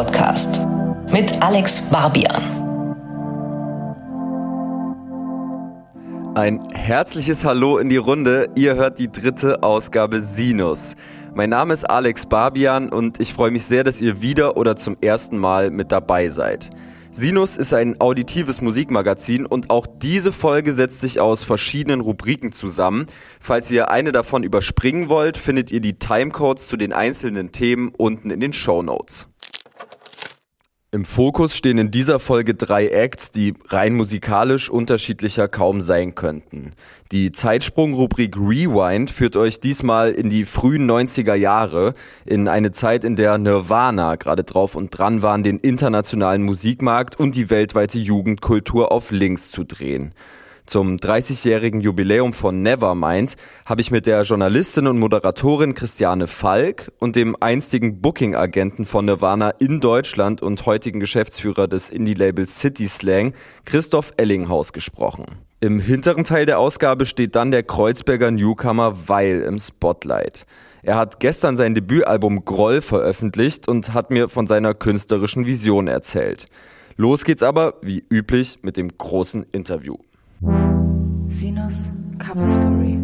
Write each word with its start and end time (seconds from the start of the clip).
Podcast 0.00 0.62
mit 1.12 1.42
Alex 1.42 1.82
Barbian. 1.90 2.42
Ein 6.34 6.66
herzliches 6.72 7.44
Hallo 7.44 7.76
in 7.76 7.90
die 7.90 7.98
Runde. 7.98 8.48
Ihr 8.54 8.76
hört 8.76 8.98
die 8.98 9.12
dritte 9.12 9.62
Ausgabe 9.62 10.22
Sinus. 10.22 10.96
Mein 11.34 11.50
Name 11.50 11.74
ist 11.74 11.84
Alex 11.84 12.24
Barbian 12.24 12.88
und 12.88 13.20
ich 13.20 13.34
freue 13.34 13.50
mich 13.50 13.66
sehr, 13.66 13.84
dass 13.84 14.00
ihr 14.00 14.22
wieder 14.22 14.56
oder 14.56 14.74
zum 14.74 14.96
ersten 15.02 15.38
Mal 15.38 15.70
mit 15.70 15.92
dabei 15.92 16.30
seid. 16.30 16.70
Sinus 17.10 17.58
ist 17.58 17.74
ein 17.74 18.00
auditives 18.00 18.62
Musikmagazin 18.62 19.44
und 19.44 19.68
auch 19.68 19.86
diese 19.86 20.32
Folge 20.32 20.72
setzt 20.72 21.02
sich 21.02 21.20
aus 21.20 21.44
verschiedenen 21.44 22.00
Rubriken 22.00 22.52
zusammen. 22.52 23.04
Falls 23.38 23.70
ihr 23.70 23.90
eine 23.90 24.12
davon 24.12 24.44
überspringen 24.44 25.10
wollt, 25.10 25.36
findet 25.36 25.70
ihr 25.70 25.80
die 25.80 25.98
Timecodes 25.98 26.68
zu 26.68 26.78
den 26.78 26.94
einzelnen 26.94 27.52
Themen 27.52 27.92
unten 27.94 28.30
in 28.30 28.40
den 28.40 28.54
Show 28.54 28.80
Notes. 28.80 29.26
Im 30.92 31.04
Fokus 31.04 31.56
stehen 31.56 31.78
in 31.78 31.92
dieser 31.92 32.18
Folge 32.18 32.54
drei 32.54 32.88
Acts, 32.88 33.30
die 33.30 33.54
rein 33.68 33.94
musikalisch 33.94 34.68
unterschiedlicher 34.68 35.46
kaum 35.46 35.80
sein 35.80 36.16
könnten. 36.16 36.72
Die 37.12 37.30
Zeitsprung-Rubrik 37.30 38.36
Rewind 38.36 39.12
führt 39.12 39.36
euch 39.36 39.60
diesmal 39.60 40.10
in 40.10 40.30
die 40.30 40.44
frühen 40.44 40.90
90er 40.90 41.34
Jahre, 41.34 41.94
in 42.26 42.48
eine 42.48 42.72
Zeit, 42.72 43.04
in 43.04 43.14
der 43.14 43.38
Nirvana 43.38 44.16
gerade 44.16 44.42
drauf 44.42 44.74
und 44.74 44.90
dran 44.90 45.22
waren, 45.22 45.44
den 45.44 45.60
internationalen 45.60 46.42
Musikmarkt 46.42 47.20
und 47.20 47.36
die 47.36 47.50
weltweite 47.50 47.98
Jugendkultur 47.98 48.90
auf 48.90 49.12
links 49.12 49.52
zu 49.52 49.62
drehen. 49.62 50.12
Zum 50.70 50.98
30-jährigen 50.98 51.80
Jubiläum 51.80 52.32
von 52.32 52.62
Nevermind 52.62 53.34
habe 53.66 53.80
ich 53.80 53.90
mit 53.90 54.06
der 54.06 54.22
Journalistin 54.22 54.86
und 54.86 55.00
Moderatorin 55.00 55.74
Christiane 55.74 56.28
Falk 56.28 56.92
und 57.00 57.16
dem 57.16 57.34
einstigen 57.40 58.00
Booking-Agenten 58.00 58.86
von 58.86 59.04
Nirvana 59.04 59.50
in 59.50 59.80
Deutschland 59.80 60.42
und 60.42 60.64
heutigen 60.66 61.00
Geschäftsführer 61.00 61.66
des 61.66 61.90
Indie-Labels 61.90 62.60
City 62.60 62.86
Slang, 62.86 63.34
Christoph 63.64 64.12
Ellinghaus, 64.16 64.72
gesprochen. 64.72 65.24
Im 65.58 65.80
hinteren 65.80 66.22
Teil 66.22 66.46
der 66.46 66.60
Ausgabe 66.60 67.04
steht 67.04 67.34
dann 67.34 67.50
der 67.50 67.64
Kreuzberger 67.64 68.30
Newcomer 68.30 69.08
Weil 69.08 69.40
im 69.40 69.58
Spotlight. 69.58 70.46
Er 70.84 70.94
hat 70.94 71.18
gestern 71.18 71.56
sein 71.56 71.74
Debütalbum 71.74 72.44
Groll 72.44 72.80
veröffentlicht 72.80 73.66
und 73.66 73.92
hat 73.92 74.12
mir 74.12 74.28
von 74.28 74.46
seiner 74.46 74.74
künstlerischen 74.74 75.46
Vision 75.46 75.88
erzählt. 75.88 76.46
Los 76.96 77.24
geht's 77.24 77.42
aber, 77.42 77.74
wie 77.82 78.04
üblich, 78.08 78.60
mit 78.62 78.76
dem 78.76 78.96
großen 78.96 79.46
Interview. 79.50 79.96
Sinus 80.42 81.90
Cover 82.18 82.48
Story. 82.48 82.98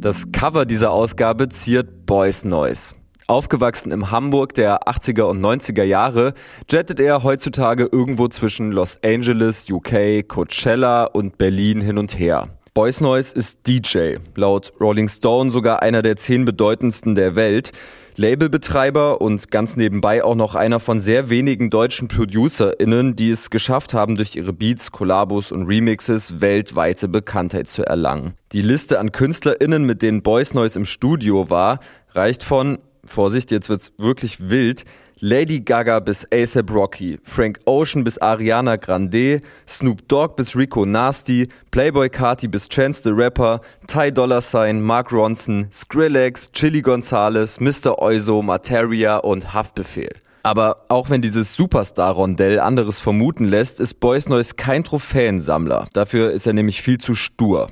Das 0.00 0.32
Cover 0.32 0.66
dieser 0.66 0.90
Ausgabe 0.90 1.48
ziert 1.48 2.04
Boys 2.04 2.44
Noise. 2.44 2.96
Aufgewachsen 3.28 3.92
im 3.92 4.10
Hamburg 4.10 4.54
der 4.54 4.88
80er 4.88 5.22
und 5.22 5.40
90er 5.40 5.84
Jahre, 5.84 6.34
jettet 6.68 6.98
er 6.98 7.22
heutzutage 7.22 7.88
irgendwo 7.92 8.26
zwischen 8.26 8.72
Los 8.72 8.98
Angeles, 9.04 9.70
UK, 9.70 10.26
Coachella 10.26 11.04
und 11.04 11.38
Berlin 11.38 11.80
hin 11.80 11.96
und 11.96 12.18
her. 12.18 12.48
Boys 12.74 13.00
Noise 13.00 13.36
ist 13.36 13.68
DJ, 13.68 14.16
laut 14.34 14.72
Rolling 14.80 15.08
Stone 15.08 15.52
sogar 15.52 15.80
einer 15.80 16.02
der 16.02 16.16
zehn 16.16 16.44
bedeutendsten 16.44 17.14
der 17.14 17.36
Welt. 17.36 17.70
Labelbetreiber 18.16 19.20
und 19.20 19.50
ganz 19.50 19.76
nebenbei 19.76 20.22
auch 20.22 20.36
noch 20.36 20.54
einer 20.54 20.78
von 20.78 21.00
sehr 21.00 21.30
wenigen 21.30 21.68
deutschen 21.68 22.06
ProducerInnen, 22.06 23.16
die 23.16 23.30
es 23.30 23.50
geschafft 23.50 23.92
haben, 23.92 24.14
durch 24.14 24.36
ihre 24.36 24.52
Beats, 24.52 24.92
Kollabos 24.92 25.50
und 25.50 25.66
Remixes 25.66 26.40
weltweite 26.40 27.08
Bekanntheit 27.08 27.66
zu 27.66 27.84
erlangen. 27.84 28.34
Die 28.52 28.62
Liste 28.62 29.00
an 29.00 29.10
KünstlerInnen, 29.10 29.84
mit 29.84 30.02
denen 30.02 30.22
Boys 30.22 30.54
Noise 30.54 30.78
im 30.78 30.84
Studio 30.84 31.50
war, 31.50 31.80
reicht 32.10 32.44
von, 32.44 32.78
Vorsicht, 33.04 33.50
jetzt 33.50 33.68
wird's 33.68 33.92
wirklich 33.98 34.48
wild, 34.48 34.84
Lady 35.26 35.58
Gaga 35.60 36.00
bis 36.00 36.26
ASAP 36.30 36.70
Rocky, 36.70 37.18
Frank 37.24 37.58
Ocean 37.64 38.04
bis 38.04 38.18
Ariana 38.18 38.76
Grande, 38.76 39.40
Snoop 39.66 40.06
Dogg 40.06 40.36
bis 40.36 40.54
Rico 40.54 40.84
Nasty, 40.84 41.48
Playboy 41.70 42.10
Carti 42.10 42.46
bis 42.46 42.68
Chance 42.68 43.00
the 43.04 43.08
Rapper, 43.08 43.62
Ty 43.86 44.12
Dolla 44.12 44.42
Sign, 44.42 44.82
Mark 44.82 45.10
Ronson, 45.12 45.68
Skrillex, 45.72 46.52
Chili 46.52 46.82
Gonzalez, 46.82 47.58
Mr. 47.58 48.02
Oizo, 48.02 48.42
Materia 48.42 49.16
und 49.16 49.54
Haftbefehl. 49.54 50.14
Aber 50.42 50.84
auch 50.90 51.08
wenn 51.08 51.22
dieses 51.22 51.56
Superstar-Rondell 51.56 52.60
anderes 52.60 53.00
vermuten 53.00 53.46
lässt, 53.46 53.80
ist 53.80 54.00
Boys 54.00 54.28
Noise 54.28 54.56
kein 54.56 54.84
Trophäensammler. 54.84 55.88
Dafür 55.94 56.32
ist 56.32 56.46
er 56.46 56.52
nämlich 56.52 56.82
viel 56.82 56.98
zu 56.98 57.14
stur. 57.14 57.68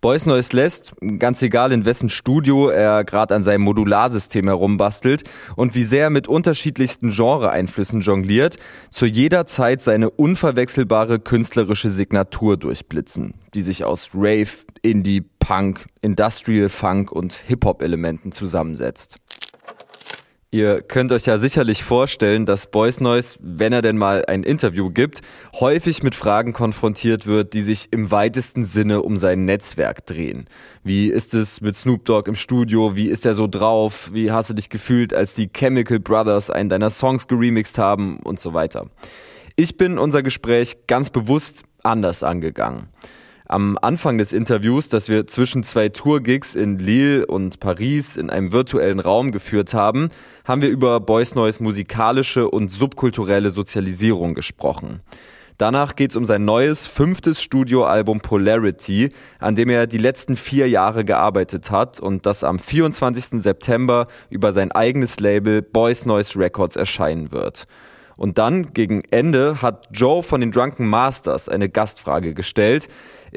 Boys 0.00 0.26
Neues 0.26 0.52
lässt, 0.52 0.94
ganz 1.18 1.42
egal 1.42 1.72
in 1.72 1.84
wessen 1.84 2.08
Studio 2.08 2.68
er 2.68 3.02
gerade 3.02 3.34
an 3.34 3.42
seinem 3.42 3.62
Modularsystem 3.62 4.46
herumbastelt 4.46 5.24
und 5.56 5.74
wie 5.74 5.82
sehr 5.82 6.04
er 6.04 6.10
mit 6.10 6.28
unterschiedlichsten 6.28 7.10
Genre-Einflüssen 7.10 8.02
jongliert, 8.02 8.58
zu 8.90 9.06
jeder 9.06 9.44
Zeit 9.44 9.80
seine 9.80 10.10
unverwechselbare 10.10 11.18
künstlerische 11.18 11.90
Signatur 11.90 12.56
durchblitzen, 12.56 13.34
die 13.54 13.62
sich 13.62 13.84
aus 13.84 14.10
Rave, 14.14 14.48
Indie, 14.82 15.24
Punk, 15.40 15.86
Industrial 16.00 16.68
Funk 16.68 17.10
und 17.10 17.32
Hip-Hop-Elementen 17.32 18.30
zusammensetzt. 18.30 19.18
Ihr 20.50 20.80
könnt 20.80 21.12
euch 21.12 21.26
ja 21.26 21.36
sicherlich 21.36 21.84
vorstellen, 21.84 22.46
dass 22.46 22.70
Boys 22.70 23.02
Noise, 23.02 23.38
wenn 23.42 23.74
er 23.74 23.82
denn 23.82 23.98
mal 23.98 24.24
ein 24.24 24.44
Interview 24.44 24.88
gibt, 24.88 25.20
häufig 25.60 26.02
mit 26.02 26.14
Fragen 26.14 26.54
konfrontiert 26.54 27.26
wird, 27.26 27.52
die 27.52 27.60
sich 27.60 27.88
im 27.90 28.10
weitesten 28.10 28.64
Sinne 28.64 29.02
um 29.02 29.18
sein 29.18 29.44
Netzwerk 29.44 30.06
drehen. 30.06 30.46
Wie 30.82 31.08
ist 31.08 31.34
es 31.34 31.60
mit 31.60 31.76
Snoop 31.76 32.06
Dogg 32.06 32.30
im 32.30 32.34
Studio? 32.34 32.96
Wie 32.96 33.08
ist 33.08 33.26
er 33.26 33.34
so 33.34 33.46
drauf? 33.46 34.08
Wie 34.14 34.30
hast 34.30 34.48
du 34.48 34.54
dich 34.54 34.70
gefühlt, 34.70 35.12
als 35.12 35.34
die 35.34 35.50
Chemical 35.54 36.00
Brothers 36.00 36.48
einen 36.48 36.70
deiner 36.70 36.88
Songs 36.88 37.28
geremixed 37.28 37.76
haben 37.76 38.18
und 38.20 38.40
so 38.40 38.54
weiter? 38.54 38.88
Ich 39.54 39.76
bin 39.76 39.98
unser 39.98 40.22
Gespräch 40.22 40.78
ganz 40.86 41.10
bewusst 41.10 41.64
anders 41.82 42.22
angegangen 42.22 42.88
am 43.48 43.78
Anfang 43.80 44.18
des 44.18 44.34
Interviews, 44.34 44.90
das 44.90 45.08
wir 45.08 45.26
zwischen 45.26 45.62
zwei 45.62 45.88
Tourgigs 45.88 46.54
in 46.54 46.78
Lille 46.78 47.26
und 47.26 47.60
Paris 47.60 48.16
in 48.16 48.28
einem 48.28 48.52
virtuellen 48.52 49.00
Raum 49.00 49.32
geführt 49.32 49.72
haben, 49.72 50.10
haben 50.44 50.60
wir 50.60 50.68
über 50.68 51.00
Boys 51.00 51.34
Neues 51.34 51.58
musikalische 51.58 52.50
und 52.50 52.68
subkulturelle 52.68 53.50
Sozialisierung 53.50 54.34
gesprochen. 54.34 55.00
Danach 55.56 55.96
geht 55.96 56.10
es 56.10 56.16
um 56.16 56.26
sein 56.26 56.44
neues 56.44 56.86
fünftes 56.86 57.42
Studioalbum 57.42 58.20
Polarity, 58.20 59.08
an 59.40 59.56
dem 59.56 59.70
er 59.70 59.86
die 59.86 59.98
letzten 59.98 60.36
vier 60.36 60.68
Jahre 60.68 61.04
gearbeitet 61.04 61.70
hat 61.70 61.98
und 61.98 62.26
das 62.26 62.44
am 62.44 62.58
24. 62.58 63.42
September 63.42 64.04
über 64.28 64.52
sein 64.52 64.70
eigenes 64.72 65.20
Label 65.20 65.62
Boys 65.62 66.04
Noise 66.04 66.38
Records 66.38 66.76
erscheinen 66.76 67.32
wird. 67.32 67.64
Und 68.18 68.36
dann, 68.38 68.72
gegen 68.72 69.02
Ende, 69.12 69.62
hat 69.62 69.88
Joe 69.92 70.24
von 70.24 70.40
den 70.40 70.50
Drunken 70.50 70.88
Masters 70.88 71.48
eine 71.48 71.68
Gastfrage 71.68 72.34
gestellt, 72.34 72.88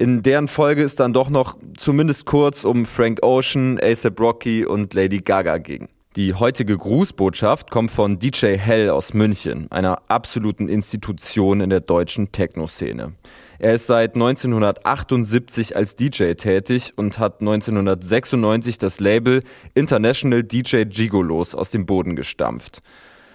in 0.02 0.24
deren 0.24 0.48
Folge 0.48 0.82
es 0.82 0.96
dann 0.96 1.14
doch 1.14 1.30
noch 1.30 1.56
zumindest 1.78 2.26
kurz 2.26 2.64
um 2.64 2.88
Frank 2.88 3.20
Ocean, 3.22 3.80
ASAP 3.80 4.20
Rocky 4.20 4.66
und 4.66 4.96
Lady 4.96 5.20
Gaga 5.20 5.60
ging. 5.60 5.90
Die 6.16 6.34
heutige 6.34 6.76
Grußbotschaft 6.76 7.70
kommt 7.70 7.92
von 7.92 8.18
DJ 8.18 8.58
Hell 8.58 8.90
aus 8.90 9.14
München, 9.14 9.72
einer 9.72 10.02
absoluten 10.08 10.70
Institution 10.70 11.62
in 11.62 11.70
der 11.70 11.82
deutschen 11.82 12.32
Techno-Szene. 12.32 13.14
Er 13.60 13.76
ist 13.76 13.86
seit 13.86 14.16
1978 14.16 15.76
als 15.76 15.96
DJ 15.96 16.34
tätig 16.34 16.94
und 16.96 17.20
hat 17.20 17.42
1996 17.42 18.80
das 18.80 19.00
Label 19.00 19.44
International 19.76 20.42
DJ 20.42 20.86
Gigolos 20.86 21.54
aus 21.54 21.70
dem 21.70 21.86
Boden 21.86 22.16
gestampft. 22.16 22.82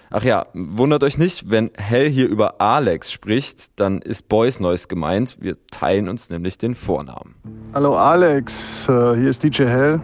Ach 0.09 0.23
ja, 0.23 0.45
wundert 0.53 1.03
euch 1.03 1.17
nicht, 1.17 1.51
wenn 1.51 1.69
Hell 1.75 2.09
hier 2.09 2.29
über 2.29 2.61
Alex 2.61 3.11
spricht, 3.11 3.77
dann 3.77 4.01
ist 4.01 4.29
Boys 4.29 4.61
Noise 4.61 4.87
gemeint. 4.87 5.37
Wir 5.41 5.57
teilen 5.69 6.07
uns 6.07 6.29
nämlich 6.29 6.57
den 6.57 6.75
Vornamen. 6.75 7.35
Hallo 7.73 7.97
Alex, 7.97 8.87
äh, 8.87 9.15
hier 9.17 9.29
ist 9.29 9.43
DJ 9.43 9.63
Hell. 9.63 9.99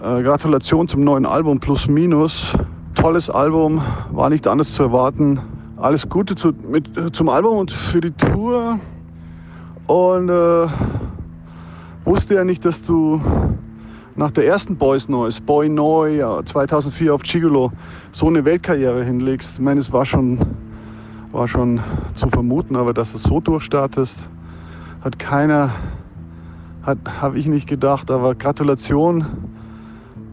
Äh, 0.00 0.22
Gratulation 0.22 0.86
zum 0.86 1.02
neuen 1.02 1.26
Album 1.26 1.58
Plus 1.58 1.88
Minus. 1.88 2.52
Tolles 2.94 3.28
Album, 3.28 3.82
war 4.12 4.30
nicht 4.30 4.46
anders 4.46 4.72
zu 4.72 4.84
erwarten. 4.84 5.40
Alles 5.76 6.08
Gute 6.08 6.36
zu, 6.36 6.52
mit, 6.52 6.88
zum 7.16 7.28
Album 7.28 7.58
und 7.58 7.72
für 7.72 8.00
die 8.00 8.12
Tour. 8.12 8.78
Und 9.88 10.28
äh, 10.28 10.66
wusste 12.04 12.34
ja 12.34 12.44
nicht, 12.44 12.64
dass 12.64 12.80
du 12.82 13.20
nach 14.18 14.32
der 14.32 14.46
ersten 14.46 14.76
Boys 14.76 15.08
Noise, 15.08 15.40
Boy 15.40 15.68
Neu, 15.68 16.42
2004 16.44 17.14
auf 17.14 17.22
Gigolo, 17.22 17.70
so 18.10 18.26
eine 18.26 18.44
Weltkarriere 18.44 19.04
hinlegst. 19.04 19.54
Ich 19.54 19.60
meine, 19.60 19.78
es 19.78 19.92
war 19.92 20.04
schon, 20.04 20.40
war 21.30 21.46
schon 21.46 21.80
zu 22.16 22.28
vermuten, 22.28 22.74
aber 22.74 22.92
dass 22.92 23.12
du 23.12 23.18
so 23.18 23.38
durchstartest, 23.38 24.18
hat 25.02 25.20
keiner, 25.20 25.72
hat, 26.82 26.98
habe 27.06 27.38
ich 27.38 27.46
nicht 27.46 27.68
gedacht. 27.68 28.10
Aber 28.10 28.34
Gratulation 28.34 29.24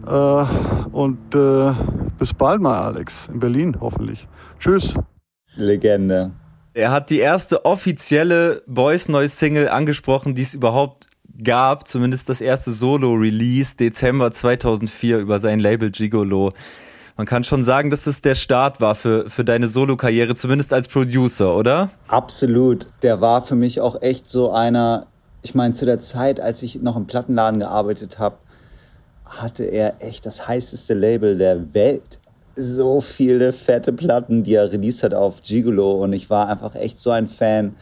äh, 0.04 0.44
und 0.90 1.34
äh, 1.36 1.72
bis 2.18 2.34
bald 2.34 2.60
mal, 2.60 2.80
Alex, 2.80 3.28
in 3.32 3.38
Berlin 3.38 3.76
hoffentlich. 3.80 4.26
Tschüss. 4.58 4.94
Legende. 5.54 6.32
Er 6.74 6.90
hat 6.90 7.08
die 7.10 7.20
erste 7.20 7.64
offizielle 7.64 8.62
Boys 8.66 9.08
Noise 9.08 9.36
Single 9.36 9.68
angesprochen, 9.68 10.34
die 10.34 10.42
es 10.42 10.54
überhaupt 10.54 11.06
gab, 11.42 11.86
zumindest 11.88 12.28
das 12.28 12.40
erste 12.40 12.70
Solo-Release 12.72 13.76
Dezember 13.76 14.30
2004 14.30 15.18
über 15.18 15.38
sein 15.38 15.58
Label 15.58 15.90
Gigolo. 15.90 16.52
Man 17.16 17.26
kann 17.26 17.44
schon 17.44 17.64
sagen, 17.64 17.90
dass 17.90 18.06
es 18.06 18.20
der 18.20 18.34
Start 18.34 18.80
war 18.80 18.94
für, 18.94 19.30
für 19.30 19.44
deine 19.44 19.68
Solo-Karriere, 19.68 20.34
zumindest 20.34 20.72
als 20.72 20.86
Producer, 20.86 21.56
oder? 21.56 21.88
Absolut. 22.08 22.88
Der 23.02 23.22
war 23.22 23.40
für 23.40 23.54
mich 23.54 23.80
auch 23.80 24.02
echt 24.02 24.28
so 24.28 24.52
einer, 24.52 25.06
ich 25.42 25.54
meine, 25.54 25.72
zu 25.72 25.86
der 25.86 26.00
Zeit, 26.00 26.40
als 26.40 26.62
ich 26.62 26.82
noch 26.82 26.96
im 26.96 27.06
Plattenladen 27.06 27.60
gearbeitet 27.60 28.18
habe, 28.18 28.36
hatte 29.24 29.64
er 29.64 29.96
echt 30.00 30.26
das 30.26 30.46
heißeste 30.46 30.92
Label 30.92 31.38
der 31.38 31.74
Welt. 31.74 32.18
So 32.54 33.00
viele 33.00 33.52
fette 33.52 33.92
Platten, 33.92 34.44
die 34.44 34.54
er 34.54 34.70
released 34.70 35.02
hat 35.02 35.14
auf 35.14 35.40
Gigolo 35.40 36.02
und 36.02 36.12
ich 36.12 36.28
war 36.28 36.48
einfach 36.48 36.74
echt 36.74 36.98
so 36.98 37.10
ein 37.10 37.28
Fan. 37.28 37.76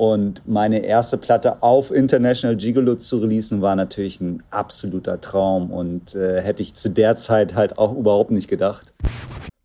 Und 0.00 0.40
meine 0.46 0.78
erste 0.78 1.18
Platte 1.18 1.62
auf 1.62 1.90
International 1.90 2.56
Gigolo 2.56 2.94
zu 2.94 3.18
releasen, 3.18 3.60
war 3.60 3.76
natürlich 3.76 4.18
ein 4.22 4.42
absoluter 4.50 5.20
Traum 5.20 5.70
und 5.70 6.14
äh, 6.14 6.40
hätte 6.40 6.62
ich 6.62 6.72
zu 6.72 6.88
der 6.88 7.16
Zeit 7.16 7.54
halt 7.54 7.76
auch 7.76 7.94
überhaupt 7.94 8.30
nicht 8.30 8.48
gedacht. 8.48 8.94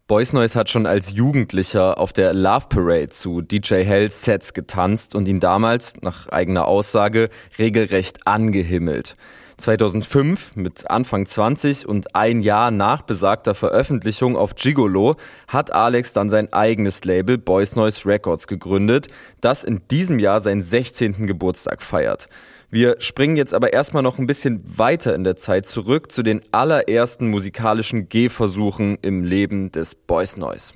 Boys 0.07 0.33
Noise 0.33 0.59
hat 0.59 0.69
schon 0.69 0.87
als 0.87 1.13
Jugendlicher 1.13 1.97
auf 1.97 2.11
der 2.11 2.33
Love 2.33 2.65
Parade 2.67 3.07
zu 3.07 3.39
DJ 3.39 3.85
Hells 3.85 4.23
Sets 4.25 4.53
getanzt 4.53 5.15
und 5.15 5.29
ihn 5.29 5.39
damals, 5.39 5.93
nach 6.01 6.27
eigener 6.27 6.67
Aussage, 6.67 7.29
regelrecht 7.57 8.27
angehimmelt. 8.27 9.15
2005, 9.57 10.55
mit 10.55 10.89
Anfang 10.89 11.25
20 11.25 11.87
und 11.87 12.15
ein 12.15 12.41
Jahr 12.41 12.71
nach 12.71 13.01
besagter 13.01 13.55
Veröffentlichung 13.55 14.35
auf 14.35 14.55
Gigolo, 14.55 15.15
hat 15.47 15.71
Alex 15.71 16.13
dann 16.13 16.29
sein 16.29 16.51
eigenes 16.51 17.05
Label 17.05 17.37
Boys 17.37 17.75
Noise 17.75 18.05
Records 18.05 18.47
gegründet, 18.47 19.07
das 19.41 19.63
in 19.63 19.81
diesem 19.89 20.19
Jahr 20.19 20.41
seinen 20.41 20.61
16. 20.61 21.25
Geburtstag 21.27 21.81
feiert. 21.81 22.27
Wir 22.69 22.97
springen 22.99 23.37
jetzt 23.37 23.53
aber 23.53 23.71
erstmal 23.71 24.03
noch 24.03 24.19
ein 24.19 24.27
bisschen 24.27 24.61
weiter 24.77 25.15
in 25.15 25.23
der 25.23 25.35
Zeit 25.37 25.65
zurück 25.65 26.11
zu 26.11 26.23
den 26.23 26.41
allerersten 26.51 27.29
musikalischen 27.29 28.09
Gehversuchen 28.09 28.97
im 29.01 29.23
Leben 29.23 29.71
des 29.71 29.95
Boys 29.95 30.35
Noise. 30.35 30.73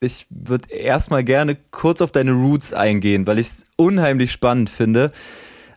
Ich 0.00 0.26
würde 0.30 0.72
erstmal 0.72 1.24
gerne 1.24 1.56
kurz 1.72 2.00
auf 2.00 2.12
deine 2.12 2.32
Roots 2.32 2.72
eingehen, 2.72 3.26
weil 3.26 3.38
ich 3.38 3.48
es 3.48 3.64
unheimlich 3.76 4.30
spannend 4.30 4.70
finde, 4.70 5.10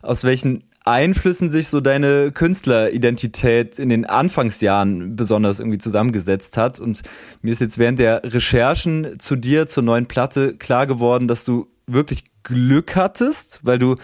aus 0.04 0.24
welchen 0.24 0.71
Einflüssen 0.84 1.50
sich 1.50 1.68
so 1.68 1.80
deine 1.80 2.32
Künstleridentität 2.32 3.78
in 3.78 3.90
den 3.90 4.06
Anfangsjahren 4.06 5.16
besonders 5.16 5.60
irgendwie 5.60 5.78
zusammengesetzt 5.78 6.58
hat. 6.58 6.80
Und 6.80 7.02
mir 7.42 7.52
ist 7.52 7.62
jetzt 7.62 7.78
während 7.78 8.00
der 8.00 8.22
Recherchen 8.24 9.20
zu 9.20 9.36
dir, 9.36 9.68
zur 9.68 9.84
neuen 9.84 10.08
Platte, 10.08 10.56
klar 10.58 10.88
geworden, 10.88 11.28
dass 11.28 11.46
du 11.46 11.68
wirklich 11.86 12.24
Glück 12.44 12.96
hattest, 12.96 13.60
weil 13.64 13.78
du 13.78 13.96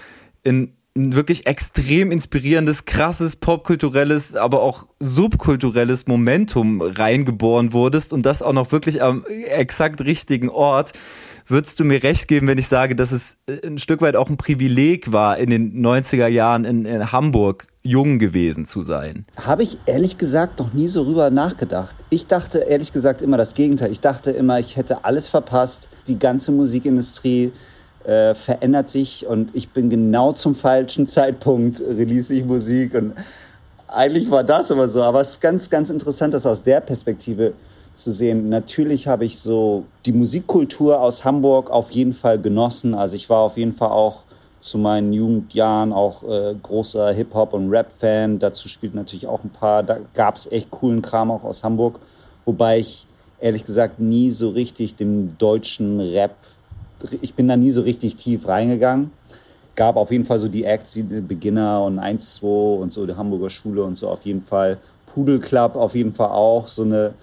in 0.44 0.74
ein 0.98 1.16
wirklich 1.16 1.46
extrem 1.46 2.12
inspirierendes, 2.12 2.86
krasses, 2.86 3.36
popkulturelles, 3.36 4.36
aber 4.36 4.62
auch 4.62 4.88
subkulturelles 5.00 6.08
Momentum 6.08 6.82
reingeboren 6.82 7.72
wurdest 7.72 8.14
und 8.14 8.26
das 8.26 8.42
auch 8.42 8.54
noch 8.54 8.72
wirklich 8.72 9.02
am 9.02 9.26
exakt 9.26 10.02
richtigen 10.02 10.50
Ort. 10.50 10.94
Würdest 11.50 11.80
du 11.80 11.86
mir 11.86 12.04
recht 12.04 12.28
geben, 12.28 12.48
wenn 12.48 12.58
ich 12.58 12.68
sage, 12.68 12.94
dass 12.94 13.14
es 13.14 13.38
äh, 13.48 13.66
ein 13.66 13.78
Stück 13.78 14.02
weit 14.02 14.18
auch 14.18 14.30
ein 14.30 14.36
Privileg 14.36 15.14
war, 15.14 15.38
in 15.38 15.50
den 15.50 15.82
90er 15.82 16.28
Jahren 16.28 16.66
in, 16.66 16.86
in 16.86 17.12
Hamburg 17.14 17.68
jung 17.84 18.20
gewesen 18.20 18.66
zu 18.66 18.82
sein? 18.82 19.26
Habe 19.38 19.64
ich 19.64 19.80
ehrlich 19.86 20.18
gesagt 20.18 20.60
noch 20.60 20.74
nie 20.74 20.90
so 20.90 21.04
rüber 21.04 21.30
nachgedacht. 21.30 21.96
Ich 22.10 22.28
dachte 22.28 22.60
ehrlich 22.60 22.92
gesagt 22.92 23.22
immer 23.22 23.38
das 23.38 23.54
Gegenteil. 23.54 23.92
Ich 23.92 24.02
dachte 24.02 24.32
immer, 24.32 24.60
ich 24.60 24.76
hätte 24.76 25.06
alles 25.06 25.30
verpasst. 25.30 25.88
Die 26.08 26.20
ganze 26.20 26.52
Musikindustrie 26.52 27.54
äh, 28.04 28.36
verändert 28.36 28.90
sich 28.90 29.26
und 29.26 29.56
ich 29.56 29.70
bin 29.70 29.90
genau 29.90 30.34
zum 30.34 30.54
falschen 30.54 31.08
Zeitpunkt 31.08 31.80
release 31.80 32.34
ich 32.34 32.44
Musik 32.44 32.94
und 32.94 33.14
eigentlich 33.88 34.30
war 34.30 34.44
das 34.44 34.70
aber 34.70 34.90
so. 34.90 35.02
Aber 35.02 35.22
es 35.22 35.32
ist 35.32 35.42
ganz, 35.42 35.70
ganz 35.70 35.90
interessant, 35.90 36.34
das 36.34 36.46
aus 36.46 36.62
der 36.62 36.82
Perspektive 36.82 37.54
zu 37.98 38.12
sehen. 38.12 38.50
Natürlich 38.50 39.08
habe 39.08 39.26
ich 39.26 39.40
so 39.40 39.86
die 40.06 40.14
Musikkultur 40.14 41.02
aus 41.02 41.26
Hamburg 41.26 41.70
auf 41.70 41.92
jeden 41.92 42.14
Fall 42.14 42.40
genossen. 42.40 42.94
Also 42.94 43.16
ich 43.16 43.30
war 43.30 43.40
auf 43.40 43.58
jeden 43.58 43.74
Fall 43.74 43.90
auch 43.90 44.24
zu 44.60 44.78
meinen 44.78 45.14
Jugendjahren 45.14 45.94
auch 45.94 46.24
äh, 46.24 46.56
großer 46.62 47.12
Hip-Hop- 47.12 47.54
und 47.54 47.70
Rap-Fan. 47.70 48.40
Dazu 48.40 48.68
spielt 48.68 48.96
natürlich 48.96 49.28
auch 49.28 49.44
ein 49.44 49.50
paar, 49.50 49.84
da 49.84 50.00
gab 50.14 50.36
es 50.36 50.52
echt 50.52 50.72
coolen 50.72 51.02
Kram 51.02 51.32
auch 51.32 51.44
aus 51.44 51.64
Hamburg. 51.64 52.00
Wobei 52.46 52.80
ich 52.80 53.06
ehrlich 53.40 53.66
gesagt 53.66 54.00
nie 54.00 54.30
so 54.30 54.50
richtig 54.50 54.96
dem 54.96 55.38
deutschen 55.38 56.00
Rap, 56.00 56.36
ich 57.22 57.36
bin 57.36 57.48
da 57.48 57.56
nie 57.56 57.72
so 57.72 57.82
richtig 57.82 58.16
tief 58.16 58.48
reingegangen. 58.48 59.12
Gab 59.76 59.96
auf 59.96 60.12
jeden 60.12 60.26
Fall 60.26 60.40
so 60.40 60.48
die 60.48 60.64
Acts, 60.64 60.94
die 60.94 61.04
Beginner 61.04 61.84
und 61.84 62.00
1, 62.00 62.36
2 62.36 62.48
und 62.48 62.92
so, 62.92 63.06
die 63.06 63.16
Hamburger 63.16 63.52
Schule 63.52 63.84
und 63.84 63.96
so 63.96 64.10
auf 64.10 64.24
jeden 64.24 64.42
Fall. 64.42 64.80
Pudel 65.06 65.40
Club 65.40 65.76
auf 65.76 65.94
jeden 65.94 66.14
Fall 66.14 66.30
auch, 66.30 66.68
so 66.68 66.82
eine 66.82 67.14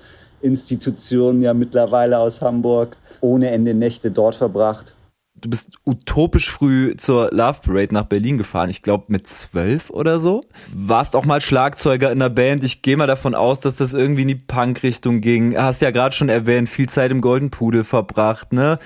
Institution 0.45 1.43
ja 1.43 1.55
mittlerweile 1.55 2.19
aus 2.19 2.41
Hamburg, 2.41 2.97
ohne 3.21 3.51
Ende 3.51 3.75
Nächte 3.75 4.11
dort 4.11 4.35
verbracht. 4.35 4.95
Du 5.37 5.51
bist 5.51 5.73
utopisch 5.85 6.51
früh 6.51 6.97
zur 6.97 7.31
Love 7.33 7.59
Parade 7.63 7.93
nach 7.93 8.05
Berlin 8.05 8.39
gefahren. 8.39 8.71
Ich 8.71 8.83
glaube 8.83 9.07
mit 9.09 9.27
zwölf 9.27 9.91
oder 9.91 10.19
so. 10.19 10.41
Warst 10.73 11.17
auch 11.17 11.25
mal 11.25 11.41
Schlagzeuger 11.41 12.13
in 12.13 12.21
der 12.21 12.29
Band. 12.29 12.63
Ich 12.63 12.83
gehe 12.83 12.97
mal 12.97 13.07
davon 13.07 13.35
aus, 13.35 13.61
dass 13.61 13.77
das 13.77 13.95
irgendwie 13.95 14.23
in 14.23 14.29
die 14.29 14.37
Punk-Richtung 14.37 15.21
ging. 15.21 15.59
Hast 15.59 15.83
ja 15.83 15.91
gerade 15.91 16.15
schon 16.15 16.29
erwähnt, 16.29 16.69
viel 16.69 16.89
Zeit 16.89 17.11
im 17.11 17.21
Golden 17.21 17.51
Pudel 17.51 17.85
verbracht, 17.85 18.53
ne? 18.53 18.79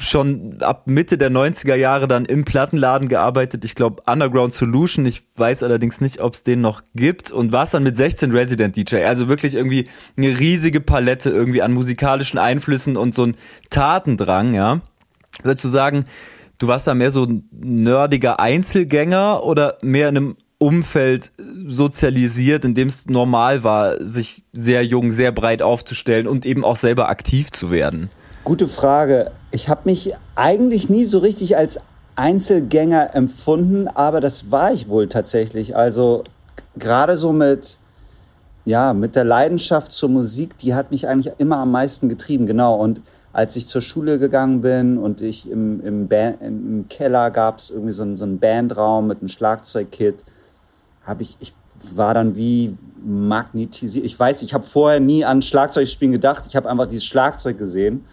Schon 0.00 0.62
ab 0.62 0.86
Mitte 0.86 1.18
der 1.18 1.30
90er 1.30 1.74
Jahre 1.74 2.08
dann 2.08 2.24
im 2.24 2.44
Plattenladen 2.44 3.08
gearbeitet. 3.08 3.64
Ich 3.64 3.74
glaube 3.74 4.02
Underground 4.06 4.54
Solution. 4.54 5.06
Ich 5.06 5.22
weiß 5.36 5.62
allerdings 5.62 6.00
nicht, 6.00 6.20
ob 6.20 6.34
es 6.34 6.42
den 6.42 6.60
noch 6.60 6.82
gibt. 6.94 7.30
Und 7.30 7.52
war 7.52 7.64
es 7.64 7.70
dann 7.70 7.82
mit 7.82 7.96
16 7.96 8.30
Resident 8.32 8.76
DJ. 8.76 9.04
Also 9.04 9.28
wirklich 9.28 9.54
irgendwie 9.54 9.88
eine 10.16 10.38
riesige 10.38 10.80
Palette 10.80 11.30
irgendwie 11.30 11.62
an 11.62 11.72
musikalischen 11.72 12.38
Einflüssen 12.38 12.96
und 12.96 13.14
so 13.14 13.24
ein 13.24 13.36
Tatendrang, 13.70 14.54
ja. 14.54 14.80
Würdest 15.42 15.64
du 15.64 15.68
sagen, 15.68 16.06
du 16.58 16.66
warst 16.66 16.86
da 16.86 16.94
mehr 16.94 17.10
so 17.10 17.24
ein 17.24 17.48
nerdiger 17.52 18.40
Einzelgänger 18.40 19.44
oder 19.44 19.78
mehr 19.82 20.08
in 20.08 20.16
einem 20.16 20.36
Umfeld 20.58 21.32
sozialisiert, 21.66 22.64
in 22.64 22.74
dem 22.74 22.88
es 22.88 23.06
normal 23.06 23.62
war, 23.62 24.04
sich 24.04 24.42
sehr 24.52 24.84
jung, 24.84 25.12
sehr 25.12 25.30
breit 25.30 25.62
aufzustellen 25.62 26.26
und 26.26 26.44
eben 26.44 26.64
auch 26.64 26.76
selber 26.76 27.08
aktiv 27.08 27.52
zu 27.52 27.70
werden? 27.70 28.10
Gute 28.48 28.66
Frage. 28.66 29.32
Ich 29.50 29.68
habe 29.68 29.82
mich 29.84 30.14
eigentlich 30.34 30.88
nie 30.88 31.04
so 31.04 31.18
richtig 31.18 31.58
als 31.58 31.80
Einzelgänger 32.16 33.14
empfunden, 33.14 33.88
aber 33.88 34.22
das 34.22 34.50
war 34.50 34.72
ich 34.72 34.88
wohl 34.88 35.06
tatsächlich. 35.06 35.76
Also 35.76 36.24
gerade 36.74 37.18
so 37.18 37.34
mit, 37.34 37.78
ja, 38.64 38.94
mit 38.94 39.16
der 39.16 39.24
Leidenschaft 39.24 39.92
zur 39.92 40.08
Musik, 40.08 40.56
die 40.56 40.74
hat 40.74 40.90
mich 40.90 41.06
eigentlich 41.06 41.34
immer 41.36 41.58
am 41.58 41.72
meisten 41.72 42.08
getrieben, 42.08 42.46
genau. 42.46 42.76
Und 42.76 43.02
als 43.34 43.54
ich 43.54 43.66
zur 43.66 43.82
Schule 43.82 44.18
gegangen 44.18 44.62
bin 44.62 44.96
und 44.96 45.20
ich 45.20 45.50
im, 45.50 45.84
im, 45.84 46.08
Band, 46.08 46.40
im 46.40 46.86
Keller 46.88 47.30
gab 47.30 47.58
es 47.58 47.68
irgendwie 47.68 47.92
so 47.92 48.02
einen, 48.02 48.16
so 48.16 48.24
einen 48.24 48.38
Bandraum 48.38 49.08
mit 49.08 49.18
einem 49.18 49.28
Schlagzeugkit, 49.28 50.24
habe 51.04 51.20
ich, 51.20 51.36
ich 51.40 51.52
war 51.92 52.14
dann 52.14 52.34
wie 52.34 52.74
magnetisiert. 53.04 54.06
Ich 54.06 54.18
weiß, 54.18 54.40
ich 54.40 54.54
habe 54.54 54.64
vorher 54.64 55.00
nie 55.00 55.26
an 55.26 55.42
Schlagzeugspielen 55.42 56.12
gedacht. 56.12 56.44
Ich 56.48 56.56
habe 56.56 56.70
einfach 56.70 56.86
dieses 56.86 57.04
Schlagzeug 57.04 57.58
gesehen 57.58 58.06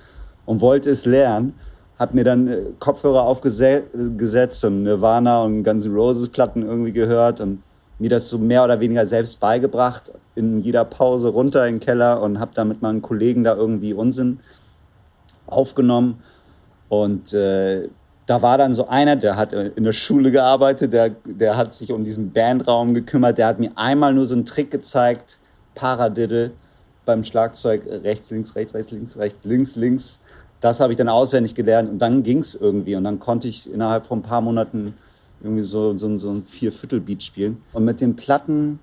und 0.46 0.62
wollte 0.62 0.90
es 0.90 1.06
lernen. 1.06 1.54
Hab 1.98 2.14
mir 2.14 2.24
dann 2.24 2.48
äh, 2.48 2.62
Kopfhörer 2.80 3.24
aufgesetzt 3.24 4.66
und 4.66 4.84
Nirvana 4.84 5.44
und 5.44 5.64
Guns 5.64 5.86
N' 5.86 5.96
Roses 5.96 6.30
Platten 6.30 6.64
irgendwie 6.64 6.92
gehört 6.92 7.42
und 7.42 7.64
mir 8.00 8.10
das 8.10 8.30
so 8.30 8.38
mehr 8.38 8.64
oder 8.64 8.80
weniger 8.80 9.06
selbst 9.06 9.40
beigebracht, 9.40 10.12
in 10.36 10.62
jeder 10.62 10.84
Pause 10.84 11.30
runter 11.30 11.66
in 11.68 11.76
den 11.76 11.80
Keller 11.80 12.22
und 12.22 12.40
habe 12.40 12.52
dann 12.54 12.68
mit 12.68 12.82
meinen 12.82 13.02
Kollegen 13.02 13.44
da 13.44 13.56
irgendwie 13.56 13.94
Unsinn 13.94 14.40
aufgenommen. 15.48 16.22
Und 16.90 17.34
äh, 17.34 17.88
da 18.26 18.42
war 18.42 18.58
dann 18.58 18.74
so 18.74 18.88
einer, 18.88 19.16
der 19.16 19.38
hat 19.38 19.54
in 19.54 19.84
der 19.84 19.94
Schule 19.94 20.32
gearbeitet, 20.32 20.94
der, 20.94 21.12
der 21.24 21.56
hat 21.56 21.74
sich 21.74 21.92
um 21.92 22.04
diesen 22.04 22.32
Bandraum 22.32 22.94
gekümmert, 22.94 23.38
der 23.38 23.48
hat 23.48 23.60
mir 23.60 23.72
einmal 23.76 24.14
nur 24.14 24.26
so 24.26 24.36
einen 24.36 24.46
Trick 24.46 24.72
gezeigt, 24.72 25.40
Paradiddle 25.76 26.52
beim 27.06 27.24
Schlagzeug, 27.24 27.84
rechts, 28.04 28.32
links, 28.32 28.56
rechts, 28.56 28.74
rechts, 28.74 28.92
links, 28.92 29.18
rechts, 29.18 29.40
links, 29.44 29.76
links 29.76 30.20
das 30.66 30.80
habe 30.80 30.94
ich 30.94 30.98
dann 30.98 31.10
auswendig 31.10 31.54
gelernt 31.54 31.92
und 31.92 32.00
dann 32.00 32.24
ging 32.24 32.40
es 32.40 32.56
irgendwie. 32.56 32.96
Und 32.96 33.04
dann 33.04 33.20
konnte 33.20 33.48
ich 33.48 33.72
innerhalb 33.72 34.08
von 34.08 34.20
ein 34.20 34.24
paar 34.24 34.42
Monaten 34.42 34.96
irgendwie 35.40 35.62
so, 35.62 35.96
so, 35.96 36.18
so 36.18 36.32
ein 36.32 36.44
Vierviertel-Beat 36.44 37.22
spielen. 37.22 37.62
Und 37.72 37.86
mit 37.86 38.02
den 38.02 38.16
Platten, 38.16 38.80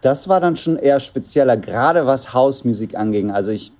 das 0.00 0.28
war 0.28 0.40
dann 0.40 0.56
schon 0.56 0.78
eher 0.78 1.00
spezieller, 1.00 1.58
gerade 1.58 2.06
was 2.06 2.32
Hausmusik 2.32 2.96
anging. 2.96 3.30
Also 3.30 3.52
ich 3.52 3.72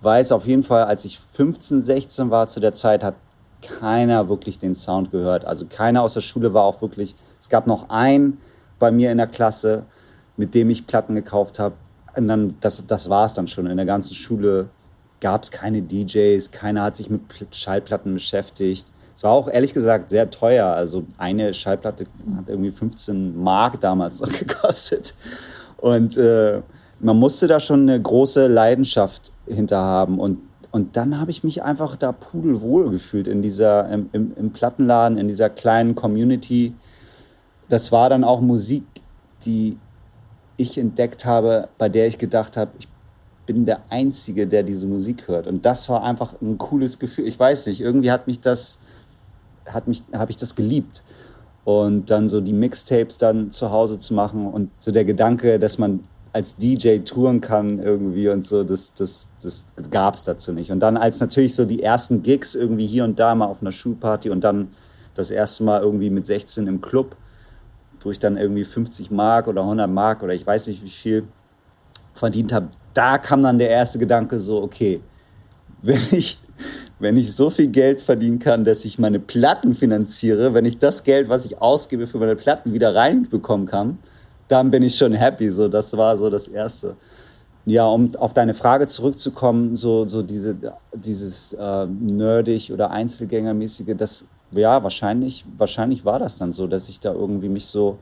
weiß 0.00 0.32
auf 0.32 0.44
jeden 0.48 0.64
Fall, 0.64 0.82
als 0.82 1.04
ich 1.04 1.20
15, 1.20 1.82
16 1.82 2.30
war 2.30 2.48
zu 2.48 2.58
der 2.58 2.74
Zeit, 2.74 3.04
hat 3.04 3.14
keiner 3.62 4.28
wirklich 4.28 4.58
den 4.58 4.74
Sound 4.74 5.12
gehört. 5.12 5.44
Also 5.44 5.66
keiner 5.66 6.02
aus 6.02 6.14
der 6.14 6.20
Schule 6.20 6.52
war 6.52 6.64
auch 6.64 6.82
wirklich, 6.82 7.14
es 7.40 7.48
gab 7.48 7.68
noch 7.68 7.90
einen 7.90 8.38
bei 8.80 8.90
mir 8.90 9.12
in 9.12 9.18
der 9.18 9.28
Klasse, 9.28 9.84
mit 10.36 10.52
dem 10.52 10.68
ich 10.68 10.88
Platten 10.88 11.14
gekauft 11.14 11.60
habe. 11.60 11.76
Und 12.16 12.26
dann, 12.26 12.56
das, 12.60 12.84
das 12.84 13.08
war 13.08 13.24
es 13.24 13.34
dann 13.34 13.46
schon. 13.46 13.66
In 13.66 13.76
der 13.76 13.86
ganzen 13.86 14.16
Schule 14.16 14.68
gab 15.22 15.44
es 15.44 15.50
keine 15.50 15.80
DJs, 15.80 16.50
keiner 16.50 16.82
hat 16.82 16.96
sich 16.96 17.08
mit 17.08 17.22
Schallplatten 17.52 18.12
beschäftigt. 18.12 18.92
Es 19.14 19.22
war 19.22 19.30
auch 19.30 19.48
ehrlich 19.48 19.72
gesagt 19.72 20.10
sehr 20.10 20.28
teuer. 20.28 20.66
Also 20.66 21.04
eine 21.16 21.54
Schallplatte 21.54 22.04
hat 22.36 22.48
irgendwie 22.48 22.72
15 22.72 23.40
Mark 23.40 23.80
damals 23.80 24.20
noch 24.20 24.32
gekostet. 24.38 25.14
Und 25.78 26.16
äh, 26.16 26.60
man 26.98 27.16
musste 27.16 27.46
da 27.46 27.60
schon 27.60 27.82
eine 27.82 28.02
große 28.02 28.48
Leidenschaft 28.48 29.32
hinter 29.46 29.78
haben. 29.78 30.18
Und, 30.18 30.38
und 30.72 30.96
dann 30.96 31.20
habe 31.20 31.30
ich 31.30 31.44
mich 31.44 31.62
einfach 31.62 31.96
da 31.96 32.12
pudelwohl 32.12 32.90
gefühlt 32.90 33.28
in 33.28 33.42
dieser, 33.42 33.88
im, 33.90 34.10
im, 34.12 34.32
im 34.36 34.52
Plattenladen, 34.52 35.18
in 35.18 35.28
dieser 35.28 35.50
kleinen 35.50 35.94
Community. 35.94 36.74
Das 37.68 37.92
war 37.92 38.10
dann 38.10 38.24
auch 38.24 38.40
Musik, 38.40 38.84
die 39.44 39.78
ich 40.56 40.78
entdeckt 40.78 41.24
habe, 41.24 41.68
bei 41.78 41.88
der 41.88 42.06
ich 42.06 42.18
gedacht 42.18 42.56
habe, 42.56 42.72
ich 42.78 42.88
bin 43.52 43.66
der 43.66 43.80
Einzige, 43.90 44.46
der 44.46 44.62
diese 44.62 44.86
Musik 44.86 45.28
hört. 45.28 45.46
Und 45.46 45.64
das 45.64 45.88
war 45.88 46.02
einfach 46.02 46.34
ein 46.40 46.58
cooles 46.58 46.98
Gefühl. 46.98 47.26
Ich 47.26 47.38
weiß 47.38 47.66
nicht, 47.66 47.80
irgendwie 47.80 48.10
hat 48.10 48.26
mich 48.26 48.40
das, 48.40 48.78
hat 49.66 49.88
mich, 49.88 50.02
habe 50.12 50.30
ich 50.30 50.36
das 50.36 50.54
geliebt. 50.54 51.02
Und 51.64 52.10
dann 52.10 52.28
so 52.28 52.40
die 52.40 52.52
Mixtapes 52.52 53.18
dann 53.18 53.50
zu 53.50 53.70
Hause 53.70 53.98
zu 53.98 54.14
machen 54.14 54.46
und 54.46 54.70
so 54.78 54.90
der 54.90 55.04
Gedanke, 55.04 55.58
dass 55.58 55.78
man 55.78 56.00
als 56.32 56.56
DJ 56.56 56.98
touren 56.98 57.40
kann 57.40 57.78
irgendwie 57.78 58.28
und 58.28 58.44
so, 58.44 58.64
das, 58.64 58.94
das, 58.94 59.28
das 59.42 59.66
gab 59.90 60.14
es 60.14 60.24
dazu 60.24 60.52
nicht. 60.52 60.72
Und 60.72 60.80
dann 60.80 60.96
als 60.96 61.20
natürlich 61.20 61.54
so 61.54 61.64
die 61.64 61.82
ersten 61.82 62.22
Gigs 62.22 62.54
irgendwie 62.54 62.86
hier 62.86 63.04
und 63.04 63.18
da 63.18 63.34
mal 63.34 63.46
auf 63.46 63.60
einer 63.60 63.72
Schulparty 63.72 64.30
und 64.30 64.42
dann 64.42 64.68
das 65.14 65.30
erste 65.30 65.62
Mal 65.64 65.82
irgendwie 65.82 66.08
mit 66.08 66.24
16 66.24 66.66
im 66.66 66.80
Club, 66.80 67.16
wo 68.00 68.10
ich 68.10 68.18
dann 68.18 68.38
irgendwie 68.38 68.64
50 68.64 69.10
Mark 69.10 69.46
oder 69.46 69.60
100 69.62 69.90
Mark 69.90 70.22
oder 70.22 70.32
ich 70.32 70.46
weiß 70.46 70.68
nicht 70.68 70.82
wie 70.82 70.88
viel 70.88 71.24
verdient 72.14 72.52
habe, 72.52 72.68
da 72.94 73.18
kam 73.18 73.42
dann 73.42 73.58
der 73.58 73.70
erste 73.70 73.98
Gedanke 73.98 74.40
so, 74.40 74.62
okay, 74.62 75.00
wenn 75.82 76.00
ich, 76.12 76.38
wenn 76.98 77.16
ich 77.16 77.34
so 77.34 77.50
viel 77.50 77.68
Geld 77.68 78.02
verdienen 78.02 78.38
kann, 78.38 78.64
dass 78.64 78.84
ich 78.84 78.98
meine 78.98 79.18
Platten 79.18 79.74
finanziere, 79.74 80.54
wenn 80.54 80.64
ich 80.64 80.78
das 80.78 81.02
Geld, 81.02 81.28
was 81.28 81.44
ich 81.44 81.60
ausgebe 81.60 82.06
für 82.06 82.18
meine 82.18 82.36
Platten 82.36 82.72
wieder 82.72 82.94
reinbekommen 82.94 83.66
kann, 83.66 83.98
dann 84.48 84.70
bin 84.70 84.82
ich 84.82 84.96
schon 84.96 85.12
happy. 85.12 85.50
So, 85.50 85.68
das 85.68 85.96
war 85.96 86.16
so 86.16 86.30
das 86.30 86.48
Erste. 86.48 86.96
Ja, 87.64 87.86
um 87.86 88.14
auf 88.16 88.34
deine 88.34 88.54
Frage 88.54 88.88
zurückzukommen, 88.88 89.76
so, 89.76 90.06
so 90.06 90.22
diese, 90.22 90.56
dieses 90.92 91.52
äh, 91.52 91.86
nerdig 91.86 92.72
oder 92.72 92.90
Einzelgängermäßige, 92.90 93.94
das, 93.96 94.24
ja, 94.50 94.82
wahrscheinlich, 94.82 95.44
wahrscheinlich 95.56 96.04
war 96.04 96.18
das 96.18 96.38
dann 96.38 96.52
so, 96.52 96.66
dass 96.66 96.88
ich 96.88 96.98
da 96.98 97.12
irgendwie 97.12 97.48
mich 97.48 97.66
so 97.66 97.98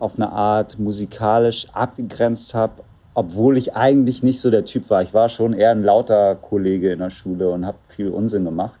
auf 0.00 0.16
eine 0.16 0.30
Art 0.32 0.78
musikalisch 0.80 1.68
abgegrenzt 1.72 2.54
habe, 2.54 2.82
obwohl 3.16 3.56
ich 3.56 3.74
eigentlich 3.74 4.22
nicht 4.22 4.42
so 4.42 4.50
der 4.50 4.66
Typ 4.66 4.90
war. 4.90 5.02
Ich 5.02 5.14
war 5.14 5.30
schon 5.30 5.54
eher 5.54 5.70
ein 5.70 5.82
lauter 5.82 6.34
Kollege 6.34 6.92
in 6.92 6.98
der 6.98 7.08
Schule 7.08 7.48
und 7.48 7.64
habe 7.64 7.78
viel 7.88 8.10
Unsinn 8.10 8.44
gemacht. 8.44 8.78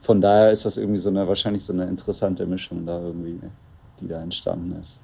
Von 0.00 0.20
daher 0.20 0.52
ist 0.52 0.64
das 0.66 0.78
irgendwie 0.78 1.00
so 1.00 1.08
eine, 1.08 1.26
wahrscheinlich 1.26 1.64
so 1.64 1.72
eine 1.72 1.82
interessante 1.86 2.46
Mischung 2.46 2.86
da 2.86 3.00
irgendwie, 3.00 3.40
die 4.00 4.06
da 4.06 4.22
entstanden 4.22 4.76
ist. 4.80 5.00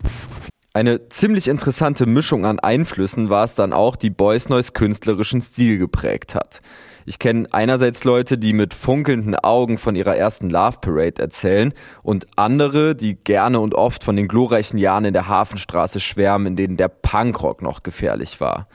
Eine 0.73 1.09
ziemlich 1.09 1.49
interessante 1.49 2.07
Mischung 2.07 2.47
an 2.47 2.61
Einflüssen 2.61 3.31
war 3.31 3.43
es 3.43 3.57
dann 3.57 3.73
auch, 3.73 3.97
die 3.97 4.11
Boys 4.11 4.49
Noise 4.49 4.71
künstlerischen 4.71 5.41
Stil 5.41 5.79
geprägt 5.79 6.37
hat. 6.37 6.61
Ich 7.08 7.20
kenne 7.20 7.46
einerseits 7.52 8.02
Leute, 8.02 8.36
die 8.36 8.52
mit 8.52 8.75
funkelnden 8.75 9.36
Augen 9.36 9.78
von 9.78 9.94
ihrer 9.94 10.16
ersten 10.16 10.50
Love 10.50 10.78
Parade 10.80 11.22
erzählen 11.22 11.72
und 12.02 12.26
andere, 12.34 12.96
die 12.96 13.14
gerne 13.14 13.60
und 13.60 13.76
oft 13.76 14.02
von 14.02 14.16
den 14.16 14.26
glorreichen 14.26 14.76
Jahren 14.76 15.04
in 15.04 15.12
der 15.12 15.28
Hafenstraße 15.28 16.00
schwärmen, 16.00 16.48
in 16.48 16.56
denen 16.56 16.76
der 16.76 16.88
Punkrock 16.88 17.62
noch 17.62 17.84
gefährlich 17.84 18.40
war. 18.40 18.66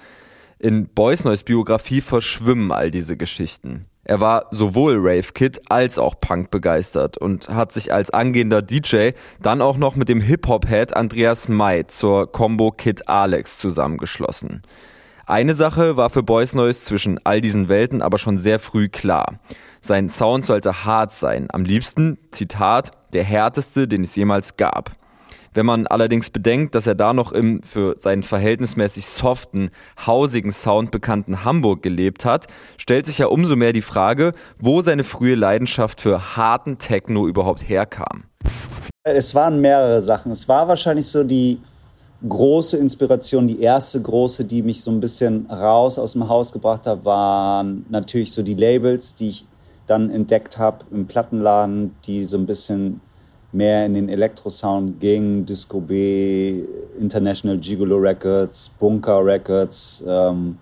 In 0.60 0.88
Boys 0.88 1.26
Noise 1.26 1.44
Biografie 1.44 2.00
verschwimmen 2.00 2.72
all 2.72 2.90
diese 2.90 3.18
Geschichten. 3.18 3.88
Er 4.06 4.22
war 4.22 4.46
sowohl 4.52 4.96
Rave 4.96 5.34
Kid 5.34 5.62
als 5.70 6.00
auch 6.00 6.16
Punk 6.22 6.52
begeistert 6.52 7.18
und 7.18 7.50
hat 7.50 7.74
sich 7.74 7.92
als 7.92 8.12
angehender 8.12 8.62
DJ 8.62 9.10
dann 9.42 9.62
auch 9.62 9.78
noch 9.78 9.98
mit 9.98 10.08
dem 10.08 10.22
Hip-Hop-Head 10.22 10.96
Andreas 10.96 11.50
May 11.50 11.86
zur 11.86 12.32
Combo 12.32 12.72
Kid 12.72 13.10
Alex 13.10 13.58
zusammengeschlossen. 13.58 14.64
Eine 15.26 15.54
Sache 15.54 15.98
war 15.98 16.10
für 16.10 16.24
Boys 16.24 16.54
Noise 16.56 16.82
zwischen 16.84 17.20
all 17.24 17.42
diesen 17.42 17.70
Welten 17.70 18.02
aber 18.02 18.18
schon 18.18 18.38
sehr 18.38 18.60
früh 18.60 18.90
klar. 18.90 19.40
Sein 19.80 20.10
Sound 20.10 20.46
sollte 20.46 20.86
hart 20.86 21.12
sein, 21.12 21.48
am 21.52 21.64
liebsten, 21.64 22.18
Zitat, 22.32 22.92
der 23.14 23.24
härteste, 23.24 23.88
den 23.88 24.04
es 24.04 24.16
jemals 24.16 24.58
gab. 24.58 24.92
Wenn 25.54 25.66
man 25.66 25.86
allerdings 25.86 26.30
bedenkt, 26.30 26.76
dass 26.76 26.88
er 26.88 26.96
da 26.96 27.14
noch 27.14 27.34
im 27.34 27.62
für 27.62 27.96
seinen 27.98 28.24
verhältnismäßig 28.24 29.06
soften, 29.06 29.70
hausigen 30.06 30.52
Sound 30.52 30.92
bekannten 30.92 31.44
Hamburg 31.44 31.84
gelebt 31.84 32.24
hat, 32.24 32.48
stellt 32.78 33.06
sich 33.06 33.18
ja 33.18 33.28
umso 33.28 33.58
mehr 33.58 33.74
die 33.74 33.82
Frage, 33.82 34.32
wo 34.60 34.82
seine 34.82 35.04
frühe 35.04 35.36
Leidenschaft 35.36 36.00
für 36.00 36.38
harten 36.38 36.78
Techno 36.78 37.28
überhaupt 37.28 37.68
herkam. 37.68 38.24
Es 39.04 39.36
waren 39.36 39.60
mehrere 39.60 40.00
Sachen. 40.00 40.32
Es 40.32 40.48
war 40.48 40.68
wahrscheinlich 40.68 41.08
so 41.08 41.24
die 41.24 41.60
große 42.28 42.78
Inspiration, 42.78 43.48
die 43.48 43.62
erste 43.62 44.02
große, 44.02 44.46
die 44.46 44.62
mich 44.62 44.84
so 44.84 44.92
ein 44.92 45.00
bisschen 45.00 45.48
raus 45.48 45.98
aus 45.98 46.14
dem 46.14 46.28
Haus 46.28 46.52
gebracht 46.52 46.86
hat, 46.88 47.04
waren 47.04 47.86
natürlich 47.90 48.32
so 48.32 48.44
die 48.44 48.54
Labels, 48.54 49.16
die 49.16 49.30
ich 49.30 49.46
dann 49.88 50.10
entdeckt 50.10 50.58
habe 50.58 50.86
im 50.92 51.08
Plattenladen, 51.08 51.96
die 52.06 52.24
so 52.26 52.38
ein 52.38 52.46
bisschen 52.46 53.02
mehr 53.52 53.86
in 53.86 53.96
den 53.96 54.10
Elektrosound 54.10 55.00
gingen. 55.00 55.46
Disco 55.46 55.82
B, 55.82 56.64
International 57.00 57.58
Gigolo 57.58 57.98
Records, 57.98 58.70
Bunker 58.70 59.26
Records. 59.26 60.04
Ähm. 60.08 60.58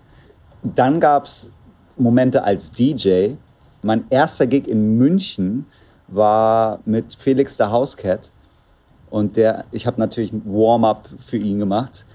Dann 0.75 0.99
gab 0.99 1.25
es 1.25 1.51
Momente 1.97 2.43
als 2.43 2.71
DJ. 2.71 3.33
Mein 3.81 4.05
erster 4.09 4.47
Gig 4.47 4.67
in 4.67 4.97
München 4.97 5.65
war 6.07 6.79
mit 6.85 7.13
Felix 7.13 7.55
der 7.57 7.71
Housecat 7.71 8.31
und 9.09 9.37
der, 9.37 9.65
ich 9.71 9.87
habe 9.87 9.99
natürlich 9.99 10.31
ein 10.31 10.43
Warm-up 10.45 11.09
für 11.19 11.37
ihn 11.37 11.59
gemacht. 11.59 12.05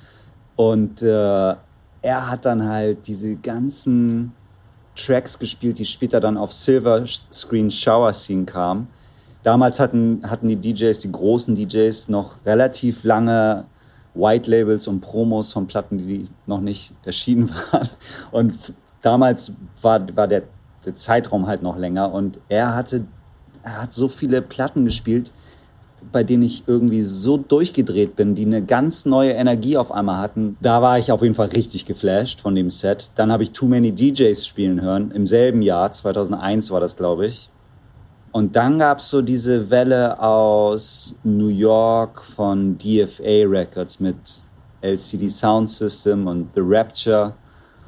Und 0.57 1.03
äh, 1.03 1.55
er 2.03 2.31
hat 2.31 2.45
dann 2.45 2.69
halt 2.69 3.07
diese 3.07 3.37
ganzen 3.37 4.33
Tracks 4.95 5.39
gespielt, 5.39 5.79
die 5.79 5.85
später 5.85 6.21
dann 6.21 6.37
auf 6.37 6.53
Silver 6.53 7.05
Screen 7.33 7.71
Shower 7.71 8.13
Scene 8.13 8.45
kamen. 8.45 8.89
Damals 9.43 9.81
hatten, 9.81 10.23
hatten 10.29 10.49
die 10.49 10.57
DJs, 10.57 10.99
die 11.01 11.11
großen 11.11 11.55
DJs, 11.55 12.09
noch 12.09 12.37
relativ 12.47 13.05
lange 13.05 13.65
White 14.15 14.51
Labels 14.51 14.87
und 14.87 15.01
Promos 15.01 15.53
von 15.53 15.67
Platten, 15.67 15.99
die 15.99 16.29
noch 16.47 16.61
nicht 16.61 16.95
erschienen 17.05 17.51
waren. 17.73 17.89
Und 18.31 18.55
damals 19.03 19.53
war, 19.83 20.01
war 20.17 20.29
der, 20.29 20.45
der 20.85 20.95
Zeitraum 20.95 21.47
halt 21.47 21.63
noch 21.63 21.77
länger. 21.77 22.13
Und 22.13 22.39
er 22.49 22.75
hatte, 22.75 23.05
er 23.63 23.83
hat 23.83 23.93
so 23.93 24.09
viele 24.09 24.41
Platten 24.41 24.85
gespielt, 24.85 25.33
bei 26.12 26.25
denen 26.25 26.42
ich 26.42 26.64
irgendwie 26.66 27.02
so 27.02 27.37
durchgedreht 27.37 28.16
bin, 28.16 28.34
die 28.34 28.46
eine 28.46 28.62
ganz 28.62 29.04
neue 29.04 29.32
Energie 29.32 29.76
auf 29.76 29.92
einmal 29.92 30.18
hatten. 30.18 30.56
Da 30.61 30.82
war 30.82 30.99
ich 30.99 31.12
auf 31.12 31.23
jeden 31.23 31.34
Fall 31.34 31.49
richtig 31.49 31.87
geflasht 31.87 32.40
von 32.40 32.54
dem 32.54 32.70
Set. 32.70 33.11
Dann 33.14 33.32
habe 33.32 33.42
ich 33.42 33.52
Too 33.52 33.66
Many 33.66 33.92
DJs 33.92 34.46
spielen 34.46 34.80
hören, 34.80 35.11
im 35.11 35.26
selben 35.26 35.62
Jahr, 35.62 35.92
2001 35.92 36.70
war 36.70 36.80
das, 36.80 36.96
glaube 36.96 37.26
ich. 37.26 37.50
Und 38.32 38.56
dann 38.56 38.80
gab 38.80 38.99
es 38.99 39.11
so 39.11 39.23
diese 39.23 39.70
Welle 39.70 40.20
aus 40.20 41.14
New 41.23 41.49
York 41.49 42.25
von 42.25 42.76
DFA 42.76 43.46
Records 43.46 44.00
mit 44.00 44.16
LCD 44.80 45.28
Sound 45.28 45.70
System 45.70 46.26
und 46.26 46.49
The 46.54 46.61
Rapture. 46.64 47.34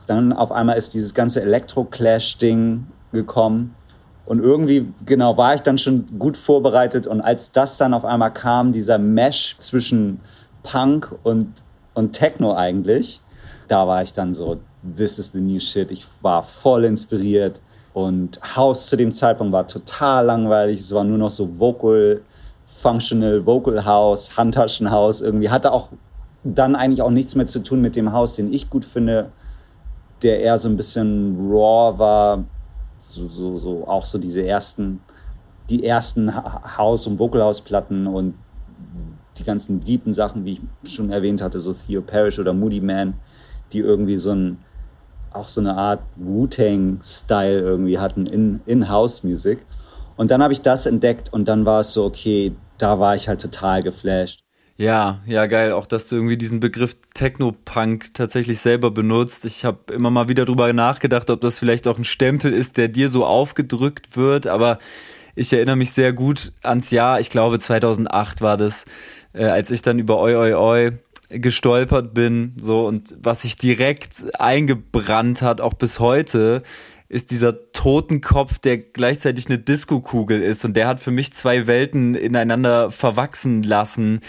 Dann 0.06 0.32
auf 0.32 0.52
einmal 0.52 0.78
ist 0.78 0.94
dieses 0.94 1.12
ganze 1.12 1.42
Electro-Clash-Ding 1.42 2.87
gekommen. 3.12 3.75
Und 4.26 4.40
irgendwie, 4.40 4.92
genau, 5.04 5.37
war 5.37 5.54
ich 5.54 5.62
dann 5.62 5.78
schon 5.78 6.18
gut 6.18 6.37
vorbereitet. 6.37 7.06
Und 7.06 7.21
als 7.21 7.52
das 7.52 7.78
dann 7.78 7.95
auf 7.95 8.04
einmal 8.04 8.33
kam, 8.33 8.73
dieser 8.73 8.99
Mesh 8.99 9.56
zwischen 9.59 10.21
Punk 10.64 11.14
und, 11.23 11.62
und 11.95 12.12
Techno 12.12 12.54
eigentlich, 12.54 13.21
da 13.68 13.87
war 13.87 14.02
ich 14.02 14.12
dann 14.12 14.35
so, 14.35 14.59
this 14.97 15.18
is 15.18 15.30
the 15.33 15.40
new 15.40 15.61
shit. 15.61 15.90
Ich 15.92 16.06
war 16.23 16.42
voll 16.42 16.85
inspiriert. 16.85 17.61
Und 17.95 18.40
House 18.56 18.88
zu 18.88 18.97
dem 18.97 19.12
Zeitpunkt 19.12 19.52
war 19.52 19.66
total 19.66 20.26
langweilig. 20.26 20.80
Es 20.80 20.92
war 20.92 21.04
nur 21.04 21.18
noch 21.18 21.30
so 21.30 21.59
Vocal, 21.59 22.21
Functional, 22.66 23.47
Vocal 23.47 23.85
House, 23.85 24.37
Handtaschenhaus. 24.37 25.21
Irgendwie 25.21 25.50
hatte 25.50 25.73
auch 25.73 25.90
dann 26.42 26.75
eigentlich 26.75 27.02
auch 27.02 27.11
nichts 27.11 27.37
mehr 27.37 27.47
zu 27.47 27.62
tun 27.62 27.80
mit 27.80 27.97
dem 27.97 28.12
Haus, 28.12 28.35
den 28.35 28.52
ich 28.52 28.68
gut 28.71 28.85
finde, 28.85 29.30
der 30.23 30.40
eher 30.40 30.59
so 30.59 30.68
ein 30.68 30.76
bisschen 30.76 31.37
raw 31.50 31.99
war, 31.99 32.45
so, 32.99 33.29
so, 33.29 33.57
so 33.57 33.87
auch 33.87 34.05
so 34.05 34.19
diese 34.19 34.47
ersten, 34.47 35.00
die 35.69 35.85
ersten 35.85 36.35
House- 36.35 37.07
und 37.07 37.19
Vocalhouse-Platten 37.19 38.07
und 38.07 38.35
die 39.38 39.45
ganzen 39.45 39.81
deepen 39.81 40.15
Sachen, 40.15 40.45
wie 40.45 40.61
ich 40.83 40.93
schon 40.93 41.11
erwähnt 41.11 41.43
hatte, 41.43 41.59
so 41.59 41.73
Theo 41.73 42.03
Parrish 42.03 42.38
oder 42.38 42.53
Moody 42.53 42.81
Man, 42.81 43.15
die 43.73 43.81
irgendwie 43.81 44.17
so 44.17 44.33
ein, 44.33 44.59
auch 45.33 45.49
so 45.49 45.61
eine 45.61 45.76
Art 45.76 46.00
Wu-Tang-Style 46.17 47.61
irgendwie 47.61 47.99
hatten 47.99 48.26
in, 48.26 48.61
in 48.67 48.88
House-Music. 48.88 49.65
Und 50.17 50.31
dann 50.31 50.43
habe 50.43 50.55
ich 50.55 50.62
das 50.62 50.87
entdeckt 50.87 51.33
und 51.33 51.47
dann 51.49 51.67
war 51.67 51.81
es 51.81 51.93
so, 51.93 52.05
okay, 52.05 52.57
da 52.79 52.99
war 52.99 53.15
ich 53.15 53.29
halt 53.29 53.41
total 53.41 53.83
geflasht. 53.83 54.46
Ja, 54.78 55.23
ja, 55.26 55.47
geil. 55.47 55.73
Auch, 55.73 55.87
dass 55.87 56.09
du 56.09 56.16
irgendwie 56.16 56.37
diesen 56.37 56.61
Begriff 56.61 56.97
Techno-Punk 57.14 58.12
tatsächlich 58.12 58.59
selber 58.59 58.90
benutzt. 58.90 59.47
Ich 59.47 59.64
habe 59.64 59.95
immer 59.95 60.11
mal 60.11 60.28
wieder 60.28 60.45
drüber 60.45 60.71
nachgedacht, 60.73 61.30
ob 61.30 61.40
das 61.40 61.59
vielleicht 61.59 61.88
auch 61.88 61.97
ein 61.97 62.04
Stempel 62.04 62.52
ist, 62.52 62.76
der 62.76 62.88
dir 62.88 63.09
so 63.09 63.25
aufgedrückt 63.25 64.16
wird. 64.16 64.47
Aber 64.47 64.78
ich 65.35 65.52
erinnere 65.52 65.76
mich 65.76 65.92
sehr 65.92 66.12
gut 66.12 66.52
ans 66.62 66.90
Jahr, 66.90 67.21
ich 67.21 67.30
glaube 67.30 67.59
2008 67.59 68.42
war 68.42 68.56
das, 68.56 68.85
äh, 69.33 69.45
als 69.45 69.71
ich 69.71 69.83
dann 69.83 69.99
über 69.99 70.18
Oi 70.18 70.35
Oi 70.37 70.54
Oi 70.54 70.90
gestolpert 71.28 72.14
bin, 72.14 72.54
so 72.59 72.87
und 72.87 73.14
was 73.21 73.42
sich 73.42 73.56
direkt 73.56 74.26
eingebrannt 74.38 75.42
hat, 75.42 75.61
auch 75.61 75.75
bis 75.75 75.99
heute, 75.99 76.62
ist 77.09 77.31
dieser 77.31 77.73
Totenkopf, 77.73 78.59
der 78.59 78.79
gleichzeitig 78.79 79.47
eine 79.47 79.59
Diskokugel 79.59 80.43
ist. 80.43 80.65
Und 80.65 80.75
der 80.75 80.89
hat 80.89 81.01
für 81.01 81.11
mich 81.11 81.33
zwei 81.33 81.67
Welten 81.67 82.15
ineinander 82.15 82.91
verwachsen 82.91 83.63
lassen, 83.63 84.21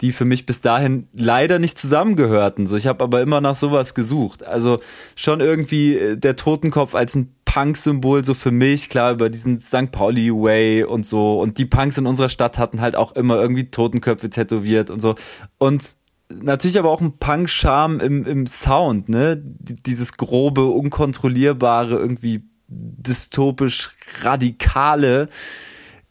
die 0.00 0.12
für 0.12 0.24
mich 0.24 0.46
bis 0.46 0.60
dahin 0.60 1.08
leider 1.12 1.58
nicht 1.58 1.78
zusammengehörten. 1.78 2.66
So, 2.66 2.76
ich 2.76 2.86
habe 2.86 3.04
aber 3.04 3.22
immer 3.22 3.40
nach 3.40 3.54
sowas 3.54 3.94
gesucht. 3.94 4.44
Also 4.44 4.80
schon 5.14 5.40
irgendwie 5.40 5.96
äh, 5.96 6.16
der 6.16 6.36
Totenkopf 6.36 6.94
als 6.94 7.14
ein 7.14 7.34
Punk-Symbol 7.44 8.24
so 8.24 8.34
für 8.34 8.50
mich, 8.50 8.88
klar, 8.88 9.12
über 9.12 9.30
diesen 9.30 9.60
St. 9.60 9.92
Pauli 9.92 10.32
Way 10.32 10.82
und 10.82 11.06
so. 11.06 11.40
Und 11.40 11.58
die 11.58 11.66
Punks 11.66 11.96
in 11.98 12.06
unserer 12.06 12.28
Stadt 12.28 12.58
hatten 12.58 12.80
halt 12.80 12.96
auch 12.96 13.12
immer 13.12 13.40
irgendwie 13.40 13.70
Totenköpfe 13.70 14.28
tätowiert 14.28 14.90
und 14.90 14.98
so. 14.98 15.14
Und 15.58 15.94
natürlich 16.28 16.78
aber 16.78 16.90
auch 16.90 17.00
ein 17.00 17.18
Punk-Charme 17.18 18.00
im, 18.00 18.26
im 18.26 18.46
Sound, 18.46 19.08
ne? 19.08 19.40
Dieses 19.40 20.16
grobe, 20.16 20.64
unkontrollierbare, 20.64 21.96
irgendwie 21.96 22.44
dystopisch 22.68 23.90
radikale 24.22 25.28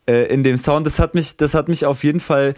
äh, 0.08 0.26
in 0.34 0.44
dem 0.44 0.58
Sound, 0.58 0.86
das 0.86 1.00
hat 1.00 1.16
mich, 1.16 1.38
das 1.38 1.54
hat 1.54 1.68
mich 1.68 1.86
auf 1.86 2.04
jeden 2.04 2.20
Fall 2.20 2.54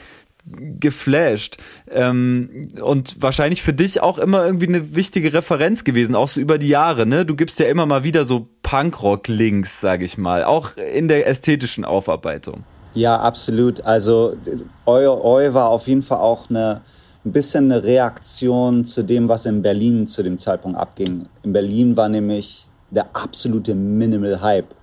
geflasht. 0.45 1.57
Ähm, 1.89 2.67
und 2.79 3.21
wahrscheinlich 3.21 3.63
für 3.63 3.73
dich 3.73 4.01
auch 4.01 4.19
immer 4.19 4.45
irgendwie 4.45 4.67
eine 4.67 4.95
wichtige 4.95 5.33
Referenz 5.33 5.83
gewesen, 5.83 6.15
auch 6.15 6.27
so 6.27 6.39
über 6.39 6.57
die 6.57 6.67
Jahre, 6.67 7.05
ne? 7.05 7.25
Du 7.25 7.35
gibst 7.35 7.59
ja 7.59 7.67
immer 7.67 7.85
mal 7.85 8.03
wieder 8.03 8.25
so 8.25 8.49
Punkrock-Links, 8.61 9.81
sag 9.81 10.01
ich 10.01 10.17
mal, 10.17 10.43
auch 10.43 10.77
in 10.77 11.07
der 11.07 11.27
ästhetischen 11.27 11.83
Aufarbeitung. 11.83 12.63
Ja, 12.93 13.19
absolut. 13.19 13.81
Also 13.81 14.37
Eu, 14.85 15.19
Eu 15.23 15.53
war 15.53 15.69
auf 15.69 15.87
jeden 15.87 16.03
Fall 16.03 16.19
auch 16.19 16.49
eine 16.49 16.81
ein 17.25 17.31
bisschen 17.31 17.71
eine 17.71 17.83
Reaktion 17.83 18.85
zu 18.85 19.03
dem, 19.03 19.27
was 19.27 19.45
in 19.45 19.63
Berlin 19.63 20.05
zu 20.05 20.21
dem 20.21 20.37
Zeitpunkt 20.37 20.77
abging. 20.77 21.27
In 21.41 21.53
Berlin 21.53 21.97
war 21.97 22.07
nämlich 22.07 22.67
der 22.91 23.07
absolute 23.15 23.73
Minimal 23.73 24.41
Hype. 24.41 24.75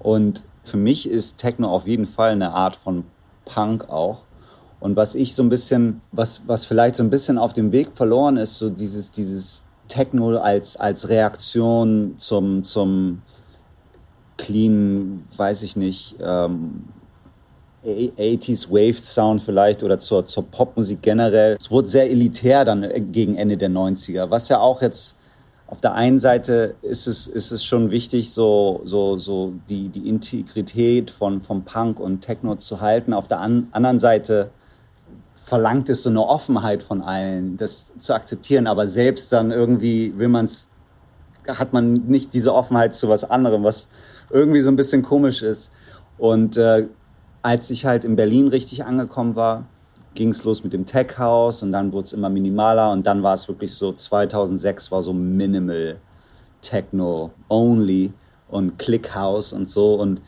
Und 0.00 0.42
für 0.64 0.76
mich 0.76 1.08
ist 1.08 1.38
Techno 1.38 1.68
auf 1.68 1.86
jeden 1.86 2.06
Fall 2.06 2.32
eine 2.32 2.52
Art 2.52 2.74
von 2.74 3.04
Punk 3.44 3.88
auch. 3.88 4.24
Und 4.80 4.96
was 4.96 5.14
ich 5.14 5.34
so 5.34 5.42
ein 5.42 5.48
bisschen, 5.48 6.00
was, 6.10 6.42
was 6.46 6.64
vielleicht 6.64 6.96
so 6.96 7.04
ein 7.04 7.10
bisschen 7.10 7.38
auf 7.38 7.52
dem 7.52 7.70
Weg 7.70 7.90
verloren 7.94 8.36
ist, 8.36 8.58
so 8.58 8.70
dieses, 8.70 9.10
dieses 9.10 9.62
Techno 9.88 10.38
als, 10.38 10.76
als 10.76 11.08
Reaktion 11.08 12.14
zum, 12.16 12.64
zum 12.64 13.22
clean, 14.38 15.24
weiß 15.36 15.62
ich 15.62 15.76
nicht, 15.76 16.16
ähm, 16.20 16.84
80s 17.84 18.70
Wave 18.70 19.00
Sound 19.00 19.42
vielleicht 19.42 19.82
oder 19.82 19.98
zur, 19.98 20.26
zur 20.26 20.44
Popmusik 20.44 21.02
generell. 21.02 21.56
Es 21.58 21.70
wurde 21.70 21.88
sehr 21.88 22.10
elitär 22.10 22.64
dann 22.64 22.86
gegen 23.12 23.36
Ende 23.36 23.56
der 23.56 23.70
90er, 23.70 24.30
was 24.30 24.48
ja 24.48 24.60
auch 24.60 24.82
jetzt 24.82 25.16
auf 25.70 25.80
der 25.80 25.94
einen 25.94 26.18
Seite 26.18 26.74
ist 26.82 27.06
es, 27.06 27.28
ist 27.28 27.52
es 27.52 27.64
schon 27.64 27.92
wichtig, 27.92 28.32
so, 28.32 28.82
so, 28.84 29.18
so 29.18 29.52
die, 29.68 29.88
die 29.88 30.08
Integrität 30.08 31.12
von, 31.12 31.40
von 31.40 31.64
Punk 31.64 32.00
und 32.00 32.22
Techno 32.22 32.56
zu 32.56 32.80
halten. 32.80 33.14
Auf 33.14 33.28
der 33.28 33.38
an, 33.38 33.68
anderen 33.70 34.00
Seite 34.00 34.50
verlangt 35.36 35.88
es 35.88 36.02
so 36.02 36.10
eine 36.10 36.26
Offenheit 36.26 36.82
von 36.82 37.02
allen, 37.02 37.56
das 37.56 37.92
zu 37.98 38.14
akzeptieren, 38.14 38.66
aber 38.66 38.88
selbst 38.88 39.32
dann 39.32 39.52
irgendwie 39.52 40.12
will 40.18 40.26
man 40.26 40.46
es, 40.46 40.68
hat 41.46 41.72
man 41.72 41.92
nicht 41.92 42.34
diese 42.34 42.52
Offenheit 42.52 42.96
zu 42.96 43.08
was 43.08 43.30
anderem, 43.30 43.62
was 43.62 43.86
irgendwie 44.28 44.62
so 44.62 44.70
ein 44.70 44.76
bisschen 44.76 45.02
komisch 45.02 45.40
ist. 45.40 45.70
Und 46.18 46.56
äh, 46.56 46.88
als 47.42 47.70
ich 47.70 47.86
halt 47.86 48.04
in 48.04 48.16
Berlin 48.16 48.48
richtig 48.48 48.84
angekommen 48.84 49.36
war, 49.36 49.64
ging 50.14 50.30
es 50.30 50.44
los 50.44 50.64
mit 50.64 50.72
dem 50.72 50.86
Tech 50.86 51.18
House 51.18 51.62
und 51.62 51.72
dann 51.72 51.92
wurde 51.92 52.04
es 52.04 52.12
immer 52.12 52.30
minimaler 52.30 52.90
und 52.90 53.06
dann 53.06 53.22
war 53.22 53.34
es 53.34 53.48
wirklich 53.48 53.74
so 53.74 53.92
2006 53.92 54.90
war 54.90 55.02
so 55.02 55.12
Minimal 55.12 55.98
Techno 56.60 57.30
Only 57.48 58.12
und 58.48 58.78
Click 58.78 59.14
House 59.14 59.52
und 59.52 59.70
so 59.70 59.94
und 59.94 60.20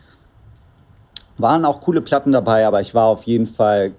waren 1.37 1.65
auch 1.65 1.81
coole 1.81 2.01
Platten 2.01 2.33
dabei, 2.33 2.67
aber 2.67 2.81
ich 2.81 2.95
war 2.95 3.07
auf 3.07 3.25
jeden 3.25 3.47
Fall 3.47 3.93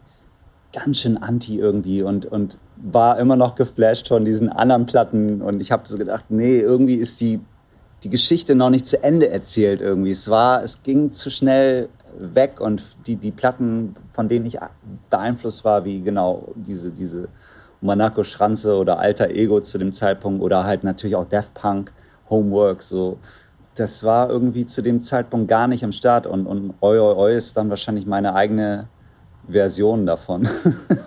ganz 0.71 0.99
schön 0.99 1.17
anti 1.17 1.60
irgendwie 1.60 2.02
und, 2.02 2.26
und 2.26 2.58
war 2.78 3.19
immer 3.19 3.36
noch 3.36 3.56
geflasht 3.56 4.08
von 4.08 4.26
diesen 4.26 4.49
anderen 4.49 4.86
Platten 4.86 5.41
und 5.41 5.62
ich 5.62 5.71
habe 5.71 5.88
so 5.88 5.97
gedacht, 5.97 6.26
nee, 6.30 6.60
irgendwie 6.60 6.95
ist 6.95 7.21
die, 7.21 7.41
die 8.04 8.10
Geschichte 8.10 8.56
noch 8.56 8.69
nicht 8.69 8.88
zu 8.88 9.04
Ende 9.04 9.30
erzählt 9.30 9.82
irgendwie. 9.82 10.12
Es 10.12 10.30
war, 10.30 10.63
es 10.63 10.82
ging 10.84 11.12
zu 11.12 11.30
schnell 11.30 11.89
weg 12.17 12.60
und 12.60 12.97
die, 13.08 13.15
die 13.15 13.32
Platten, 13.32 13.95
von 14.10 14.28
denen 14.28 14.45
ich 14.45 14.58
beeinflusst 15.10 15.63
war, 15.65 15.86
wie 15.86 16.02
genau 16.02 16.49
diese, 16.56 16.91
diese 16.91 17.30
Monaco 17.82 18.23
Schranze 18.23 18.76
oder 18.78 18.99
Alter 18.99 19.30
Ego 19.30 19.60
zu 19.60 19.78
dem 19.78 19.91
Zeitpunkt 19.91 20.41
oder 20.41 20.63
halt 20.63 20.84
natürlich 20.84 21.15
auch 21.15 21.28
Death 21.28 21.54
Punk, 21.54 21.91
Homework, 22.30 22.82
so. 22.82 23.17
Das 23.76 24.04
war 24.04 24.30
irgendwie 24.30 24.65
zu 24.65 24.82
dem 24.82 25.02
Zeitpunkt 25.02 25.47
gar 25.47 25.67
nicht 25.67 25.84
am 25.84 25.91
Start 25.91 26.28
und, 26.28 26.45
und 26.45 26.76
Oi 26.82 26.99
Oi 26.99 27.15
Oi 27.15 27.36
ist 27.36 27.58
dann 27.58 27.69
wahrscheinlich 27.69 28.06
meine 28.06 28.36
eigene 28.36 28.88
Version 29.47 30.06
davon. 30.06 30.47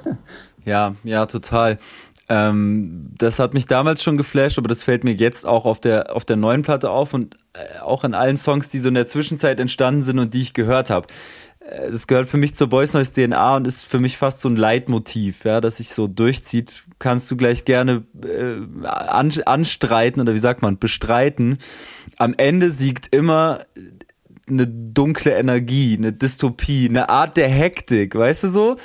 ja, 0.64 0.94
ja, 1.04 1.26
total. 1.26 1.78
Ähm, 2.28 3.12
das 3.16 3.38
hat 3.38 3.54
mich 3.54 3.66
damals 3.66 4.02
schon 4.02 4.16
geflasht, 4.16 4.58
aber 4.58 4.68
das 4.68 4.82
fällt 4.82 5.04
mir 5.04 5.14
jetzt 5.14 5.46
auch 5.46 5.64
auf 5.64 5.80
der, 5.80 6.14
auf 6.14 6.24
der 6.24 6.36
neuen 6.36 6.62
Platte 6.62 6.90
auf 6.90 7.14
und 7.14 7.36
äh, 7.52 7.78
auch 7.80 8.02
in 8.04 8.14
allen 8.14 8.36
Songs, 8.36 8.68
die 8.68 8.80
so 8.80 8.88
in 8.88 8.94
der 8.94 9.06
Zwischenzeit 9.06 9.60
entstanden 9.60 10.02
sind 10.02 10.18
und 10.18 10.34
die 10.34 10.42
ich 10.42 10.52
gehört 10.52 10.90
habe. 10.90 11.06
Äh, 11.60 11.90
das 11.90 12.06
gehört 12.06 12.28
für 12.28 12.36
mich 12.36 12.54
zur 12.54 12.68
Boys 12.68 12.94
Noise 12.94 13.12
DNA 13.12 13.56
und 13.56 13.66
ist 13.66 13.84
für 13.84 14.00
mich 14.00 14.16
fast 14.16 14.40
so 14.40 14.48
ein 14.48 14.56
Leitmotiv, 14.56 15.44
ja, 15.44 15.60
das 15.60 15.76
sich 15.76 15.90
so 15.90 16.08
durchzieht. 16.08 16.84
Kannst 16.98 17.30
du 17.30 17.36
gleich 17.36 17.64
gerne 17.64 18.04
äh, 18.24 18.86
an, 18.86 19.32
anstreiten 19.44 20.20
oder 20.20 20.34
wie 20.34 20.38
sagt 20.38 20.62
man, 20.62 20.78
bestreiten. 20.78 21.58
Am 22.16 22.34
Ende 22.36 22.70
siegt 22.70 23.14
immer 23.14 23.66
eine 24.48 24.66
dunkle 24.66 25.32
Energie, 25.32 25.96
eine 25.96 26.12
Dystopie, 26.12 26.88
eine 26.88 27.08
Art 27.08 27.36
der 27.36 27.48
Hektik, 27.48 28.14
weißt 28.14 28.44
du 28.44 28.48
so? 28.48 28.76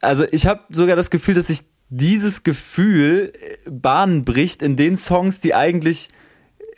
Also 0.00 0.24
ich 0.30 0.46
habe 0.46 0.62
sogar 0.70 0.96
das 0.96 1.10
Gefühl, 1.10 1.34
dass 1.34 1.48
sich 1.48 1.60
dieses 1.90 2.44
Gefühl 2.44 3.32
äh, 3.34 3.70
Bahnen 3.70 4.24
bricht 4.24 4.62
in 4.62 4.76
den 4.76 4.96
Songs, 4.96 5.40
die 5.40 5.54
eigentlich 5.54 6.08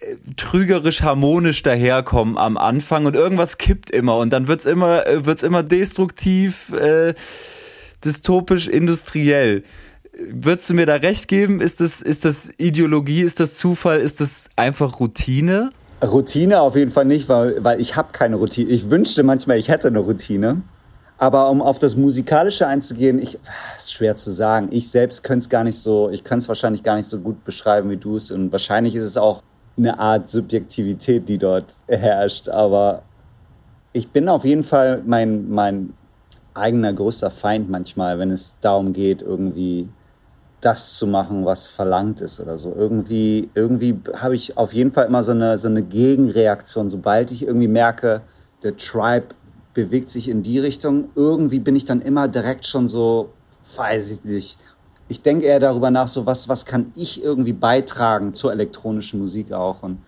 äh, 0.01 0.17
trügerisch 0.37 1.03
harmonisch 1.03 1.63
daherkommen 1.63 2.39
am 2.39 2.57
Anfang 2.57 3.07
und 3.07 3.15
irgendwas 3.15 3.59
kippt 3.59 3.91
immer 3.91 4.17
und 4.17 4.33
dann 4.33 4.49
wird's 4.49 4.65
immer 4.65 5.07
äh, 5.07 5.25
wird's 5.25 5.43
immer 5.43 5.63
destruktiv 5.63 6.73
äh, 6.73 7.15
dystopisch 8.05 8.69
industriell. 8.69 9.63
Würdest 10.19 10.69
du 10.69 10.75
mir 10.75 10.87
da 10.87 10.97
recht 10.97 11.29
geben? 11.29 11.61
Ist 11.61 11.81
das 11.81 12.03
ist 12.03 12.25
das 12.25 12.51
Ideologie? 12.59 13.23
Ist 13.23 13.39
das 13.39 13.57
Zufall? 13.57 14.01
Ist 14.01 14.21
das 14.21 14.49
einfach 14.57 14.99
Routine? 14.99 15.71
Routine 16.03 16.61
auf 16.61 16.75
jeden 16.75 16.91
Fall 16.91 17.05
nicht 17.05 17.29
weil 17.29 17.63
weil 17.63 17.81
ich 17.81 17.97
habe 17.97 18.13
keine 18.13 18.37
Routine. 18.37 18.71
Ich 18.71 18.91
wünschte 18.91 19.23
manchmal 19.23 19.59
ich 19.59 19.69
hätte 19.69 19.89
eine 19.89 20.01
Routine 20.01 20.63
aber 21.23 21.49
um 21.51 21.63
auf 21.63 21.79
das 21.79 21.95
Musikalische 21.95 22.67
einzugehen, 22.67 23.21
ich, 23.23 23.39
ist 23.77 23.93
schwer 23.93 24.17
zu 24.17 24.33
sagen. 24.33 24.71
Ich 24.73 24.91
selbst 24.91 25.23
könnte 25.23 25.45
es 25.45 25.49
gar 25.49 25.63
nicht 25.63 25.79
so, 25.79 26.11
ich 26.11 26.25
könnte 26.25 26.43
es 26.43 26.49
wahrscheinlich 26.49 26.83
gar 26.83 26.97
nicht 26.97 27.07
so 27.07 27.21
gut 27.21 27.45
beschreiben 27.45 27.91
wie 27.91 27.97
du 27.97 28.17
es. 28.17 28.33
Und 28.33 28.51
wahrscheinlich 28.51 28.97
ist 28.97 29.05
es 29.05 29.17
auch 29.17 29.41
eine 29.77 30.01
Art 30.01 30.27
Subjektivität, 30.27 31.29
die 31.29 31.39
dort 31.39 31.79
herrscht. 31.87 32.49
Aber 32.49 33.03
ich 33.93 34.09
bin 34.09 34.29
auf 34.29 34.45
jeden 34.45 34.65
Fall 34.65 35.01
mein, 35.07 35.49
mein 35.49 35.93
eigener 36.55 36.93
größter 36.93 37.31
Feind 37.31 37.71
manchmal, 37.71 38.19
wenn 38.19 38.33
es 38.33 38.57
darum 38.61 38.93
geht, 38.93 39.23
irgendwie 39.23 39.89
das 40.61 40.97
zu 40.99 41.07
machen, 41.07 41.45
was 41.45 41.69
verlangt 41.69 42.21
ist 42.21 42.41
oder 42.41 42.59
so. 42.59 42.75
Irgendwie, 42.77 43.49
irgendwie 43.55 43.97
habe 44.17 44.35
ich 44.35 44.57
auf 44.57 44.73
jeden 44.73 44.91
Fall 44.91 45.07
immer 45.07 45.23
so 45.23 45.31
eine, 45.31 45.57
so 45.57 45.69
eine 45.69 45.83
Gegenreaktion. 45.83 46.91
Sobald 46.91 47.31
ich 47.31 47.47
irgendwie 47.47 47.69
merke, 47.69 48.23
der 48.65 48.77
Tribe 48.77 49.37
bewegt 49.75 50.09
sich 50.09 50.29
in 50.29 50.43
die 50.43 50.59
Richtung. 50.59 51.11
Irgendwie 51.15 51.61
bin 51.61 51.77
ich 51.77 51.85
dann 51.85 52.01
immer 52.01 52.29
direkt 52.29 52.67
schon 52.67 52.89
so, 52.89 53.31
weiß 53.77 54.11
ich 54.11 54.25
nicht. 54.25 54.59
Ich 55.09 55.23
denke 55.23 55.47
eher 55.47 55.61
darüber 55.61 55.91
nach, 55.91 56.09
so 56.09 56.27
was, 56.27 56.49
was 56.49 56.65
kann 56.65 56.93
ich 56.95 57.23
irgendwie 57.23 57.53
beitragen 57.53 58.35
zur 58.35 58.53
elektronischen 58.53 59.21
Musik 59.21 59.53
auch. 59.53 59.83
Und, 59.83 59.99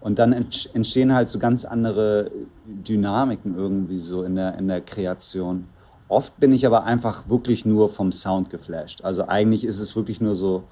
und 0.00 0.18
dann 0.18 0.32
entstehen 0.32 1.14
halt 1.14 1.28
so 1.28 1.38
ganz 1.38 1.64
andere 1.64 2.30
Dynamiken 2.66 3.56
irgendwie 3.56 3.98
so 3.98 4.22
in 4.22 4.36
der, 4.36 4.58
in 4.58 4.68
der 4.68 4.80
Kreation. 4.80 5.66
Oft 6.08 6.38
bin 6.38 6.52
ich 6.52 6.66
aber 6.66 6.84
einfach 6.84 7.28
wirklich 7.28 7.64
nur 7.64 7.88
vom 7.88 8.12
Sound 8.12 8.50
geflasht. 8.50 9.02
Also 9.04 9.28
eigentlich 9.28 9.64
ist 9.64 9.78
es 9.78 9.96
wirklich 9.96 10.20
nur 10.20 10.34
so, 10.34 10.64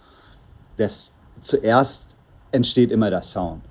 dass 0.76 1.14
zuerst 1.40 2.16
entsteht 2.50 2.90
immer 2.90 3.10
der 3.10 3.22
Sound. 3.22 3.62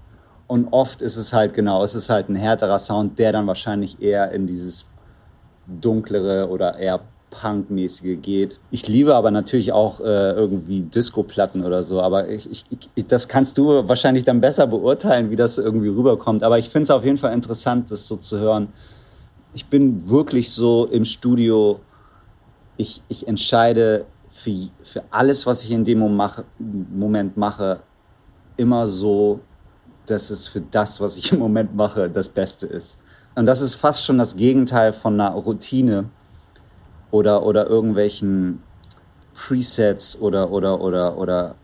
Und 0.49 0.69
oft 0.71 1.03
ist 1.03 1.15
es 1.15 1.31
halt 1.31 1.53
genau, 1.53 1.83
es 1.83 1.93
ist 1.93 2.09
halt 2.09 2.27
ein 2.27 2.35
härterer 2.35 2.79
Sound, 2.79 3.19
der 3.19 3.31
dann 3.31 3.45
wahrscheinlich 3.45 4.01
eher 4.01 4.31
in 4.31 4.47
dieses 4.47 4.83
dunklere 5.67 6.49
oder 6.49 6.75
eher 6.75 7.01
Punk-mäßige 7.29 8.19
geht. 8.19 8.59
Ich 8.71 8.88
liebe 8.88 9.13
aber 9.13 9.29
natürlich 9.29 9.71
auch 9.71 9.99
äh, 9.99 10.31
irgendwie 10.31 10.81
Disco-Platten 10.81 11.63
oder 11.63 11.83
so, 11.83 12.01
aber 12.01 12.29
ich, 12.29 12.49
ich, 12.49 12.65
ich, 12.95 13.05
das 13.05 13.27
kannst 13.27 13.59
du 13.59 13.88
wahrscheinlich 13.88 14.23
dann 14.23 14.41
besser 14.41 14.65
beurteilen, 14.65 15.29
wie 15.29 15.35
das 15.35 15.59
irgendwie 15.59 15.89
rüberkommt. 15.89 16.41
Aber 16.41 16.57
ich 16.57 16.71
finde 16.71 16.85
es 16.85 16.89
auf 16.89 17.05
jeden 17.05 17.17
Fall 17.17 17.33
interessant, 17.33 17.91
das 17.91 18.07
so 18.07 18.15
zu 18.15 18.39
hören, 18.39 18.69
ich 19.53 19.67
bin 19.67 20.09
wirklich 20.09 20.51
so 20.51 20.88
im 20.88 21.05
Studio, 21.05 21.79
ich, 22.75 23.03
ich 23.07 23.27
entscheide 23.27 24.05
für, 24.31 24.69
für 24.81 25.03
alles, 25.12 25.45
was 25.45 25.63
ich 25.63 25.69
in 25.69 25.85
dem 25.85 25.99
Moment 25.99 27.38
mache, 27.38 27.81
immer 28.57 28.88
so, 28.88 29.41
dass 30.10 30.30
es 30.30 30.48
für 30.48 30.62
das, 30.62 31.00
was 31.02 31.17
ich 31.17 31.32
im 31.32 31.39
Moment 31.39 31.76
mache, 31.76 32.10
das 32.10 32.30
Beste 32.30 32.67
ist. 32.67 32.98
Und 33.36 33.45
das 33.45 33.62
ist 33.62 33.76
fast 33.76 34.04
schon 34.04 34.17
das 34.17 34.36
Gegenteil 34.36 34.91
von 34.91 35.19
einer 35.19 35.32
Routine 35.32 36.06
oder, 37.12 37.45
oder 37.45 37.67
irgendwelchen 37.67 38.62
Presets 39.34 40.19
oder, 40.19 40.52
oder, 40.52 40.82
oder, 40.82 41.17
oder 41.17 41.56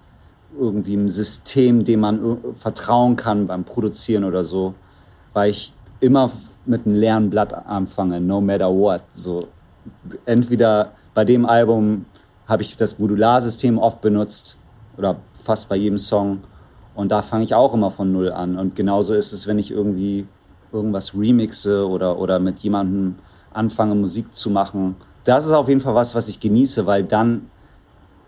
irgendwie 0.57 0.93
einem 0.93 1.09
System, 1.09 1.83
dem 1.83 1.99
man 1.99 2.37
vertrauen 2.55 3.15
kann 3.15 3.47
beim 3.47 3.63
Produzieren 3.63 4.23
oder 4.23 4.43
so, 4.43 4.73
weil 5.33 5.49
ich 5.49 5.73
immer 5.99 6.31
mit 6.65 6.85
einem 6.85 6.95
leeren 6.95 7.29
Blatt 7.29 7.53
anfange, 7.53 8.21
no 8.21 8.41
matter 8.41 8.69
what. 8.69 9.03
So, 9.11 9.47
entweder 10.25 10.91
bei 11.13 11.25
dem 11.25 11.45
Album 11.45 12.05
habe 12.47 12.63
ich 12.63 12.77
das 12.77 12.99
Modularsystem 12.99 13.77
oft 13.77 14.01
benutzt 14.01 14.57
oder 14.97 15.17
fast 15.43 15.67
bei 15.67 15.75
jedem 15.75 15.97
Song 15.97 16.41
und 16.95 17.11
da 17.11 17.21
fange 17.21 17.43
ich 17.43 17.53
auch 17.53 17.73
immer 17.73 17.91
von 17.91 18.11
Null 18.11 18.31
an. 18.31 18.57
Und 18.57 18.75
genauso 18.75 19.13
ist 19.13 19.33
es, 19.33 19.47
wenn 19.47 19.59
ich 19.59 19.71
irgendwie 19.71 20.27
irgendwas 20.71 21.13
remixe 21.13 21.87
oder, 21.87 22.17
oder 22.17 22.39
mit 22.39 22.59
jemandem 22.59 23.15
anfange, 23.53 23.95
Musik 23.95 24.33
zu 24.33 24.49
machen. 24.49 24.95
Das 25.23 25.45
ist 25.45 25.51
auf 25.51 25.67
jeden 25.67 25.81
Fall 25.81 25.95
was, 25.95 26.15
was 26.15 26.27
ich 26.27 26.39
genieße, 26.39 26.85
weil 26.85 27.03
dann 27.03 27.49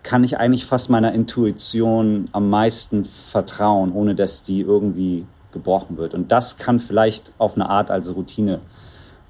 kann 0.04 0.24
ich 0.24 0.38
eigentlich 0.38 0.66
fast 0.66 0.90
meiner 0.90 1.14
Intuition 1.14 2.30
am 2.32 2.50
meisten 2.50 3.04
vertrauen, 3.04 3.92
ohne 3.92 4.16
dass 4.16 4.42
die 4.42 4.62
irgendwie 4.62 5.26
gebrochen 5.52 5.98
wird. 5.98 6.14
Und 6.14 6.32
das 6.32 6.58
kann 6.58 6.80
vielleicht 6.80 7.34
auf 7.38 7.56
eine 7.56 7.70
Art 7.70 7.92
als 7.92 8.16
Routine 8.16 8.60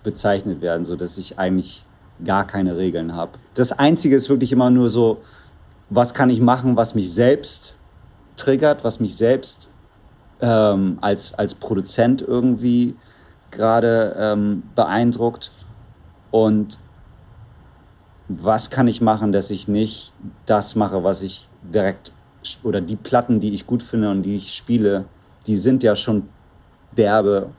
bezeichnet 0.04 0.62
werden, 0.62 0.86
so 0.86 0.96
dass 0.96 1.18
ich 1.18 1.40
eigentlich 1.40 1.86
gar 2.24 2.46
keine 2.46 2.78
Regeln 2.78 3.14
habe. 3.14 3.32
Das 3.54 3.72
Einzige 3.72 4.16
ist 4.16 4.30
wirklich 4.30 4.52
immer 4.52 4.70
nur 4.70 4.90
so, 4.90 5.18
was 5.90 6.14
kann 6.14 6.30
ich 6.30 6.42
machen, 6.42 6.76
was 6.76 6.96
mich 6.96 7.12
selbst 7.14 7.77
triggert, 8.38 8.84
was 8.84 9.00
mich 9.00 9.16
selbst 9.16 9.70
ähm, 10.40 10.98
als, 11.02 11.34
als 11.34 11.56
Produzent 11.56 12.22
irgendwie 12.22 12.96
gerade 13.52 14.16
ähm, 14.18 14.64
beeindruckt 14.76 15.52
und 16.32 16.80
was 18.30 18.70
kann 18.70 18.88
ich 18.88 19.02
machen, 19.02 19.32
dass 19.32 19.50
ich 19.52 19.68
nicht 19.68 20.14
das 20.46 20.76
mache, 20.76 21.04
was 21.04 21.22
ich 21.22 21.48
direkt 21.62 22.12
oder 22.64 22.82
die 22.82 22.96
Platten, 22.96 23.40
die 23.40 23.54
ich 23.54 23.66
gut 23.66 23.84
finde 23.84 24.10
und 24.12 24.24
die 24.24 24.38
ich 24.38 24.54
spiele, 24.54 25.06
die 25.48 25.56
sind 25.56 25.84
ja 25.84 25.96
schon 25.96 26.30
derbe. 26.96 27.50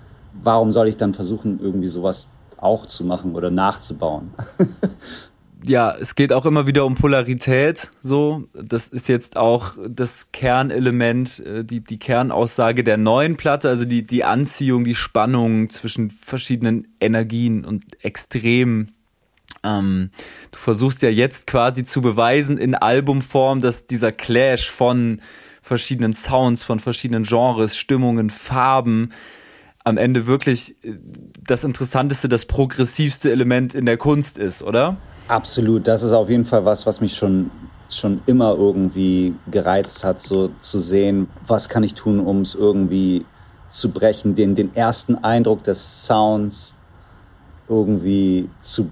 Warum 0.43 0.73
soll 0.73 0.88
ich 0.88 0.97
dann 0.97 1.14
versuchen, 1.14 1.59
irgendwie 1.61 1.88
sowas 1.88 2.29
auch 2.59 2.87
zu 2.87 3.05
machen 3.05 3.35
oder 3.35 3.51
nachzubauen? 3.51 4.35
ja, 5.64 5.94
es 5.94 6.14
geht 6.14 6.33
auch 6.33 6.47
immer 6.47 6.66
wieder 6.66 6.85
um 6.85 6.94
Polarität. 6.94 7.90
So, 8.01 8.44
das 8.55 8.88
ist 8.88 9.09
jetzt 9.09 9.37
auch 9.37 9.73
das 9.88 10.31
Kernelement, 10.33 11.40
äh, 11.40 11.64
die 11.64 11.81
die 11.83 11.99
Kernaussage 11.99 12.85
der 12.85 12.97
neuen 12.97 13.37
Platte, 13.37 13.68
also 13.68 13.85
die 13.85 14.07
die 14.07 14.25
Anziehung, 14.25 14.85
die 14.85 14.94
Spannung 14.94 15.71
zwischen 15.71 16.11
verschiedenen 16.11 16.88
Energien 17.01 17.64
und 17.64 17.85
Extremen. 18.05 18.92
Ähm, 19.64 20.11
du 20.53 20.59
versuchst 20.59 21.03
ja 21.03 21.09
jetzt 21.09 21.47
quasi 21.47 21.85
zu 21.85 22.03
beweisen 22.03 22.59
in 22.59 22.75
Albumform, 22.75 23.61
dass 23.61 23.87
dieser 23.87 24.12
Clash 24.12 24.71
von 24.71 25.21
verschiedenen 25.62 26.12
Sounds, 26.12 26.62
von 26.62 26.79
verschiedenen 26.79 27.25
Genres, 27.25 27.77
Stimmungen, 27.77 28.31
Farben 28.31 29.11
am 29.85 29.97
Ende 29.97 30.27
wirklich 30.27 30.77
äh, 30.85 30.94
das 31.42 31.64
interessanteste, 31.64 32.29
das 32.29 32.47
progressivste 32.47 33.33
Element 33.33 33.75
in 33.75 33.87
der 33.87 33.97
Kunst 33.97 34.38
ist, 34.38 34.62
oder? 34.62 34.99
Absolut, 35.29 35.87
das 35.87 36.03
ist 36.03 36.12
auf 36.12 36.31
jeden 36.31 36.47
Fall 36.47 36.64
was, 36.64 36.87
was 36.87 37.01
mich 37.01 37.14
schon 37.14 37.51
schon 37.91 38.21
immer 38.27 38.55
irgendwie 38.55 39.35
gereizt 39.51 40.05
hat, 40.05 40.21
so 40.21 40.51
zu 40.61 40.79
sehen, 40.79 41.29
was 41.47 41.69
kann 41.69 41.83
ich 41.83 41.95
tun, 41.95 42.21
um 42.21 42.43
es 42.43 42.55
irgendwie 42.55 43.25
zu 43.71 43.91
brechen, 43.91 44.35
den, 44.35 44.55
den 44.55 44.75
ersten 44.75 45.17
Eindruck 45.17 45.62
des 45.62 46.07
Sounds 46.07 46.75
irgendwie 47.69 48.49
zu, 48.61 48.91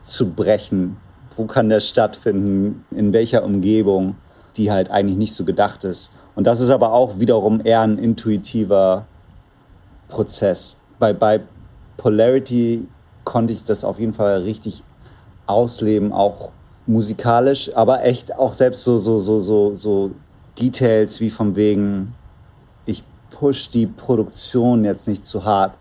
zu 0.00 0.30
brechen. 0.30 0.96
Wo 1.36 1.46
kann 1.46 1.68
der 1.68 1.80
stattfinden? 1.80 2.84
In 2.90 3.12
welcher 3.12 3.44
Umgebung, 3.44 4.16
die 4.56 4.70
halt 4.70 4.90
eigentlich 4.90 5.16
nicht 5.16 5.34
so 5.34 5.44
gedacht 5.44 5.84
ist. 5.84 6.12
Und 6.34 6.46
das 6.46 6.60
ist 6.60 6.70
aber 6.70 6.92
auch 6.92 7.18
wiederum 7.18 7.60
eher 7.64 7.82
ein 7.82 7.98
intuitiver 7.98 9.06
Prozess. 10.08 10.78
Bei, 10.98 11.12
bei 11.12 11.40
Polarity 11.96 12.86
konnte 13.24 13.52
ich 13.52 13.64
das 13.64 13.84
auf 13.84 14.00
jeden 14.00 14.12
Fall 14.12 14.42
richtig 14.42 14.82
ausleben, 15.48 16.12
auch 16.12 16.50
musikalisch, 16.86 17.70
aber 17.74 18.04
echt 18.04 18.34
auch 18.34 18.52
selbst 18.52 18.84
so, 18.84 18.98
so, 18.98 19.20
so, 19.20 19.40
so, 19.40 19.74
so 19.74 20.10
Details 20.58 21.20
wie 21.20 21.30
von 21.30 21.54
wegen, 21.54 22.14
ich 22.86 23.04
push 23.30 23.68
die 23.70 23.86
Produktion 23.86 24.84
jetzt 24.84 25.06
nicht 25.06 25.24
zu 25.26 25.44
hart. 25.44 25.74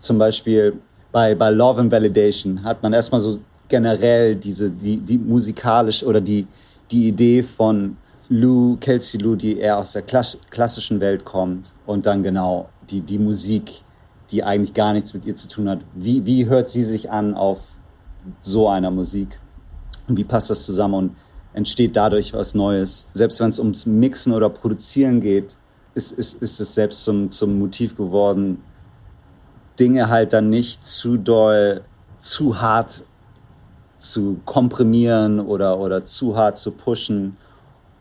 Zum 0.00 0.18
Beispiel 0.18 0.78
bei, 1.10 1.34
bei 1.34 1.50
Love 1.50 1.80
and 1.80 1.92
Validation 1.92 2.62
hat 2.62 2.82
man 2.82 2.92
erstmal 2.92 3.20
so 3.20 3.38
generell 3.68 4.36
diese, 4.36 4.70
die, 4.70 4.98
die 4.98 5.18
musikalisch 5.18 6.04
oder 6.04 6.20
die, 6.20 6.46
die 6.90 7.08
Idee 7.08 7.42
von 7.42 7.96
Lou, 8.28 8.76
Kelsey 8.76 9.20
Lou, 9.20 9.36
die 9.36 9.58
eher 9.58 9.78
aus 9.78 9.92
der 9.92 10.02
klassischen 10.02 11.00
Welt 11.00 11.24
kommt 11.24 11.72
und 11.86 12.06
dann 12.06 12.22
genau 12.22 12.68
die, 12.90 13.00
die 13.00 13.18
Musik, 13.18 13.82
die 14.30 14.42
eigentlich 14.42 14.74
gar 14.74 14.92
nichts 14.92 15.14
mit 15.14 15.24
ihr 15.26 15.34
zu 15.34 15.48
tun 15.48 15.68
hat. 15.68 15.80
Wie, 15.94 16.24
wie 16.26 16.46
hört 16.46 16.68
sie 16.68 16.84
sich 16.84 17.10
an 17.10 17.34
auf 17.34 17.60
so 18.40 18.68
einer 18.68 18.90
Musik? 18.90 19.38
Und 20.08 20.16
wie 20.16 20.24
passt 20.24 20.50
das 20.50 20.64
zusammen 20.64 20.94
und 20.94 21.16
entsteht 21.52 21.96
dadurch 21.96 22.32
was 22.32 22.54
Neues? 22.54 23.06
Selbst 23.12 23.40
wenn 23.40 23.50
es 23.50 23.58
ums 23.58 23.86
Mixen 23.86 24.32
oder 24.32 24.48
Produzieren 24.48 25.20
geht, 25.20 25.56
ist, 25.94 26.12
ist, 26.12 26.42
ist 26.42 26.60
es 26.60 26.74
selbst 26.74 27.04
zum, 27.04 27.30
zum 27.30 27.58
Motiv 27.58 27.96
geworden, 27.96 28.62
Dinge 29.78 30.08
halt 30.08 30.32
dann 30.32 30.50
nicht 30.50 30.84
zu 30.86 31.16
doll, 31.16 31.82
zu 32.18 32.60
hart 32.60 33.04
zu 34.04 34.40
komprimieren 34.44 35.40
oder, 35.40 35.78
oder 35.78 36.04
zu 36.04 36.36
hart 36.36 36.58
zu 36.58 36.72
pushen. 36.72 37.36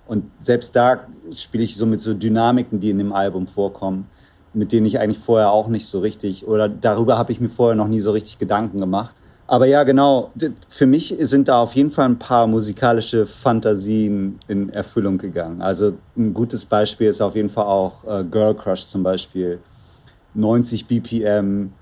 Und 0.05 0.25
selbst 0.41 0.75
da 0.75 1.07
spiele 1.31 1.63
ich 1.63 1.77
so 1.77 1.85
mit 1.85 2.01
so 2.01 2.13
Dynamiken, 2.13 2.79
die 2.79 2.89
in 2.89 2.97
dem 2.97 3.13
Album 3.13 3.47
vorkommen, 3.47 4.09
mit 4.53 4.71
denen 4.71 4.85
ich 4.85 4.99
eigentlich 4.99 5.19
vorher 5.19 5.51
auch 5.51 5.67
nicht 5.67 5.87
so 5.87 5.99
richtig, 5.99 6.47
oder 6.47 6.67
darüber 6.69 7.17
habe 7.17 7.31
ich 7.31 7.39
mir 7.39 7.49
vorher 7.49 7.75
noch 7.75 7.87
nie 7.87 8.01
so 8.01 8.11
richtig 8.11 8.37
Gedanken 8.37 8.79
gemacht. 8.79 9.15
Aber 9.45 9.65
ja, 9.65 9.83
genau, 9.83 10.31
für 10.69 10.85
mich 10.85 11.13
sind 11.19 11.47
da 11.49 11.61
auf 11.61 11.75
jeden 11.75 11.91
Fall 11.91 12.05
ein 12.05 12.17
paar 12.17 12.47
musikalische 12.47 13.25
Fantasien 13.25 14.39
in 14.47 14.69
Erfüllung 14.69 15.17
gegangen. 15.17 15.61
Also 15.61 15.93
ein 16.17 16.33
gutes 16.33 16.65
Beispiel 16.65 17.07
ist 17.07 17.21
auf 17.21 17.35
jeden 17.35 17.49
Fall 17.49 17.65
auch 17.65 18.03
äh, 18.05 18.23
Girl 18.23 18.55
Crush 18.55 18.85
zum 18.85 19.03
Beispiel. 19.03 19.59
90 20.33 20.87
BPM, 20.87 21.73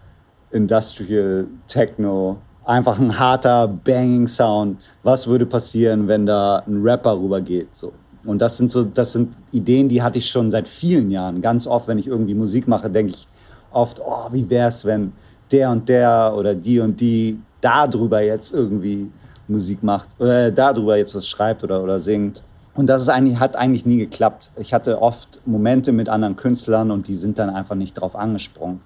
Industrial 0.51 1.47
Techno, 1.67 2.37
einfach 2.65 2.99
ein 2.99 3.17
harter 3.17 3.67
Banging 3.67 4.27
Sound. 4.27 4.81
Was 5.03 5.27
würde 5.27 5.45
passieren, 5.45 6.07
wenn 6.07 6.25
da 6.25 6.63
ein 6.67 6.81
Rapper 6.81 7.17
rübergeht? 7.17 7.75
So. 7.75 7.93
Und 8.23 8.39
das 8.39 8.57
sind 8.57 8.71
so, 8.71 8.83
das 8.83 9.13
sind 9.13 9.33
Ideen, 9.51 9.87
die 9.87 10.01
hatte 10.01 10.17
ich 10.17 10.27
schon 10.27 10.51
seit 10.51 10.67
vielen 10.67 11.11
Jahren. 11.11 11.41
Ganz 11.41 11.67
oft, 11.67 11.87
wenn 11.87 11.99
ich 11.99 12.07
irgendwie 12.07 12.33
Musik 12.33 12.67
mache, 12.67 12.89
denke 12.89 13.13
ich 13.13 13.27
oft, 13.71 14.01
oh, 14.03 14.29
wie 14.31 14.49
wär's, 14.49 14.83
wenn 14.85 15.13
der 15.51 15.71
und 15.71 15.87
der 15.89 16.33
oder 16.35 16.55
die 16.55 16.79
und 16.79 16.99
die 16.99 17.39
darüber 17.61 18.21
jetzt 18.21 18.53
irgendwie 18.53 19.09
Musik 19.47 19.83
macht 19.83 20.09
oder 20.19 20.51
darüber 20.51 20.97
jetzt 20.97 21.15
was 21.15 21.27
schreibt 21.27 21.63
oder, 21.63 21.83
oder 21.83 21.99
singt. 21.99 22.43
Und 22.73 22.87
das 22.87 23.01
ist 23.01 23.09
eigentlich, 23.09 23.39
hat 23.39 23.55
eigentlich 23.55 23.85
nie 23.85 23.97
geklappt. 23.97 24.51
Ich 24.57 24.73
hatte 24.73 25.01
oft 25.01 25.41
Momente 25.45 25.91
mit 25.91 26.07
anderen 26.07 26.37
Künstlern 26.37 26.89
und 26.91 27.07
die 27.07 27.15
sind 27.15 27.37
dann 27.37 27.49
einfach 27.49 27.75
nicht 27.75 27.93
drauf 27.93 28.15
angesprungen. 28.15 28.81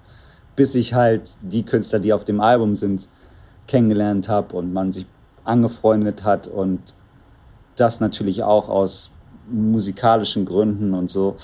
Bis 0.56 0.74
ich 0.74 0.94
halt 0.94 1.30
die 1.42 1.62
Künstler, 1.64 2.00
die 2.00 2.12
auf 2.12 2.24
dem 2.24 2.40
Album 2.40 2.74
sind, 2.74 3.08
kennengelernt 3.68 4.28
habe 4.28 4.56
und 4.56 4.72
man 4.72 4.90
sich 4.92 5.06
angefreundet 5.44 6.24
hat 6.24 6.48
und 6.48 6.80
das 7.76 8.00
natürlich 8.00 8.42
auch 8.42 8.68
aus 8.68 9.10
musikalischen 9.48 10.44
Gründen 10.44 10.94
und 10.94 11.08
so. 11.08 11.36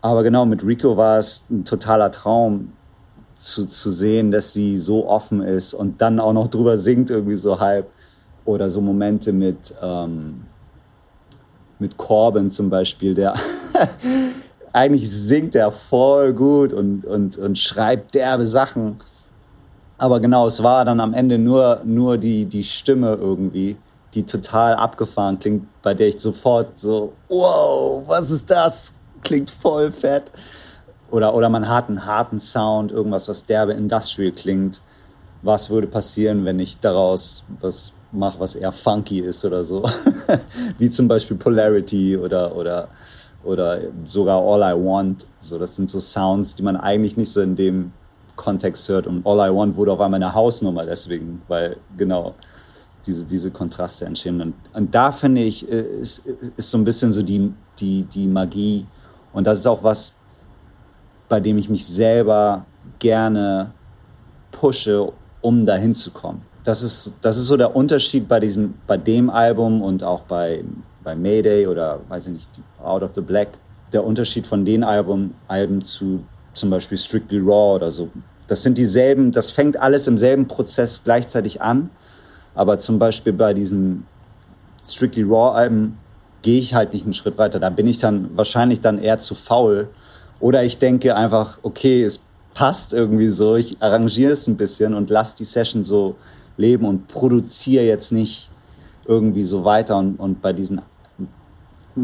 Aber 0.00 0.22
genau, 0.22 0.44
mit 0.46 0.64
Rico 0.64 0.96
war 0.96 1.18
es 1.18 1.44
ein 1.50 1.64
totaler 1.64 2.10
Traum, 2.10 2.72
zu, 3.42 3.66
zu 3.66 3.90
sehen, 3.90 4.30
dass 4.30 4.52
sie 4.52 4.78
so 4.78 5.08
offen 5.08 5.42
ist 5.42 5.74
und 5.74 6.00
dann 6.00 6.20
auch 6.20 6.32
noch 6.32 6.48
drüber 6.48 6.78
singt, 6.78 7.10
irgendwie 7.10 7.34
so 7.34 7.58
halb. 7.58 7.90
Oder 8.44 8.68
so 8.68 8.80
Momente 8.80 9.32
mit, 9.32 9.72
ähm, 9.80 10.46
mit 11.78 11.96
Corbin 11.96 12.50
zum 12.50 12.70
Beispiel, 12.70 13.14
der 13.14 13.34
eigentlich 14.72 15.08
singt 15.08 15.54
er 15.54 15.70
voll 15.70 16.32
gut 16.32 16.72
und, 16.72 17.04
und, 17.04 17.36
und 17.36 17.56
schreibt 17.56 18.16
derbe 18.16 18.44
Sachen. 18.44 18.96
Aber 19.96 20.18
genau, 20.18 20.48
es 20.48 20.60
war 20.60 20.84
dann 20.84 20.98
am 20.98 21.14
Ende 21.14 21.38
nur, 21.38 21.82
nur 21.84 22.18
die, 22.18 22.44
die 22.46 22.64
Stimme 22.64 23.14
irgendwie, 23.14 23.76
die 24.14 24.24
total 24.24 24.74
abgefahren 24.74 25.38
klingt, 25.38 25.66
bei 25.82 25.94
der 25.94 26.08
ich 26.08 26.18
sofort 26.18 26.78
so, 26.80 27.12
wow, 27.28 28.02
was 28.08 28.32
ist 28.32 28.50
das? 28.50 28.92
Klingt 29.22 29.52
voll 29.52 29.92
fett. 29.92 30.32
Oder, 31.12 31.34
oder 31.34 31.50
man 31.50 31.68
hat 31.68 31.90
einen 31.90 32.06
harten 32.06 32.40
Sound, 32.40 32.90
irgendwas, 32.90 33.28
was 33.28 33.44
derbe 33.44 33.74
Industrial 33.74 34.32
klingt. 34.32 34.80
was 35.42 35.68
würde 35.68 35.86
passieren, 35.86 36.44
wenn 36.46 36.58
ich 36.58 36.78
daraus 36.78 37.44
was 37.60 37.92
mache, 38.12 38.40
was 38.40 38.54
eher 38.54 38.72
funky 38.72 39.20
ist 39.20 39.44
oder 39.44 39.62
so. 39.62 39.84
Wie 40.78 40.88
zum 40.88 41.08
Beispiel 41.08 41.36
Polarity 41.36 42.16
oder, 42.16 42.56
oder, 42.56 42.88
oder 43.44 43.80
sogar 44.04 44.40
All 44.40 44.62
I 44.62 44.74
Want. 44.74 45.26
So, 45.38 45.58
das 45.58 45.76
sind 45.76 45.90
so 45.90 46.00
Sounds, 46.00 46.54
die 46.54 46.62
man 46.62 46.76
eigentlich 46.76 47.16
nicht 47.18 47.30
so 47.30 47.42
in 47.42 47.56
dem 47.56 47.92
Kontext 48.36 48.88
hört. 48.88 49.06
Und 49.06 49.26
All 49.26 49.36
I 49.50 49.54
Want 49.54 49.76
wurde 49.76 49.92
auf 49.92 50.00
einmal 50.00 50.22
eine 50.22 50.32
Hausnummer 50.32 50.86
deswegen, 50.86 51.42
weil 51.46 51.76
genau 51.96 52.34
diese, 53.04 53.26
diese 53.26 53.50
Kontraste 53.50 54.06
entstehen. 54.06 54.40
Und, 54.40 54.54
und 54.72 54.94
da 54.94 55.12
finde 55.12 55.42
ich, 55.42 55.70
äh, 55.70 55.82
ist, 56.00 56.24
ist 56.56 56.70
so 56.70 56.78
ein 56.78 56.84
bisschen 56.84 57.12
so 57.12 57.22
die, 57.22 57.52
die, 57.78 58.04
die 58.04 58.26
Magie. 58.26 58.86
Und 59.34 59.46
das 59.46 59.58
ist 59.58 59.66
auch 59.66 59.82
was, 59.82 60.14
bei 61.32 61.40
dem 61.40 61.56
ich 61.56 61.70
mich 61.70 61.86
selber 61.86 62.66
gerne 62.98 63.70
pushe, 64.50 65.10
um 65.40 65.64
dahin 65.64 65.94
zu 65.94 66.10
kommen. 66.10 66.42
Das 66.62 66.82
ist, 66.82 67.14
das 67.22 67.38
ist 67.38 67.46
so 67.46 67.56
der 67.56 67.74
Unterschied 67.74 68.28
bei, 68.28 68.38
diesem, 68.38 68.74
bei 68.86 68.98
dem 68.98 69.30
Album 69.30 69.80
und 69.80 70.04
auch 70.04 70.24
bei, 70.24 70.62
bei 71.02 71.16
Mayday 71.16 71.66
oder, 71.66 72.00
weiß 72.10 72.26
ich 72.26 72.32
nicht, 72.34 72.50
Out 72.84 73.02
of 73.02 73.14
the 73.14 73.22
Black. 73.22 73.48
Der 73.94 74.04
Unterschied 74.04 74.46
von 74.46 74.66
den 74.66 74.84
Album, 74.84 75.32
Alben 75.48 75.80
zu 75.80 76.22
zum 76.52 76.68
Beispiel 76.68 76.98
Strictly 76.98 77.38
Raw 77.38 77.76
oder 77.76 77.90
so. 77.90 78.10
Das 78.46 78.62
sind 78.62 78.76
dieselben, 78.76 79.32
das 79.32 79.50
fängt 79.50 79.80
alles 79.80 80.06
im 80.08 80.18
selben 80.18 80.46
Prozess 80.48 81.02
gleichzeitig 81.02 81.62
an. 81.62 81.88
Aber 82.54 82.78
zum 82.78 82.98
Beispiel 82.98 83.32
bei 83.32 83.54
diesen 83.54 84.06
Strictly 84.84 85.22
Raw 85.22 85.56
Alben 85.56 85.96
gehe 86.42 86.60
ich 86.60 86.74
halt 86.74 86.92
nicht 86.92 87.04
einen 87.04 87.14
Schritt 87.14 87.38
weiter. 87.38 87.58
Da 87.58 87.70
bin 87.70 87.86
ich 87.86 88.00
dann 88.00 88.36
wahrscheinlich 88.36 88.80
dann 88.80 88.98
eher 88.98 89.18
zu 89.18 89.34
faul. 89.34 89.88
Oder 90.42 90.64
ich 90.64 90.78
denke 90.78 91.14
einfach, 91.14 91.60
okay, 91.62 92.02
es 92.02 92.20
passt 92.52 92.92
irgendwie 92.92 93.28
so, 93.28 93.54
ich 93.54 93.80
arrangiere 93.80 94.32
es 94.32 94.48
ein 94.48 94.56
bisschen 94.56 94.92
und 94.92 95.08
lasse 95.08 95.36
die 95.36 95.44
Session 95.44 95.84
so 95.84 96.16
leben 96.56 96.84
und 96.84 97.06
produziere 97.06 97.84
jetzt 97.84 98.10
nicht 98.10 98.50
irgendwie 99.06 99.44
so 99.44 99.64
weiter. 99.64 99.96
Und, 99.96 100.16
und 100.16 100.42
bei 100.42 100.52
diesen, 100.52 100.82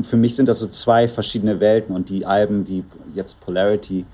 für 0.03 0.17
mich 0.17 0.37
sind 0.37 0.49
das 0.49 0.61
so 0.61 0.69
zwei 0.69 1.09
verschiedene 1.09 1.59
Welten 1.59 1.97
und 1.97 2.11
die 2.11 2.25
Alben 2.25 2.69
wie 2.69 2.85
jetzt 3.13 3.41
Polarity, 3.41 4.07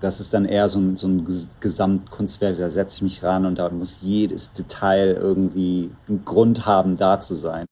das 0.00 0.18
ist 0.18 0.34
dann 0.34 0.44
eher 0.44 0.68
so 0.68 0.80
ein, 0.80 0.96
so 0.96 1.06
ein 1.06 1.24
Gesamtkunstwerk, 1.60 2.58
da 2.58 2.68
setze 2.68 2.96
ich 2.96 3.02
mich 3.02 3.22
ran 3.22 3.46
und 3.46 3.60
da 3.60 3.70
muss 3.70 3.98
jedes 4.02 4.52
Detail 4.52 5.12
irgendwie 5.12 5.92
einen 6.08 6.24
Grund 6.24 6.66
haben, 6.66 6.96
da 6.96 7.20
zu 7.20 7.36
sein. 7.36 7.66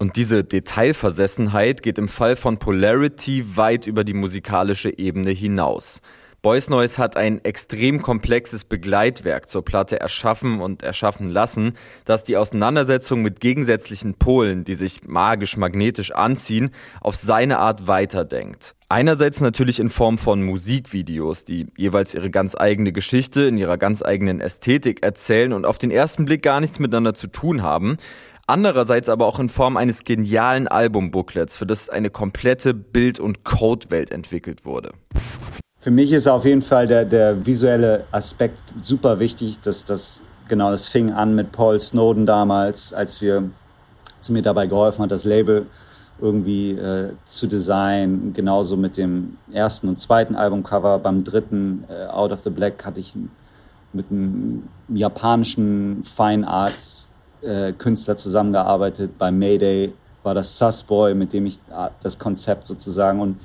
Und 0.00 0.16
diese 0.16 0.44
Detailversessenheit 0.44 1.82
geht 1.82 1.98
im 1.98 2.08
Fall 2.08 2.34
von 2.34 2.56
Polarity 2.56 3.44
weit 3.58 3.86
über 3.86 4.02
die 4.02 4.14
musikalische 4.14 4.96
Ebene 4.98 5.30
hinaus. 5.30 6.00
Boys 6.40 6.70
Noise 6.70 6.96
hat 6.96 7.18
ein 7.18 7.44
extrem 7.44 8.00
komplexes 8.00 8.64
Begleitwerk 8.64 9.46
zur 9.46 9.62
Platte 9.62 10.00
erschaffen 10.00 10.62
und 10.62 10.82
erschaffen 10.82 11.28
lassen, 11.28 11.74
das 12.06 12.24
die 12.24 12.38
Auseinandersetzung 12.38 13.20
mit 13.20 13.40
gegensätzlichen 13.40 14.14
Polen, 14.14 14.64
die 14.64 14.74
sich 14.74 15.06
magisch-magnetisch 15.06 16.12
anziehen, 16.12 16.70
auf 17.02 17.14
seine 17.14 17.58
Art 17.58 17.86
weiterdenkt. 17.86 18.74
Einerseits 18.88 19.42
natürlich 19.42 19.78
in 19.78 19.90
Form 19.90 20.16
von 20.16 20.42
Musikvideos, 20.42 21.44
die 21.44 21.66
jeweils 21.76 22.14
ihre 22.14 22.30
ganz 22.30 22.56
eigene 22.56 22.90
Geschichte 22.90 23.42
in 23.42 23.58
ihrer 23.58 23.76
ganz 23.76 24.02
eigenen 24.02 24.40
Ästhetik 24.40 25.02
erzählen 25.02 25.52
und 25.52 25.66
auf 25.66 25.76
den 25.76 25.90
ersten 25.90 26.24
Blick 26.24 26.42
gar 26.42 26.60
nichts 26.60 26.78
miteinander 26.78 27.14
zu 27.14 27.26
tun 27.26 27.62
haben. 27.62 27.98
Andererseits 28.50 29.08
aber 29.08 29.26
auch 29.26 29.38
in 29.38 29.48
Form 29.48 29.76
eines 29.76 30.02
genialen 30.02 30.66
Albumbooklets, 30.66 31.56
für 31.56 31.66
das 31.66 31.88
eine 31.88 32.10
komplette 32.10 32.74
Bild- 32.74 33.20
und 33.20 33.44
Codewelt 33.44 34.10
entwickelt 34.10 34.64
wurde. 34.64 34.90
Für 35.78 35.92
mich 35.92 36.10
ist 36.10 36.26
auf 36.26 36.44
jeden 36.44 36.62
Fall 36.62 36.88
der, 36.88 37.04
der 37.04 37.46
visuelle 37.46 38.06
Aspekt 38.10 38.74
super 38.80 39.20
wichtig. 39.20 39.60
Dass 39.60 39.84
das, 39.84 40.20
genau, 40.48 40.72
das 40.72 40.88
fing 40.88 41.12
an 41.12 41.36
mit 41.36 41.52
Paul 41.52 41.80
Snowden 41.80 42.26
damals, 42.26 42.92
als 42.92 43.22
wir 43.22 43.48
als 44.18 44.30
mir 44.30 44.42
dabei 44.42 44.66
geholfen 44.66 45.04
hat, 45.04 45.12
das 45.12 45.24
Label 45.24 45.66
irgendwie 46.20 46.72
äh, 46.72 47.12
zu 47.26 47.46
designen. 47.46 48.32
Genauso 48.32 48.76
mit 48.76 48.96
dem 48.96 49.38
ersten 49.52 49.88
und 49.88 50.00
zweiten 50.00 50.34
Albumcover. 50.34 50.98
Beim 50.98 51.22
dritten, 51.22 51.84
äh, 51.88 52.06
Out 52.06 52.32
of 52.32 52.40
the 52.40 52.50
Black, 52.50 52.84
hatte 52.84 52.98
ich 52.98 53.14
mit 53.92 54.10
einem 54.10 54.64
japanischen 54.88 56.02
Fine 56.02 56.48
Arts 56.48 57.10
äh, 57.42 57.72
Künstler 57.72 58.16
zusammengearbeitet. 58.16 59.18
Bei 59.18 59.30
Mayday 59.30 59.92
war 60.22 60.34
das 60.34 60.58
Susboy, 60.58 61.14
mit 61.14 61.32
dem 61.32 61.46
ich 61.46 61.56
äh, 61.70 61.88
das 62.02 62.18
Konzept 62.18 62.66
sozusagen 62.66 63.20
und 63.20 63.40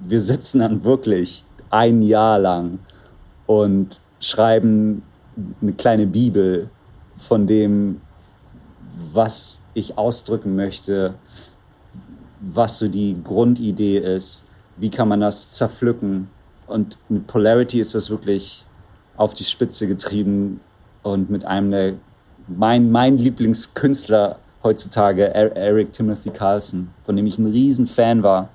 wir 0.00 0.20
sitzen 0.20 0.60
dann 0.60 0.82
wirklich 0.82 1.44
ein 1.68 2.02
Jahr 2.02 2.38
lang 2.38 2.78
und 3.46 4.00
schreiben 4.18 5.02
eine 5.60 5.72
kleine 5.72 6.06
Bibel 6.06 6.70
von 7.16 7.46
dem, 7.46 8.00
was 9.12 9.60
ich 9.74 9.96
ausdrücken 9.98 10.56
möchte, 10.56 11.14
was 12.40 12.78
so 12.78 12.88
die 12.88 13.16
Grundidee 13.22 13.98
ist, 13.98 14.44
wie 14.76 14.90
kann 14.90 15.08
man 15.08 15.20
das 15.20 15.50
zerpflücken. 15.52 16.28
Und 16.66 16.98
mit 17.08 17.26
Polarity 17.26 17.80
ist 17.80 17.94
das 17.94 18.10
wirklich 18.10 18.66
auf 19.16 19.34
die 19.34 19.44
Spitze 19.44 19.86
getrieben 19.86 20.60
und 21.02 21.30
mit 21.30 21.44
einem 21.44 21.70
der, 21.70 21.94
mein, 22.56 22.90
mein 22.90 23.18
Lieblingskünstler 23.18 24.38
heutzutage, 24.62 25.34
Eric 25.34 25.92
Timothy 25.92 26.30
Carlson, 26.30 26.90
von 27.02 27.16
dem 27.16 27.26
ich 27.26 27.38
ein 27.38 27.46
Riesenfan 27.46 28.22
war. 28.22 28.48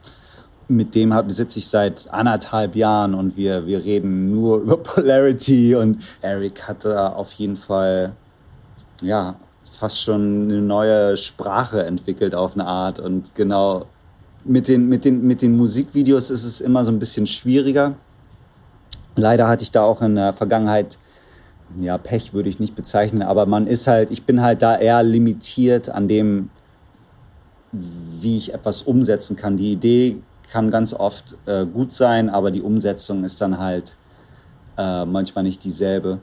Mit 0.67 0.95
dem 0.95 1.09
besitze 1.25 1.59
ich 1.59 1.67
seit 1.67 2.11
anderthalb 2.11 2.75
Jahren 2.75 3.13
und 3.13 3.37
wir, 3.37 3.67
wir 3.67 3.83
reden 3.83 4.31
nur 4.31 4.57
über 4.61 4.77
Polarity. 4.77 5.75
Und 5.75 6.01
Eric 6.21 6.67
hat 6.67 6.85
da 6.85 7.09
auf 7.09 7.31
jeden 7.33 7.57
Fall, 7.57 8.13
ja, 9.01 9.35
fast 9.71 10.01
schon 10.01 10.45
eine 10.45 10.61
neue 10.61 11.17
Sprache 11.17 11.83
entwickelt 11.83 12.33
auf 12.33 12.53
eine 12.53 12.65
Art. 12.65 12.99
Und 12.99 13.35
genau 13.35 13.85
mit 14.43 14.67
den, 14.67 14.87
mit 14.87 15.05
den, 15.05 15.25
mit 15.25 15.41
den 15.41 15.57
Musikvideos 15.57 16.29
ist 16.29 16.43
es 16.43 16.61
immer 16.61 16.85
so 16.85 16.91
ein 16.91 16.99
bisschen 16.99 17.27
schwieriger. 17.27 17.95
Leider 19.15 19.47
hatte 19.47 19.63
ich 19.63 19.71
da 19.71 19.83
auch 19.83 20.01
in 20.01 20.15
der 20.15 20.33
Vergangenheit, 20.33 20.97
ja, 21.79 21.97
Pech 21.97 22.33
würde 22.33 22.49
ich 22.49 22.59
nicht 22.59 22.75
bezeichnen, 22.75 23.21
aber 23.21 23.45
man 23.45 23.67
ist 23.67 23.87
halt, 23.87 24.11
ich 24.11 24.23
bin 24.23 24.41
halt 24.41 24.61
da 24.61 24.77
eher 24.77 25.03
limitiert 25.03 25.89
an 25.89 26.07
dem, 26.07 26.49
wie 27.71 28.37
ich 28.37 28.53
etwas 28.53 28.81
umsetzen 28.83 29.35
kann. 29.35 29.57
Die 29.57 29.71
Idee 29.71 30.17
kann 30.49 30.71
ganz 30.71 30.93
oft 30.93 31.35
äh, 31.45 31.65
gut 31.65 31.93
sein, 31.93 32.29
aber 32.29 32.51
die 32.51 32.61
Umsetzung 32.61 33.23
ist 33.23 33.41
dann 33.41 33.59
halt 33.59 33.97
äh, 34.77 35.05
manchmal 35.05 35.43
nicht 35.43 35.63
dieselbe. 35.63 36.19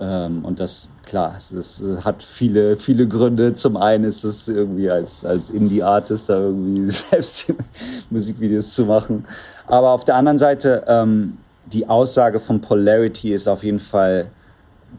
Ähm, 0.00 0.44
und 0.44 0.60
das, 0.60 0.88
klar, 1.04 1.36
das 1.52 1.82
hat 2.04 2.22
viele, 2.22 2.76
viele 2.76 3.06
Gründe. 3.06 3.54
Zum 3.54 3.76
einen 3.76 4.04
ist 4.04 4.24
es 4.24 4.48
irgendwie 4.48 4.90
als, 4.90 5.24
als 5.24 5.50
Indie-Artist 5.50 6.30
da 6.30 6.38
irgendwie 6.38 6.88
selbst 6.90 7.52
Musikvideos 8.08 8.74
zu 8.74 8.86
machen. 8.86 9.26
Aber 9.66 9.90
auf 9.90 10.04
der 10.04 10.16
anderen 10.16 10.38
Seite, 10.38 10.84
ähm, 10.86 11.36
die 11.66 11.88
Aussage 11.88 12.40
von 12.40 12.60
Polarity 12.60 13.32
ist 13.32 13.46
auf 13.46 13.62
jeden 13.62 13.78
Fall, 13.78 14.30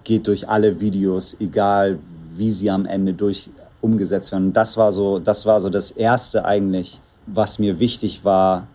geht 0.04 0.28
durch 0.28 0.48
alle 0.48 0.80
Videos, 0.80 1.36
egal 1.40 2.00
wie 2.36 2.52
sie 2.52 2.70
am 2.70 2.86
Ende 2.86 3.14
durch 3.14 3.50
umgesetzt 3.82 4.32
werden. 4.32 4.54
Das 4.54 4.78
war 4.78 4.92
so, 4.92 5.20
das 5.20 5.46
war 5.46 5.60
so 5.60 5.70
das 5.70 5.92
erste 5.92 6.46
eigentlich, 6.46 7.02
was 7.26 7.60
mir 7.60 7.80
wichtig 7.80 8.24
war, 8.24 8.68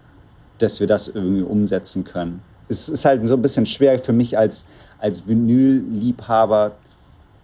dass 0.59 0.81
wir 0.81 0.87
das 0.87 1.09
irgendwie 1.09 1.43
umsetzen 1.43 2.05
können. 2.05 2.43
Es 2.69 2.89
ist 2.89 3.05
halt 3.05 3.27
so 3.27 3.35
ein 3.35 3.43
bisschen 3.43 3.67
schwer 3.67 3.99
für 3.99 4.13
mich 4.13 4.37
als, 4.37 4.65
als 4.99 5.27
Vinyl-Liebhaber, 5.29 6.73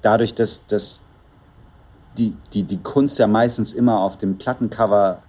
dadurch, 0.00 0.34
dass, 0.34 0.66
dass 0.66 1.02
die, 2.18 2.34
die, 2.52 2.64
die 2.64 2.78
Kunst 2.78 3.18
ja 3.18 3.26
meistens 3.26 3.72
immer 3.72 4.00
auf 4.00 4.16
dem 4.16 4.36
Plattencover 4.38 5.22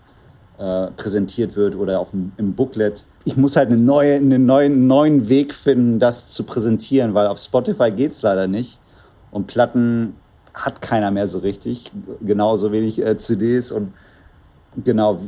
äh, 0.57 0.87
präsentiert 0.97 1.55
wird 1.55 1.75
oder 1.75 1.99
auf 1.99 2.11
dem, 2.11 2.31
im 2.37 2.53
Booklet. 2.53 3.05
Ich 3.25 3.37
muss 3.37 3.55
halt 3.55 3.71
eine 3.71 3.81
neue, 3.81 4.15
einen 4.15 4.45
neuen, 4.45 4.87
neuen 4.87 5.29
Weg 5.29 5.53
finden, 5.53 5.99
das 5.99 6.27
zu 6.27 6.43
präsentieren, 6.43 7.13
weil 7.13 7.27
auf 7.27 7.39
Spotify 7.39 7.91
geht 7.91 8.11
es 8.11 8.21
leider 8.21 8.47
nicht. 8.47 8.79
Und 9.31 9.47
Platten 9.47 10.15
hat 10.53 10.81
keiner 10.81 11.11
mehr 11.11 11.27
so 11.27 11.39
richtig. 11.39 11.91
Genauso 12.21 12.71
wenig 12.71 13.01
äh, 13.01 13.17
CDs 13.17 13.71
und 13.71 13.93
genau 14.83 15.21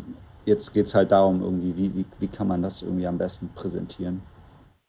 jetzt 0.46 0.74
geht 0.74 0.86
es 0.86 0.96
halt 0.96 1.12
darum, 1.12 1.42
irgendwie, 1.42 1.76
wie, 1.76 1.96
wie, 1.96 2.06
wie 2.20 2.28
kann 2.28 2.48
man 2.48 2.62
das 2.62 2.82
irgendwie 2.82 3.08
am 3.08 3.18
besten 3.18 3.50
präsentieren. 3.56 4.22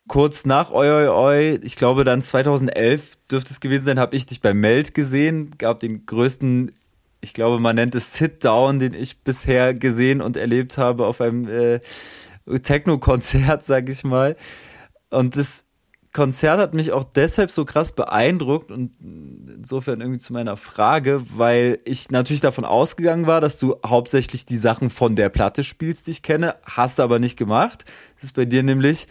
Kurz 0.08 0.46
nach 0.46 0.70
Oi 0.70 0.88
Oi 0.88 1.08
Oi, 1.08 1.60
ich 1.62 1.76
glaube 1.76 2.04
dann 2.04 2.22
2011 2.22 3.14
dürfte 3.30 3.52
es 3.52 3.60
gewesen 3.60 3.86
sein, 3.86 3.98
habe 3.98 4.14
ich 4.14 4.26
dich 4.26 4.40
bei 4.40 4.54
Meld 4.54 4.94
gesehen, 4.94 5.52
gab 5.58 5.80
den 5.80 6.06
größten, 6.06 6.72
ich 7.20 7.34
glaube 7.34 7.58
man 7.58 7.74
nennt 7.74 7.94
es 7.96 8.14
Sit-Down, 8.14 8.78
den 8.78 8.94
ich 8.94 9.18
bisher 9.22 9.74
gesehen 9.74 10.20
und 10.20 10.36
erlebt 10.36 10.78
habe 10.78 11.06
auf 11.06 11.20
einem 11.20 11.48
äh, 11.48 11.80
Techno-Konzert, 12.46 13.62
sag 13.64 13.88
ich 13.88 14.04
mal. 14.04 14.36
Und 15.10 15.36
das 15.36 15.64
Konzert 16.12 16.58
hat 16.58 16.72
mich 16.72 16.92
auch 16.92 17.04
deshalb 17.04 17.50
so 17.50 17.66
krass 17.66 17.92
beeindruckt 17.92 18.70
und 18.70 18.92
insofern 19.54 20.00
irgendwie 20.00 20.18
zu 20.18 20.32
meiner 20.32 20.56
Frage, 20.56 21.22
weil 21.36 21.78
ich 21.84 22.10
natürlich 22.10 22.40
davon 22.40 22.64
ausgegangen 22.64 23.26
war, 23.26 23.42
dass 23.42 23.58
du 23.58 23.76
hauptsächlich 23.84 24.46
die 24.46 24.56
Sachen 24.56 24.88
von 24.88 25.14
der 25.14 25.28
Platte 25.28 25.62
spielst, 25.62 26.06
die 26.06 26.12
ich 26.12 26.22
kenne, 26.22 26.54
hast 26.64 27.00
aber 27.00 27.18
nicht 27.18 27.36
gemacht. 27.36 27.84
Das 28.14 28.30
ist 28.30 28.34
bei 28.34 28.46
dir 28.46 28.62
nämlich 28.62 29.08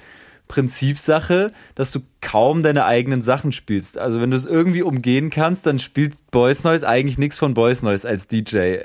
Prinzipsache, 0.48 1.52
dass 1.76 1.92
du 1.92 2.00
kaum 2.22 2.64
deine 2.64 2.86
eigenen 2.86 3.22
Sachen 3.22 3.52
spielst. 3.52 4.00
Also 4.00 4.20
wenn 4.20 4.32
du 4.32 4.38
es 4.38 4.46
irgendwie 4.46 4.82
umgehen 4.82 5.30
kannst, 5.30 5.68
dann 5.68 5.78
spielt 5.78 6.16
Boys 6.32 6.64
Noise 6.64 6.88
eigentlich 6.88 7.20
nichts 7.20 7.38
von 7.38 7.54
Boys 7.54 7.84
Noise 7.84 8.08
als 8.08 8.28
DJ. 8.28 8.78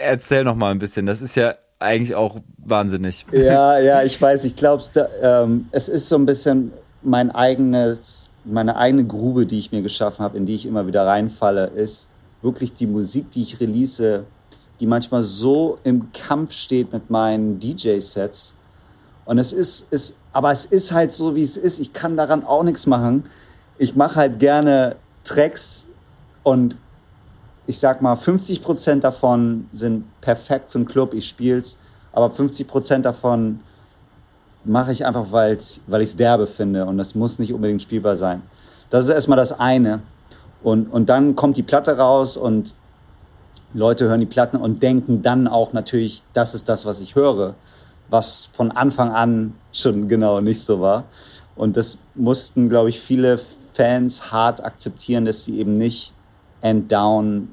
Erzähl 0.00 0.42
noch 0.42 0.56
mal 0.56 0.72
ein 0.72 0.80
bisschen. 0.80 1.06
Das 1.06 1.22
ist 1.22 1.36
ja 1.36 1.54
eigentlich 1.78 2.14
auch 2.14 2.38
wahnsinnig. 2.58 3.26
Ja, 3.32 3.78
ja, 3.78 4.02
ich 4.02 4.20
weiß. 4.20 4.44
Ich 4.44 4.56
glaube, 4.56 4.82
ähm, 5.22 5.68
es 5.70 5.88
ist 5.88 6.08
so 6.08 6.16
ein 6.16 6.26
bisschen 6.26 6.72
mein 7.02 7.30
eigenes, 7.30 8.30
meine 8.44 8.76
eigene 8.76 9.04
Grube, 9.04 9.46
die 9.46 9.58
ich 9.58 9.72
mir 9.72 9.82
geschaffen 9.82 10.24
habe, 10.24 10.36
in 10.36 10.46
die 10.46 10.54
ich 10.54 10.66
immer 10.66 10.86
wieder 10.86 11.06
reinfalle, 11.06 11.66
ist 11.66 12.08
wirklich 12.42 12.72
die 12.72 12.86
Musik, 12.86 13.30
die 13.30 13.42
ich 13.42 13.60
release, 13.60 14.24
die 14.80 14.86
manchmal 14.86 15.22
so 15.22 15.78
im 15.84 16.12
Kampf 16.12 16.52
steht 16.52 16.92
mit 16.92 17.10
meinen 17.10 17.58
DJ-Sets. 17.58 18.54
Und 19.24 19.38
es 19.38 19.52
ist, 19.52 19.92
ist, 19.92 20.14
aber 20.32 20.50
es 20.52 20.64
ist 20.64 20.92
halt 20.92 21.12
so, 21.12 21.34
wie 21.34 21.42
es 21.42 21.56
ist. 21.56 21.78
Ich 21.78 21.92
kann 21.92 22.16
daran 22.16 22.44
auch 22.44 22.62
nichts 22.62 22.86
machen. 22.86 23.24
Ich 23.76 23.94
mache 23.94 24.16
halt 24.16 24.38
gerne 24.38 24.96
Tracks 25.24 25.86
und 26.42 26.76
ich 27.68 27.78
sag 27.78 28.00
mal, 28.00 28.16
50 28.16 28.62
Prozent 28.62 29.04
davon 29.04 29.68
sind 29.74 30.04
perfekt 30.22 30.70
für 30.70 30.78
einen 30.78 30.88
Club. 30.88 31.12
Ich 31.12 31.28
spiel's, 31.28 31.76
aber 32.12 32.30
50 32.30 32.66
Prozent 32.66 33.04
davon 33.04 33.60
mache 34.64 34.90
ich 34.90 35.04
einfach, 35.04 35.30
weil's, 35.32 35.78
weil 35.86 36.00
ich 36.00 36.08
es 36.08 36.16
derbe 36.16 36.46
finde 36.46 36.86
und 36.86 36.96
das 36.96 37.14
muss 37.14 37.38
nicht 37.38 37.52
unbedingt 37.52 37.82
spielbar 37.82 38.16
sein. 38.16 38.40
Das 38.88 39.04
ist 39.04 39.10
erstmal 39.10 39.36
das 39.36 39.60
eine. 39.60 40.00
Und, 40.62 40.90
und 40.90 41.10
dann 41.10 41.36
kommt 41.36 41.58
die 41.58 41.62
Platte 41.62 41.98
raus 41.98 42.38
und 42.38 42.74
Leute 43.74 44.06
hören 44.06 44.20
die 44.20 44.26
Platten 44.26 44.56
und 44.56 44.82
denken 44.82 45.20
dann 45.20 45.46
auch 45.46 45.74
natürlich, 45.74 46.22
das 46.32 46.54
ist 46.54 46.70
das, 46.70 46.86
was 46.86 47.00
ich 47.00 47.16
höre, 47.16 47.54
was 48.08 48.48
von 48.54 48.70
Anfang 48.70 49.10
an 49.10 49.52
schon 49.72 50.08
genau 50.08 50.40
nicht 50.40 50.62
so 50.62 50.80
war. 50.80 51.04
Und 51.54 51.76
das 51.76 51.98
mussten, 52.14 52.70
glaube 52.70 52.88
ich, 52.88 52.98
viele 52.98 53.38
Fans 53.74 54.32
hart 54.32 54.64
akzeptieren, 54.64 55.26
dass 55.26 55.44
sie 55.44 55.58
eben 55.58 55.76
nicht 55.76 56.14
End 56.62 56.90
Down 56.90 57.48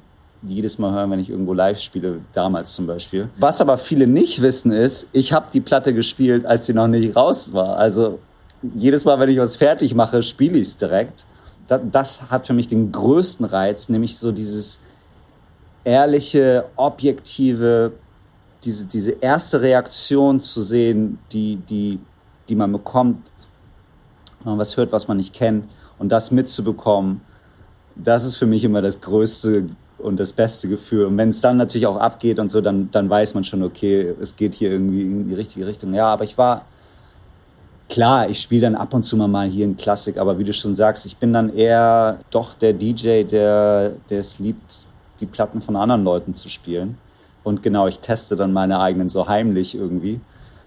jedes 0.46 0.78
Mal 0.78 0.92
hören, 0.92 1.10
wenn 1.10 1.18
ich 1.18 1.30
irgendwo 1.30 1.52
live 1.52 1.78
spiele, 1.78 2.20
damals 2.32 2.74
zum 2.74 2.86
Beispiel. 2.86 3.28
Was 3.38 3.60
aber 3.60 3.78
viele 3.78 4.06
nicht 4.06 4.42
wissen 4.42 4.72
ist, 4.72 5.08
ich 5.12 5.32
habe 5.32 5.46
die 5.52 5.60
Platte 5.60 5.94
gespielt, 5.94 6.46
als 6.46 6.66
sie 6.66 6.74
noch 6.74 6.88
nicht 6.88 7.16
raus 7.16 7.52
war. 7.52 7.76
Also 7.76 8.18
jedes 8.74 9.04
Mal, 9.04 9.18
wenn 9.18 9.28
ich 9.28 9.38
was 9.38 9.56
fertig 9.56 9.94
mache, 9.94 10.22
spiele 10.22 10.58
ich 10.58 10.68
es 10.68 10.76
direkt. 10.76 11.26
Das, 11.66 11.80
das 11.90 12.22
hat 12.30 12.46
für 12.46 12.52
mich 12.52 12.68
den 12.68 12.92
größten 12.92 13.46
Reiz, 13.46 13.88
nämlich 13.88 14.18
so 14.18 14.32
dieses 14.32 14.80
ehrliche, 15.84 16.64
objektive, 16.76 17.92
diese, 18.64 18.84
diese 18.84 19.12
erste 19.12 19.60
Reaktion 19.60 20.40
zu 20.40 20.62
sehen, 20.62 21.18
die, 21.32 21.56
die, 21.56 22.00
die 22.48 22.56
man 22.56 22.72
bekommt, 22.72 23.30
wenn 24.40 24.52
man 24.52 24.58
was 24.58 24.76
hört, 24.76 24.92
was 24.92 25.08
man 25.08 25.16
nicht 25.16 25.32
kennt 25.32 25.68
und 25.98 26.10
das 26.10 26.30
mitzubekommen, 26.30 27.20
das 27.94 28.24
ist 28.24 28.36
für 28.36 28.46
mich 28.46 28.64
immer 28.64 28.82
das 28.82 29.00
größte 29.00 29.70
und 29.98 30.20
das 30.20 30.32
beste 30.32 30.68
Gefühl. 30.68 31.06
Und 31.06 31.16
wenn 31.16 31.30
es 31.30 31.40
dann 31.40 31.56
natürlich 31.56 31.86
auch 31.86 31.96
abgeht 31.96 32.38
und 32.38 32.50
so, 32.50 32.60
dann, 32.60 32.90
dann 32.90 33.08
weiß 33.08 33.34
man 33.34 33.44
schon, 33.44 33.62
okay, 33.62 34.14
es 34.20 34.36
geht 34.36 34.54
hier 34.54 34.70
irgendwie 34.70 35.02
in 35.02 35.28
die 35.28 35.34
richtige 35.34 35.66
Richtung. 35.66 35.94
Ja, 35.94 36.08
aber 36.08 36.24
ich 36.24 36.36
war, 36.36 36.66
klar, 37.88 38.28
ich 38.28 38.40
spiele 38.40 38.62
dann 38.62 38.74
ab 38.74 38.92
und 38.92 39.02
zu 39.02 39.16
mal 39.16 39.48
hier 39.48 39.66
ein 39.66 39.76
Klassik, 39.76 40.18
aber 40.18 40.38
wie 40.38 40.44
du 40.44 40.52
schon 40.52 40.74
sagst, 40.74 41.06
ich 41.06 41.16
bin 41.16 41.32
dann 41.32 41.54
eher 41.54 42.18
doch 42.30 42.54
der 42.54 42.72
DJ, 42.72 43.24
der, 43.24 43.92
der 44.10 44.20
es 44.20 44.38
liebt, 44.38 44.86
die 45.20 45.26
Platten 45.26 45.60
von 45.60 45.76
anderen 45.76 46.04
Leuten 46.04 46.34
zu 46.34 46.48
spielen. 46.48 46.98
Und 47.42 47.62
genau, 47.62 47.86
ich 47.86 48.00
teste 48.00 48.36
dann 48.36 48.52
meine 48.52 48.80
eigenen 48.80 49.08
so 49.08 49.28
heimlich 49.28 49.74
irgendwie. 49.74 50.20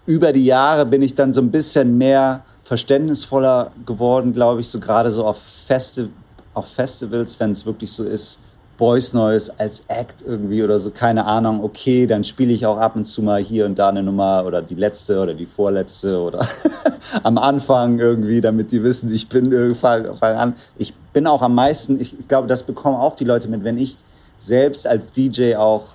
Über 0.06 0.34
die 0.34 0.46
Jahre 0.46 0.86
bin 0.86 1.02
ich 1.02 1.14
dann 1.14 1.34
so 1.34 1.42
ein 1.42 1.52
bisschen 1.52 1.98
mehr 1.98 2.44
verständnisvoller 2.64 3.72
geworden, 3.86 4.34
glaube 4.34 4.62
ich, 4.62 4.70
so 4.70 4.80
gerade 4.80 5.10
so 5.10 5.26
auf, 5.26 5.40
Festi 5.40 6.10
auf 6.54 6.68
Festivals, 6.68 7.40
wenn 7.40 7.52
es 7.52 7.66
wirklich 7.66 7.92
so 7.92 8.04
ist, 8.04 8.40
Boys 8.80 9.12
Noise 9.12 9.52
als 9.58 9.84
Act 9.90 10.22
irgendwie 10.26 10.64
oder 10.64 10.80
so, 10.80 10.90
keine 10.90 11.26
Ahnung, 11.26 11.62
okay, 11.62 12.08
dann 12.08 12.24
spiele 12.24 12.54
ich 12.54 12.66
auch 12.66 12.78
ab 12.78 12.96
und 12.96 13.04
zu 13.04 13.22
mal 13.22 13.44
hier 13.44 13.66
und 13.66 13.78
da 13.78 13.90
eine 13.90 14.02
Nummer 14.02 14.46
oder 14.48 14.62
die 14.62 14.76
letzte 14.76 15.20
oder 15.20 15.34
die 15.34 15.46
vorletzte 15.46 16.18
oder 16.18 16.48
am 17.24 17.38
Anfang 17.38 18.00
irgendwie, 18.00 18.40
damit 18.40 18.72
die 18.72 18.82
wissen, 18.82 19.14
ich 19.14 19.28
bin 19.28 19.52
irgendwann 19.52 20.06
an. 20.22 20.56
Ich 20.78 20.94
bin 21.12 21.28
auch 21.28 21.42
am 21.42 21.56
meisten, 21.56 22.00
ich 22.00 22.16
glaube, 22.30 22.48
das 22.48 22.64
bekommen 22.64 22.96
auch 22.96 23.18
die 23.18 23.26
Leute 23.26 23.50
mit, 23.50 23.66
wenn 23.66 23.78
ich 23.78 23.98
selbst 24.38 24.88
als 24.88 25.12
DJ 25.12 25.58
auch 25.58 25.88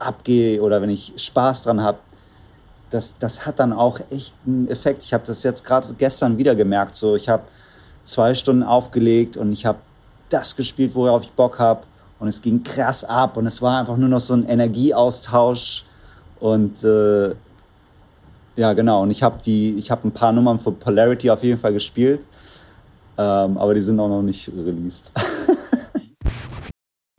abgehe 0.00 0.60
oder 0.60 0.82
wenn 0.82 0.90
ich 0.90 1.12
Spaß 1.14 1.62
dran 1.62 1.80
habe, 1.80 1.98
das, 2.90 3.14
das 3.20 3.46
hat 3.46 3.60
dann 3.60 3.72
auch 3.72 4.00
echt 4.10 4.34
einen 4.44 4.66
Effekt. 4.66 5.04
Ich 5.04 5.14
habe 5.14 5.22
das 5.24 5.44
jetzt 5.44 5.64
gerade 5.64 5.94
gestern 5.96 6.38
wieder 6.38 6.56
gemerkt. 6.56 6.96
So, 6.96 7.14
ich 7.14 7.28
habe 7.28 7.44
zwei 8.02 8.34
Stunden 8.34 8.64
aufgelegt 8.64 9.36
und 9.36 9.52
ich 9.52 9.64
habe 9.64 9.78
das 10.28 10.56
gespielt, 10.56 10.96
worauf 10.96 11.22
ich 11.22 11.30
Bock 11.30 11.60
habe 11.60 11.82
und 12.22 12.28
es 12.28 12.40
ging 12.40 12.62
krass 12.62 13.02
ab 13.02 13.36
und 13.36 13.46
es 13.46 13.60
war 13.60 13.80
einfach 13.80 13.96
nur 13.96 14.08
noch 14.08 14.20
so 14.20 14.34
ein 14.34 14.48
Energieaustausch. 14.48 15.84
Und 16.38 16.84
äh, 16.84 17.34
ja 18.54 18.72
genau. 18.74 19.02
Und 19.02 19.10
ich 19.10 19.24
habe 19.24 19.40
die 19.44 19.74
ich 19.74 19.90
habe 19.90 20.06
ein 20.06 20.12
paar 20.12 20.32
Nummern 20.32 20.60
von 20.60 20.78
Polarity 20.78 21.30
auf 21.30 21.42
jeden 21.42 21.58
Fall 21.58 21.72
gespielt. 21.72 22.24
Ähm, 23.18 23.58
aber 23.58 23.74
die 23.74 23.80
sind 23.80 23.98
auch 23.98 24.08
noch 24.08 24.22
nicht 24.22 24.52
released. 24.56 25.12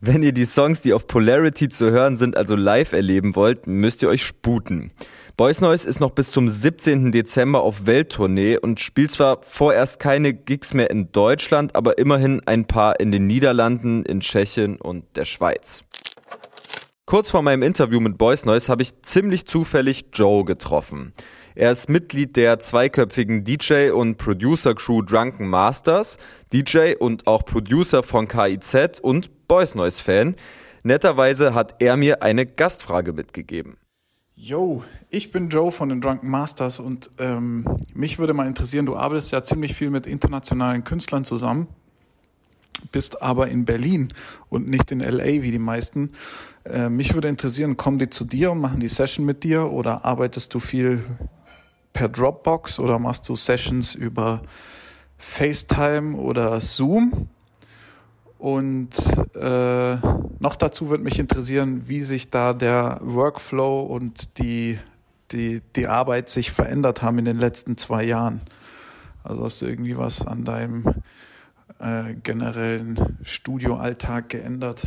Wenn 0.00 0.22
ihr 0.22 0.32
die 0.32 0.46
Songs, 0.46 0.80
die 0.80 0.94
auf 0.94 1.06
Polarity 1.06 1.68
zu 1.68 1.90
hören 1.90 2.16
sind, 2.16 2.38
also 2.38 2.56
live 2.56 2.94
erleben 2.94 3.36
wollt, 3.36 3.66
müsst 3.66 4.02
ihr 4.02 4.08
euch 4.08 4.24
sputen. 4.24 4.90
Boys 5.36 5.60
Noise 5.60 5.88
ist 5.88 5.98
noch 5.98 6.12
bis 6.12 6.30
zum 6.30 6.48
17. 6.48 7.10
Dezember 7.10 7.62
auf 7.62 7.86
Welttournee 7.86 8.56
und 8.56 8.78
spielt 8.78 9.10
zwar 9.10 9.42
vorerst 9.42 9.98
keine 9.98 10.32
Gigs 10.32 10.74
mehr 10.74 10.90
in 10.90 11.10
Deutschland, 11.10 11.74
aber 11.74 11.98
immerhin 11.98 12.40
ein 12.46 12.66
paar 12.66 13.00
in 13.00 13.10
den 13.10 13.26
Niederlanden, 13.26 14.04
in 14.04 14.20
Tschechien 14.20 14.76
und 14.76 15.16
der 15.16 15.24
Schweiz. 15.24 15.82
Kurz 17.04 17.32
vor 17.32 17.42
meinem 17.42 17.64
Interview 17.64 17.98
mit 17.98 18.16
Boys 18.16 18.44
Noise 18.44 18.70
habe 18.70 18.82
ich 18.82 19.02
ziemlich 19.02 19.44
zufällig 19.44 20.04
Joe 20.12 20.44
getroffen. 20.44 21.12
Er 21.56 21.72
ist 21.72 21.88
Mitglied 21.88 22.36
der 22.36 22.60
zweiköpfigen 22.60 23.42
DJ 23.42 23.90
und 23.90 24.18
Producer 24.18 24.76
Crew 24.76 25.02
Drunken 25.02 25.48
Masters, 25.48 26.16
DJ 26.52 26.94
und 26.96 27.26
auch 27.26 27.44
Producer 27.44 28.04
von 28.04 28.28
KIZ 28.28 29.00
und 29.02 29.48
Boys 29.48 29.74
Noise 29.74 30.00
Fan. 30.00 30.36
Netterweise 30.84 31.54
hat 31.54 31.74
er 31.80 31.96
mir 31.96 32.22
eine 32.22 32.46
Gastfrage 32.46 33.12
mitgegeben. 33.12 33.78
Yo, 34.36 34.82
ich 35.14 35.30
bin 35.30 35.48
Joe 35.48 35.70
von 35.70 35.88
den 35.88 36.00
Drunken 36.00 36.28
Masters 36.28 36.80
und 36.80 37.08
ähm, 37.18 37.64
mich 37.94 38.18
würde 38.18 38.34
mal 38.34 38.48
interessieren, 38.48 38.84
du 38.84 38.96
arbeitest 38.96 39.30
ja 39.30 39.44
ziemlich 39.44 39.74
viel 39.74 39.90
mit 39.90 40.06
internationalen 40.08 40.82
Künstlern 40.82 41.24
zusammen, 41.24 41.68
bist 42.90 43.22
aber 43.22 43.48
in 43.48 43.64
Berlin 43.64 44.08
und 44.48 44.68
nicht 44.68 44.90
in 44.90 44.98
LA 44.98 45.42
wie 45.42 45.52
die 45.52 45.60
meisten. 45.60 46.10
Äh, 46.64 46.88
mich 46.88 47.14
würde 47.14 47.28
interessieren, 47.28 47.76
kommen 47.76 48.00
die 48.00 48.10
zu 48.10 48.24
dir 48.24 48.50
und 48.50 48.60
machen 48.60 48.80
die 48.80 48.88
Session 48.88 49.24
mit 49.24 49.44
dir 49.44 49.70
oder 49.70 50.04
arbeitest 50.04 50.52
du 50.52 50.58
viel 50.58 51.04
per 51.92 52.08
Dropbox 52.08 52.80
oder 52.80 52.98
machst 52.98 53.28
du 53.28 53.36
Sessions 53.36 53.94
über 53.94 54.42
FaceTime 55.18 56.16
oder 56.16 56.60
Zoom? 56.60 57.28
Und 58.36 58.90
äh, 59.36 59.96
noch 60.40 60.56
dazu 60.56 60.90
würde 60.90 61.04
mich 61.04 61.20
interessieren, 61.20 61.84
wie 61.86 62.02
sich 62.02 62.30
da 62.30 62.52
der 62.52 62.98
Workflow 63.00 63.82
und 63.82 64.38
die, 64.38 64.78
die, 65.32 65.62
die 65.76 65.86
Arbeit 65.86 66.30
sich 66.30 66.52
verändert 66.52 67.02
haben 67.02 67.18
in 67.18 67.24
den 67.24 67.38
letzten 67.38 67.76
zwei 67.76 68.04
Jahren. 68.04 68.40
Also 69.22 69.44
hast 69.44 69.62
du 69.62 69.66
irgendwie 69.66 69.96
was 69.96 70.26
an 70.26 70.44
deinem 70.44 71.02
äh, 71.78 72.14
generellen 72.14 73.18
Studioalltag 73.22 74.28
geändert? 74.28 74.82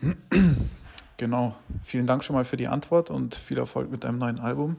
genau. 1.16 1.54
Vielen 1.84 2.06
Dank 2.06 2.24
schon 2.24 2.34
mal 2.34 2.44
für 2.44 2.56
die 2.56 2.68
Antwort 2.68 3.10
und 3.10 3.34
viel 3.34 3.58
Erfolg 3.58 3.90
mit 3.90 4.04
deinem 4.04 4.18
neuen 4.18 4.40
Album. 4.40 4.76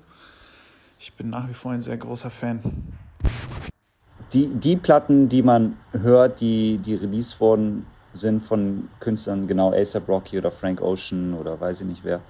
Ich 1.00 1.14
bin 1.14 1.30
nach 1.30 1.48
wie 1.50 1.54
vor 1.54 1.72
ein 1.72 1.82
sehr 1.82 1.98
großer 1.98 2.30
Fan 2.30 2.62
die, 4.34 4.48
die 4.48 4.76
Platten, 4.76 5.30
die 5.30 5.42
man 5.42 5.78
hört, 5.92 6.42
die, 6.42 6.78
die 6.78 6.96
released 6.96 7.40
worden 7.40 7.86
sind 8.14 8.42
von 8.42 8.90
Künstlern, 9.00 9.48
genau 9.48 9.74
ASAP 9.74 10.08
Rocky 10.08 10.38
oder 10.38 10.52
Frank 10.52 10.82
Ocean 10.82 11.34
oder 11.34 11.60
weiß 11.60 11.82
ich 11.82 11.88
nicht 11.88 12.04
wer, 12.04 12.22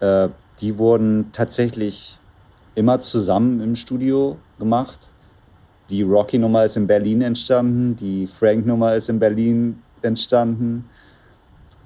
äh, 0.00 0.28
die 0.60 0.78
wurden 0.78 1.30
tatsächlich 1.32 2.18
immer 2.74 3.00
zusammen 3.00 3.60
im 3.60 3.74
Studio 3.74 4.36
gemacht. 4.58 5.08
Die 5.90 6.02
Rocky-Nummer 6.02 6.64
ist 6.64 6.76
in 6.76 6.86
Berlin 6.86 7.22
entstanden, 7.22 7.96
die 7.96 8.26
Frank-Nummer 8.26 8.94
ist 8.94 9.08
in 9.08 9.18
Berlin 9.18 9.82
entstanden. 10.02 10.88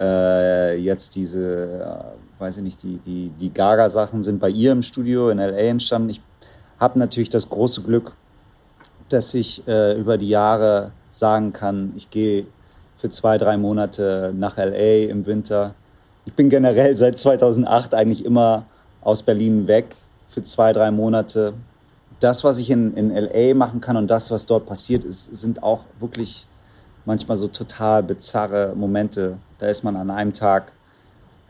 Äh, 0.00 0.78
jetzt 0.78 1.14
diese, 1.14 2.14
äh, 2.38 2.40
weiß 2.40 2.56
ich 2.56 2.62
nicht, 2.62 2.82
die, 2.82 2.98
die, 2.98 3.30
die 3.38 3.52
Gaga-Sachen 3.52 4.22
sind 4.22 4.40
bei 4.40 4.48
ihr 4.48 4.72
im 4.72 4.82
Studio 4.82 5.30
in 5.30 5.38
LA 5.38 5.56
entstanden. 5.58 6.10
Ich 6.10 6.20
habe 6.80 6.98
natürlich 6.98 7.30
das 7.30 7.48
große 7.48 7.82
Glück, 7.82 8.12
dass 9.08 9.34
ich 9.34 9.66
äh, 9.68 9.98
über 9.98 10.18
die 10.18 10.28
Jahre 10.28 10.90
sagen 11.10 11.52
kann, 11.52 11.92
ich 11.96 12.10
gehe 12.10 12.46
für 12.96 13.10
zwei, 13.10 13.38
drei 13.38 13.56
Monate 13.56 14.32
nach 14.36 14.56
LA 14.56 15.08
im 15.08 15.26
Winter. 15.26 15.74
Ich 16.24 16.34
bin 16.34 16.50
generell 16.50 16.96
seit 16.96 17.18
2008 17.18 17.94
eigentlich 17.94 18.24
immer 18.24 18.64
aus 19.00 19.22
Berlin 19.22 19.66
weg 19.66 19.96
für 20.28 20.42
zwei, 20.42 20.72
drei 20.72 20.90
Monate. 20.90 21.54
das, 22.20 22.44
was 22.44 22.58
ich 22.60 22.70
in, 22.70 22.94
in 22.94 23.10
LA 23.10 23.52
machen 23.54 23.80
kann 23.80 23.96
und 23.96 24.06
das, 24.06 24.30
was 24.30 24.46
dort 24.46 24.64
passiert 24.64 25.04
ist, 25.04 25.34
sind 25.34 25.64
auch 25.64 25.80
wirklich 25.98 26.46
manchmal 27.04 27.36
so 27.36 27.48
total 27.48 28.04
bizarre 28.04 28.72
Momente. 28.76 29.38
Da 29.58 29.66
ist 29.66 29.82
man 29.82 29.96
an 29.96 30.08
einem 30.10 30.32
Tag 30.32 30.70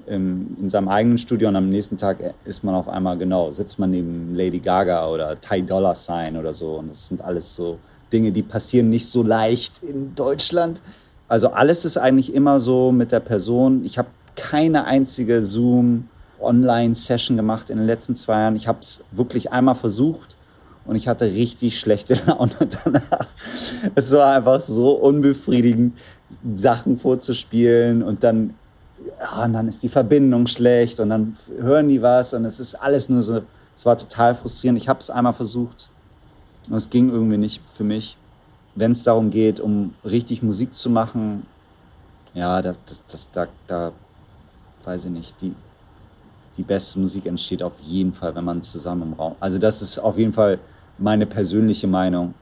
in, 0.06 0.56
in 0.60 0.70
seinem 0.70 0.88
eigenen 0.88 1.18
Studio 1.18 1.48
und 1.48 1.56
am 1.56 1.68
nächsten 1.68 1.98
Tag 1.98 2.18
ist 2.46 2.64
man 2.64 2.74
auf 2.74 2.88
einmal, 2.88 3.18
genau, 3.18 3.50
sitzt 3.50 3.78
man 3.78 3.90
neben 3.90 4.34
Lady 4.34 4.60
Gaga 4.60 5.06
oder 5.08 5.38
Ty 5.38 5.62
Dollar 5.62 5.94
Sign 5.94 6.38
oder 6.38 6.54
so. 6.54 6.76
Und 6.76 6.88
das 6.88 7.06
sind 7.06 7.20
alles 7.20 7.54
so 7.54 7.78
Dinge, 8.10 8.32
die 8.32 8.42
passieren 8.42 8.88
nicht 8.88 9.06
so 9.06 9.22
leicht 9.22 9.82
in 9.82 10.14
Deutschland. 10.14 10.80
Also 11.28 11.48
alles 11.48 11.84
ist 11.84 11.98
eigentlich 11.98 12.34
immer 12.34 12.60
so 12.60 12.92
mit 12.92 13.12
der 13.12 13.20
Person. 13.20 13.84
Ich 13.84 13.98
habe 13.98 14.08
keine 14.36 14.84
einzige 14.84 15.42
Zoom-Online-Session 15.42 17.36
gemacht 17.36 17.70
in 17.70 17.78
den 17.78 17.86
letzten 17.86 18.16
zwei 18.16 18.40
Jahren. 18.40 18.56
Ich 18.56 18.68
habe 18.68 18.78
es 18.80 19.04
wirklich 19.10 19.52
einmal 19.52 19.74
versucht 19.74 20.36
und 20.84 20.96
ich 20.96 21.08
hatte 21.08 21.26
richtig 21.26 21.78
schlechte 21.78 22.14
Laune 22.26 22.52
danach. 22.84 23.26
Es 23.94 24.10
war 24.12 24.34
einfach 24.36 24.60
so 24.60 24.92
unbefriedigend, 24.92 25.98
Sachen 26.52 26.96
vorzuspielen 26.96 28.02
und 28.02 28.24
dann, 28.24 28.54
ja, 29.20 29.44
und 29.44 29.52
dann 29.52 29.68
ist 29.68 29.82
die 29.82 29.88
Verbindung 29.88 30.46
schlecht 30.46 30.98
und 30.98 31.10
dann 31.10 31.36
hören 31.58 31.88
die 31.88 32.00
was 32.00 32.34
und 32.34 32.44
es 32.44 32.58
ist 32.58 32.74
alles 32.74 33.08
nur 33.08 33.22
so, 33.22 33.42
es 33.76 33.84
war 33.84 33.96
total 33.98 34.34
frustrierend. 34.34 34.80
Ich 34.80 34.88
habe 34.88 35.00
es 35.00 35.10
einmal 35.10 35.32
versucht 35.32 35.88
und 36.68 36.76
es 36.76 36.90
ging 36.90 37.10
irgendwie 37.10 37.36
nicht 37.36 37.60
für 37.70 37.84
mich. 37.84 38.16
Wenn 38.74 38.92
es 38.92 39.02
darum 39.02 39.30
geht, 39.30 39.60
um 39.60 39.94
richtig 40.04 40.42
Musik 40.42 40.74
zu 40.74 40.88
machen, 40.88 41.46
ja, 42.34 42.62
das, 42.62 42.78
das, 42.86 43.02
das, 43.06 43.30
da, 43.30 43.46
da 43.66 43.92
weiß 44.84 45.06
ich 45.06 45.10
nicht, 45.10 45.40
die, 45.40 45.54
die 46.56 46.62
beste 46.62 46.98
Musik 46.98 47.26
entsteht 47.26 47.62
auf 47.62 47.80
jeden 47.80 48.12
Fall, 48.12 48.34
wenn 48.34 48.44
man 48.44 48.62
zusammen 48.62 49.02
im 49.02 49.12
Raum. 49.14 49.36
Also 49.40 49.58
das 49.58 49.82
ist 49.82 49.98
auf 49.98 50.18
jeden 50.18 50.32
Fall 50.32 50.58
meine 50.98 51.26
persönliche 51.26 51.86
Meinung. 51.86 52.34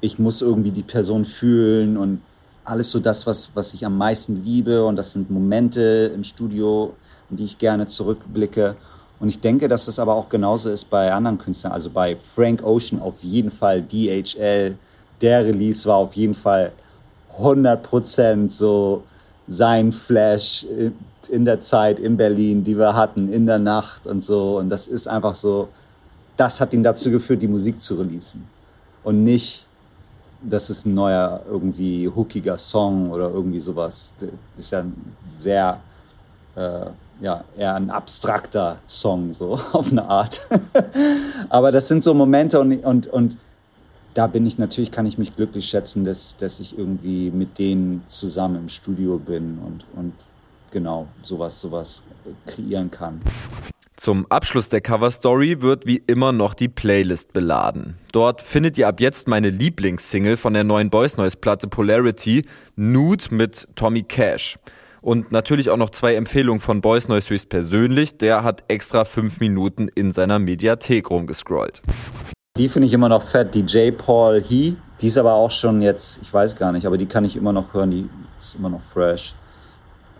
Ich 0.00 0.18
muss 0.18 0.42
irgendwie 0.42 0.70
die 0.70 0.82
Person 0.82 1.24
fühlen 1.24 1.96
und 1.96 2.20
alles 2.64 2.90
so 2.90 2.98
das, 2.98 3.26
was, 3.26 3.50
was 3.54 3.74
ich 3.74 3.86
am 3.86 3.96
meisten 3.96 4.44
liebe. 4.44 4.84
Und 4.84 4.96
das 4.96 5.12
sind 5.12 5.30
Momente 5.30 6.12
im 6.14 6.24
Studio, 6.24 6.94
in 7.30 7.36
die 7.36 7.44
ich 7.44 7.58
gerne 7.58 7.86
zurückblicke. 7.86 8.76
Und 9.18 9.28
ich 9.28 9.40
denke, 9.40 9.68
dass 9.68 9.86
das 9.86 9.98
aber 9.98 10.14
auch 10.14 10.28
genauso 10.28 10.70
ist 10.70 10.90
bei 10.90 11.12
anderen 11.12 11.38
Künstlern. 11.38 11.72
Also 11.72 11.90
bei 11.90 12.16
Frank 12.16 12.62
Ocean 12.62 13.00
auf 13.00 13.22
jeden 13.22 13.50
Fall, 13.50 13.82
DHL, 13.82 14.76
der 15.20 15.44
Release 15.44 15.88
war 15.88 15.96
auf 15.96 16.14
jeden 16.14 16.34
Fall 16.34 16.72
100% 17.38 18.50
so 18.50 19.04
sein 19.48 19.92
Flash 19.92 20.66
in 21.28 21.44
der 21.44 21.60
Zeit 21.60 21.98
in 21.98 22.16
Berlin, 22.16 22.64
die 22.64 22.76
wir 22.76 22.94
hatten, 22.94 23.32
in 23.32 23.46
der 23.46 23.58
Nacht 23.58 24.06
und 24.06 24.22
so. 24.22 24.58
Und 24.58 24.68
das 24.68 24.88
ist 24.88 25.08
einfach 25.08 25.34
so, 25.34 25.68
das 26.36 26.60
hat 26.60 26.72
ihn 26.72 26.82
dazu 26.82 27.10
geführt, 27.10 27.42
die 27.42 27.48
Musik 27.48 27.80
zu 27.80 27.94
releasen. 27.94 28.46
Und 29.02 29.24
nicht, 29.24 29.66
das 30.42 30.70
ist 30.70 30.86
ein 30.86 30.94
neuer, 30.94 31.40
irgendwie 31.48 32.08
hookiger 32.08 32.58
Song 32.58 33.10
oder 33.10 33.30
irgendwie 33.30 33.60
sowas. 33.60 34.12
Das 34.18 34.30
ist 34.56 34.70
ja 34.70 34.84
sehr, 35.36 35.80
äh, 36.54 36.86
ja, 37.20 37.44
eher 37.56 37.74
ein 37.74 37.90
abstrakter 37.90 38.78
Song, 38.86 39.32
so 39.32 39.58
auf 39.72 39.90
eine 39.90 40.04
Art. 40.04 40.46
Aber 41.48 41.72
das 41.72 41.88
sind 41.88 42.04
so 42.04 42.14
Momente 42.14 42.60
und, 42.60 42.84
und, 42.84 43.06
und 43.06 43.36
da 44.16 44.26
bin 44.26 44.46
ich 44.46 44.56
natürlich, 44.56 44.90
kann 44.90 45.04
ich 45.04 45.18
mich 45.18 45.36
glücklich 45.36 45.66
schätzen, 45.66 46.04
dass, 46.04 46.36
dass 46.36 46.58
ich 46.58 46.78
irgendwie 46.78 47.30
mit 47.30 47.58
denen 47.58 48.02
zusammen 48.06 48.56
im 48.56 48.68
Studio 48.68 49.18
bin 49.18 49.58
und, 49.58 49.84
und 49.94 50.14
genau 50.70 51.06
sowas, 51.22 51.60
sowas 51.60 52.02
kreieren 52.46 52.90
kann. 52.90 53.20
Zum 53.96 54.26
Abschluss 54.30 54.68
der 54.68 54.80
Cover 54.80 55.10
Story 55.10 55.62
wird 55.62 55.86
wie 55.86 56.02
immer 56.06 56.32
noch 56.32 56.54
die 56.54 56.68
Playlist 56.68 57.32
beladen. 57.32 57.98
Dort 58.12 58.42
findet 58.42 58.76
ihr 58.78 58.88
ab 58.88 59.00
jetzt 59.00 59.28
meine 59.28 59.50
Lieblingssingle 59.50 60.36
von 60.36 60.54
der 60.54 60.64
neuen 60.64 60.90
Boys 60.90 61.16
Noise 61.16 61.36
Platte 61.38 61.66
Polarity, 61.66 62.44
Nude 62.74 63.34
mit 63.34 63.68
Tommy 63.74 64.02
Cash. 64.02 64.58
Und 65.00 65.30
natürlich 65.30 65.70
auch 65.70 65.76
noch 65.76 65.90
zwei 65.90 66.14
Empfehlungen 66.14 66.60
von 66.60 66.80
Boys 66.80 67.08
Noise 67.08 67.30
höchst 67.30 67.48
persönlich. 67.48 68.18
Der 68.18 68.42
hat 68.42 68.64
extra 68.68 69.04
fünf 69.04 69.40
Minuten 69.40 69.88
in 69.88 70.10
seiner 70.12 70.38
Mediathek 70.38 71.10
rumgescrollt. 71.10 71.82
Die 72.56 72.70
finde 72.70 72.86
ich 72.86 72.94
immer 72.94 73.10
noch 73.10 73.22
fett, 73.22 73.54
die 73.54 73.60
J. 73.60 73.96
Paul 73.96 74.42
He. 74.42 74.76
Die 75.00 75.08
ist 75.08 75.18
aber 75.18 75.34
auch 75.34 75.50
schon 75.50 75.82
jetzt, 75.82 76.18
ich 76.22 76.32
weiß 76.32 76.56
gar 76.56 76.72
nicht, 76.72 76.86
aber 76.86 76.96
die 76.96 77.04
kann 77.04 77.22
ich 77.24 77.36
immer 77.36 77.52
noch 77.52 77.74
hören, 77.74 77.90
die 77.90 78.08
ist 78.38 78.54
immer 78.54 78.70
noch 78.70 78.80
fresh. 78.80 79.34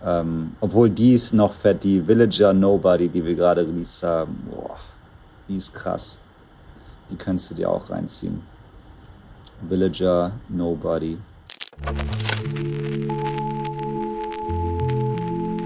Ähm, 0.05 0.55
obwohl 0.59 0.91
die 0.91 1.13
ist 1.13 1.33
noch 1.33 1.51
fett, 1.51 1.83
die 1.83 2.07
Villager 2.07 2.53
Nobody, 2.53 3.09
die 3.09 3.25
wir 3.25 3.33
gerade 3.33 3.61
released 3.61 4.03
haben. 4.03 4.47
Boah, 4.51 4.77
die 5.49 5.55
ist 5.55 5.73
krass. 5.73 6.19
Die 7.09 7.15
könntest 7.15 7.49
du 7.49 7.55
dir 7.55 7.71
auch 7.71 7.89
reinziehen. 7.89 8.43
Villager 9.67 10.31
Nobody. 10.47 11.17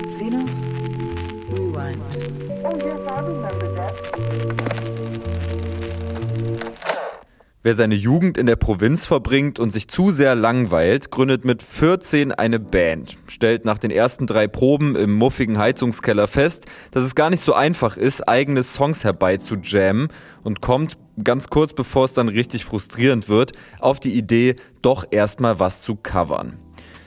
Sinus 0.07 0.67
Rewind. 1.51 2.01
Oh, 2.63 2.77
yes, 2.77 3.01
I 3.09 3.19
remember 3.19 3.75
that. 3.75 5.10
Wer 7.63 7.75
seine 7.75 7.93
Jugend 7.93 8.39
in 8.39 8.47
der 8.47 8.55
Provinz 8.55 9.05
verbringt 9.05 9.59
und 9.59 9.69
sich 9.69 9.87
zu 9.87 10.09
sehr 10.09 10.33
langweilt, 10.33 11.11
gründet 11.11 11.45
mit 11.45 11.61
14 11.61 12.31
eine 12.31 12.59
Band, 12.59 13.17
stellt 13.27 13.65
nach 13.65 13.77
den 13.77 13.91
ersten 13.91 14.25
drei 14.25 14.47
Proben 14.47 14.95
im 14.95 15.13
muffigen 15.13 15.59
Heizungskeller 15.59 16.27
fest, 16.27 16.65
dass 16.89 17.03
es 17.03 17.13
gar 17.13 17.29
nicht 17.29 17.43
so 17.43 17.53
einfach 17.53 17.97
ist, 17.97 18.27
eigene 18.27 18.63
Songs 18.63 19.03
herbeizujammen 19.03 20.07
und 20.41 20.61
kommt 20.61 20.97
ganz 21.23 21.49
kurz 21.49 21.73
bevor 21.73 22.05
es 22.05 22.13
dann 22.13 22.29
richtig 22.29 22.65
frustrierend 22.65 23.29
wird, 23.29 23.51
auf 23.79 23.99
die 23.99 24.17
Idee, 24.17 24.55
doch 24.81 25.05
erstmal 25.11 25.59
was 25.59 25.83
zu 25.83 25.95
covern. 25.95 26.57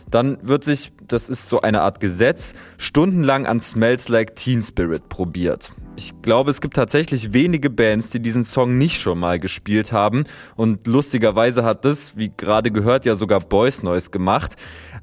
Dann 0.09 0.39
wird 0.43 0.63
sich, 0.63 0.93
das 1.09 1.29
ist 1.29 1.49
so 1.49 1.61
eine 1.61 1.83
Art 1.83 2.01
Gesetz, 2.01 2.55
stundenlang 2.79 3.47
an 3.47 3.61
Smells 3.61 4.09
Like 4.09 4.37
Teen 4.37 4.63
Spirit 4.63 5.09
probiert. 5.09 5.71
Ich 5.97 6.13
glaube, 6.23 6.51
es 6.51 6.61
gibt 6.61 6.75
tatsächlich 6.75 7.33
wenige 7.33 7.71
Bands, 7.71 8.11
die 8.11 8.21
diesen 8.21 8.43
Song 8.43 8.79
nicht 8.79 9.01
schon 9.01 9.21
mal 9.21 9.39
gespielt 9.39 9.93
haben. 9.93 10.25
Und 10.57 10.87
lustigerweise 10.89 11.63
hat 11.63 11.85
das, 11.85 12.17
wie 12.17 12.33
gerade 12.37 12.73
gehört, 12.73 13.05
ja 13.05 13.15
sogar 13.15 13.41
Boys 13.41 13.83
Noise 13.83 14.11
gemacht. 14.11 14.57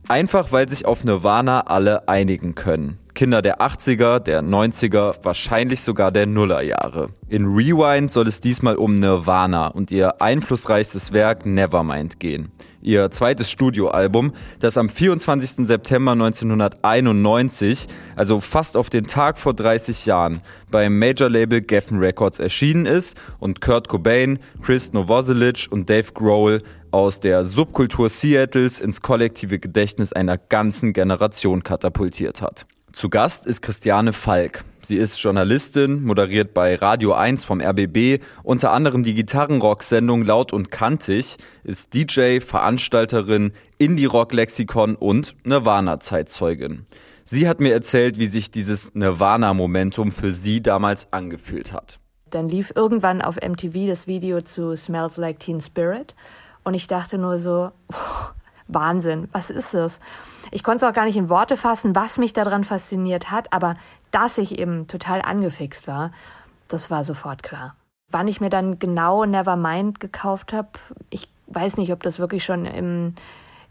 Einfach 0.08 0.52
weil 0.52 0.68
sich 0.68 0.86
auf 0.86 1.04
Nirvana 1.04 1.62
alle 1.62 2.10
einigen 2.10 2.56
können. 2.56 2.98
Kinder 3.14 3.42
der 3.42 3.62
80er, 3.62 4.20
der 4.20 4.42
90er, 4.42 5.16
wahrscheinlich 5.24 5.82
sogar 5.82 6.12
der 6.12 6.26
Nullerjahre. 6.26 7.10
In 7.30 7.46
Rewind 7.46 8.12
soll 8.12 8.28
es 8.28 8.42
diesmal 8.42 8.76
um 8.76 8.96
Nirvana 8.96 9.68
und 9.68 9.92
ihr 9.92 10.22
einflussreichstes 10.22 11.14
Werk 11.14 11.46
Nevermind 11.46 12.20
gehen. 12.20 12.52
Ihr 12.82 13.12
zweites 13.12 13.52
Studioalbum, 13.52 14.34
das 14.60 14.78
am 14.78 14.90
24. 14.90 15.68
September 15.68 16.14
1991, 16.14 17.88
also 18.16 18.40
fast 18.40 18.76
auf 18.76 18.90
den 18.90 19.06
Tag 19.06 19.38
vor 19.38 19.54
30 19.54 20.06
Jahren, 20.06 20.42
beim 20.72 20.98
Major-Label 20.98 21.62
Geffen 21.62 22.00
Records 22.00 22.40
erschienen 22.40 22.86
ist 22.86 23.20
und 23.40 23.62
Kurt 23.62 23.88
Cobain, 23.88 24.40
Chris 24.62 24.94
Novoselic 24.94 25.68
und 25.70 25.90
Dave 25.90 26.12
Grohl 26.14 26.62
aus 26.92 27.20
der 27.20 27.44
Subkultur 27.44 28.10
Seattles 28.10 28.80
ins 28.80 29.02
kollektive 29.02 29.60
Gedächtnis 29.60 30.12
einer 30.12 30.38
ganzen 30.38 30.94
Generation 30.94 31.64
katapultiert 31.64 32.42
hat. 32.42 32.66
Zu 32.94 33.08
Gast 33.10 33.46
ist 33.46 33.62
Christiane 33.62 34.12
Falk. 34.12 34.66
Sie 34.82 34.98
ist 34.98 35.22
Journalistin, 35.22 36.04
moderiert 36.04 36.54
bei 36.54 36.76
Radio 36.76 37.14
1 37.14 37.46
vom 37.46 37.62
RBB, 37.62 38.22
unter 38.44 38.74
anderem 38.74 39.04
die 39.04 39.14
Gitarrenrock-Sendung 39.14 40.26
Laut 40.26 40.52
und 40.52 40.72
Kantig, 40.72 41.38
ist 41.64 41.94
DJ, 41.94 42.42
Veranstalterin, 42.42 43.54
Indie-Rock-Lexikon 43.78 44.96
und 44.96 45.36
Nirvana-Zeitzeugin. 45.46 46.86
Sie 47.24 47.48
hat 47.48 47.62
mir 47.62 47.72
erzählt, 47.72 48.20
wie 48.20 48.28
sich 48.28 48.52
dieses 48.52 48.94
Nirvana-Momentum 48.94 50.12
für 50.12 50.34
sie 50.34 50.62
damals 50.62 51.14
angefühlt 51.14 51.72
hat. 51.72 52.00
Dann 52.30 52.50
lief 52.50 52.74
irgendwann 52.76 53.22
auf 53.22 53.38
MTV 53.38 53.88
das 53.88 54.06
Video 54.06 54.42
zu 54.42 54.76
Smells 54.76 55.16
Like 55.16 55.40
Teen 55.40 55.62
Spirit 55.62 56.14
und 56.66 56.74
ich 56.74 56.88
dachte 56.88 57.18
nur 57.18 57.40
so, 57.40 57.72
Wahnsinn, 58.68 59.30
was 59.32 59.50
ist 59.50 59.74
das? 59.74 60.02
Ich 60.52 60.64
konnte 60.64 60.86
es 60.86 60.90
auch 60.90 60.94
gar 60.94 61.06
nicht 61.06 61.18
in 61.18 61.30
Worte 61.30 61.56
fassen, 61.56 61.96
was 61.96 62.18
mich 62.18 62.34
daran 62.34 62.66
fasziniert 62.66 63.32
hat, 63.32 63.52
aber 63.54 63.76
dass 64.12 64.38
ich 64.38 64.60
eben 64.60 64.88
total 64.88 65.22
angefixt 65.22 65.88
war, 65.88 66.12
das 66.68 66.92
war 66.92 67.04
sofort 67.04 67.42
klar. 67.42 67.76
Wann 68.10 68.28
ich 68.28 68.42
mir 68.42 68.50
dann 68.50 68.78
genau 68.78 69.26
Nevermind 69.26 70.02
gekauft 70.02 70.52
habe, 70.52 70.70
ich 71.10 71.30
weiß 71.48 71.78
nicht, 71.78 71.94
ob 71.94 72.04
das 72.04 72.20
wirklich 72.20 72.44
schon 72.44 72.66
im, 72.66 73.16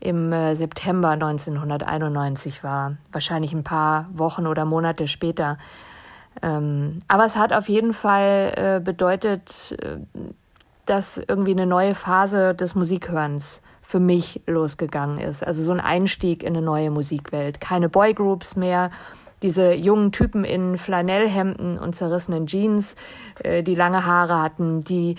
im 0.01 0.33
äh, 0.33 0.55
September 0.55 1.11
1991 1.11 2.65
war. 2.65 2.97
Wahrscheinlich 3.13 3.53
ein 3.53 3.65
paar 3.65 4.07
Wochen 4.13 4.47
oder 4.47 4.65
Monate 4.65 5.09
später. 5.09 5.59
Ähm, 6.43 7.01
aber 7.09 7.27
es 7.27 7.37
hat 7.37 7.53
auf 7.53 7.69
jeden 7.69 7.93
Fall 7.93 8.53
äh, 8.57 8.81
bedeutet, 8.83 9.77
äh, 9.83 9.99
dass 10.87 11.19
irgendwie 11.19 11.53
eine 11.53 11.67
neue 11.67 11.95
Phase 11.95 12.55
des 12.55 12.75
Musikhörens 12.75 13.61
für 13.91 13.99
mich 13.99 14.41
losgegangen 14.47 15.19
ist. 15.19 15.45
Also 15.45 15.65
so 15.65 15.73
ein 15.73 15.81
Einstieg 15.81 16.45
in 16.45 16.57
eine 16.57 16.63
neue 16.63 16.93
Musikwelt. 16.93 17.61
Keine 17.61 17.89
Boygroups 17.89 18.55
mehr, 18.55 18.93
diese 19.43 19.75
jungen 19.75 20.13
Typen 20.13 20.45
in 20.45 20.79
Flanellhemden 20.79 21.77
und 21.77 21.97
zerrissenen 21.97 22.47
Jeans, 22.47 22.95
äh, 23.43 23.65
die 23.65 23.75
lange 23.75 24.07
Haare 24.07 24.41
hatten, 24.41 24.85
die 24.85 25.17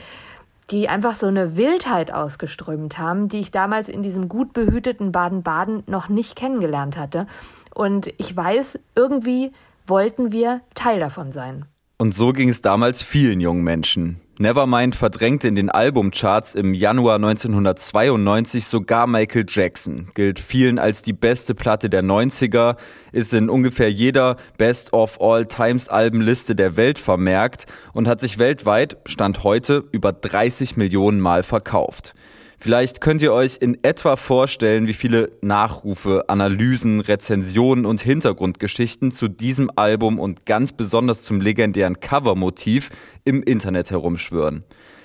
die 0.70 0.88
einfach 0.88 1.16
so 1.16 1.28
eine 1.28 1.58
Wildheit 1.58 2.14
ausgeströmt 2.14 2.98
haben, 2.98 3.28
die 3.28 3.42
ich 3.42 3.52
damals 3.52 3.90
in 3.90 4.04
diesem 4.04 4.30
gut 4.30 4.54
behüteten 4.54 5.12
Baden-Baden 5.12 5.84
noch 5.88 6.08
nicht 6.08 6.38
kennengelernt 6.38 6.96
hatte. 6.96 7.28
Und 7.76 8.08
ich 8.18 8.34
weiß, 8.34 8.80
irgendwie 8.96 9.52
wollten 9.86 10.32
wir 10.32 10.62
Teil 10.74 11.02
davon 11.02 11.34
sein. 11.34 11.66
Und 11.98 12.14
so 12.14 12.32
ging 12.32 12.48
es 12.48 12.62
damals 12.62 13.02
vielen 13.02 13.42
jungen 13.42 13.66
Menschen. 13.66 14.22
Nevermind 14.42 14.96
verdrängte 14.96 15.48
in 15.48 15.56
den 15.56 15.70
Albumcharts 15.70 16.56
im 16.56 16.74
Januar 16.74 17.16
1992 17.16 18.66
sogar 18.66 19.06
Michael 19.06 19.46
Jackson, 19.48 20.08
gilt 20.16 20.40
vielen 20.40 20.80
als 20.80 21.04
die 21.04 21.14
beste 21.14 21.54
Platte 21.54 21.90
der 21.90 22.04
90er, 22.04 22.76
ist 23.12 23.36
in 23.36 23.50
ungefähr 23.50 23.92
jeder 23.92 24.38
Best 24.58 24.94
of 24.94 25.22
All 25.22 25.46
Times 25.46 25.90
Albenliste 25.90 26.56
der 26.56 26.76
Welt 26.76 26.98
vermerkt 26.98 27.68
und 27.94 28.08
hat 28.08 28.20
sich 28.20 28.40
weltweit, 28.40 28.98
Stand 29.06 29.44
heute, 29.44 29.84
über 29.92 30.12
30 30.12 30.76
Millionen 30.76 31.20
Mal 31.20 31.44
verkauft. 31.44 32.16
Vielleicht 32.64 33.02
könnt 33.02 33.24
ihr 33.24 33.34
euch 33.34 33.58
in 33.60 33.84
etwa 33.84 34.16
vorstellen, 34.16 34.86
wie 34.86 34.94
viele 34.94 35.32
Nachrufe, 35.42 36.26
Analysen, 36.30 37.00
Rezensionen 37.00 37.88
und 37.88 38.02
Hintergrundgeschichten 38.02 39.12
zu 39.12 39.30
diesem 39.30 39.72
Album 39.76 40.20
und 40.20 40.46
ganz 40.46 40.72
besonders 40.72 41.24
zum 41.24 41.42
legendären 41.42 42.00
Covermotiv 42.00 42.92
im 43.26 43.42
Internet 43.42 43.90
herumschwören. 43.90 44.64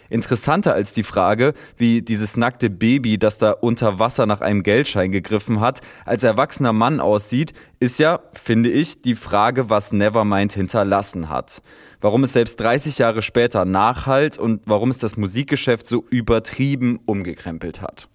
Interessanter 0.09 0.75
als 0.75 0.93
die 0.95 1.03
Frage, 1.03 1.55
wie 1.77 2.03
dieses 2.03 2.37
nackte 2.37 2.71
Baby, 2.71 3.19
das 3.19 3.39
da 3.39 3.53
unter 3.53 3.99
Wasser 3.99 4.27
nach 4.27 4.41
einem 4.41 4.63
Geldschein 4.63 5.13
gegriffen 5.13 5.61
hat, 5.61 5.81
als 6.05 6.23
erwachsener 6.23 6.73
Mann 6.73 7.01
aussieht, 7.01 7.53
ist 7.81 7.99
ja, 7.99 8.21
finde 8.33 8.71
ich, 8.71 9.03
die 9.03 9.15
Frage, 9.15 9.71
was 9.71 9.93
Nevermind 9.93 10.53
hinterlassen 10.53 11.29
hat. 11.29 11.63
Warum 12.01 12.25
es 12.25 12.33
selbst 12.33 12.61
30 12.61 12.99
Jahre 12.99 13.23
später 13.23 13.65
nachhalt 13.65 14.39
und 14.39 14.63
warum 14.67 14.91
es 14.91 14.99
das 14.99 15.17
Musikgeschäft 15.17 15.87
so 15.87 16.05
übertrieben 16.11 17.01
umgekrempelt 17.07 17.81
hat. 17.81 18.09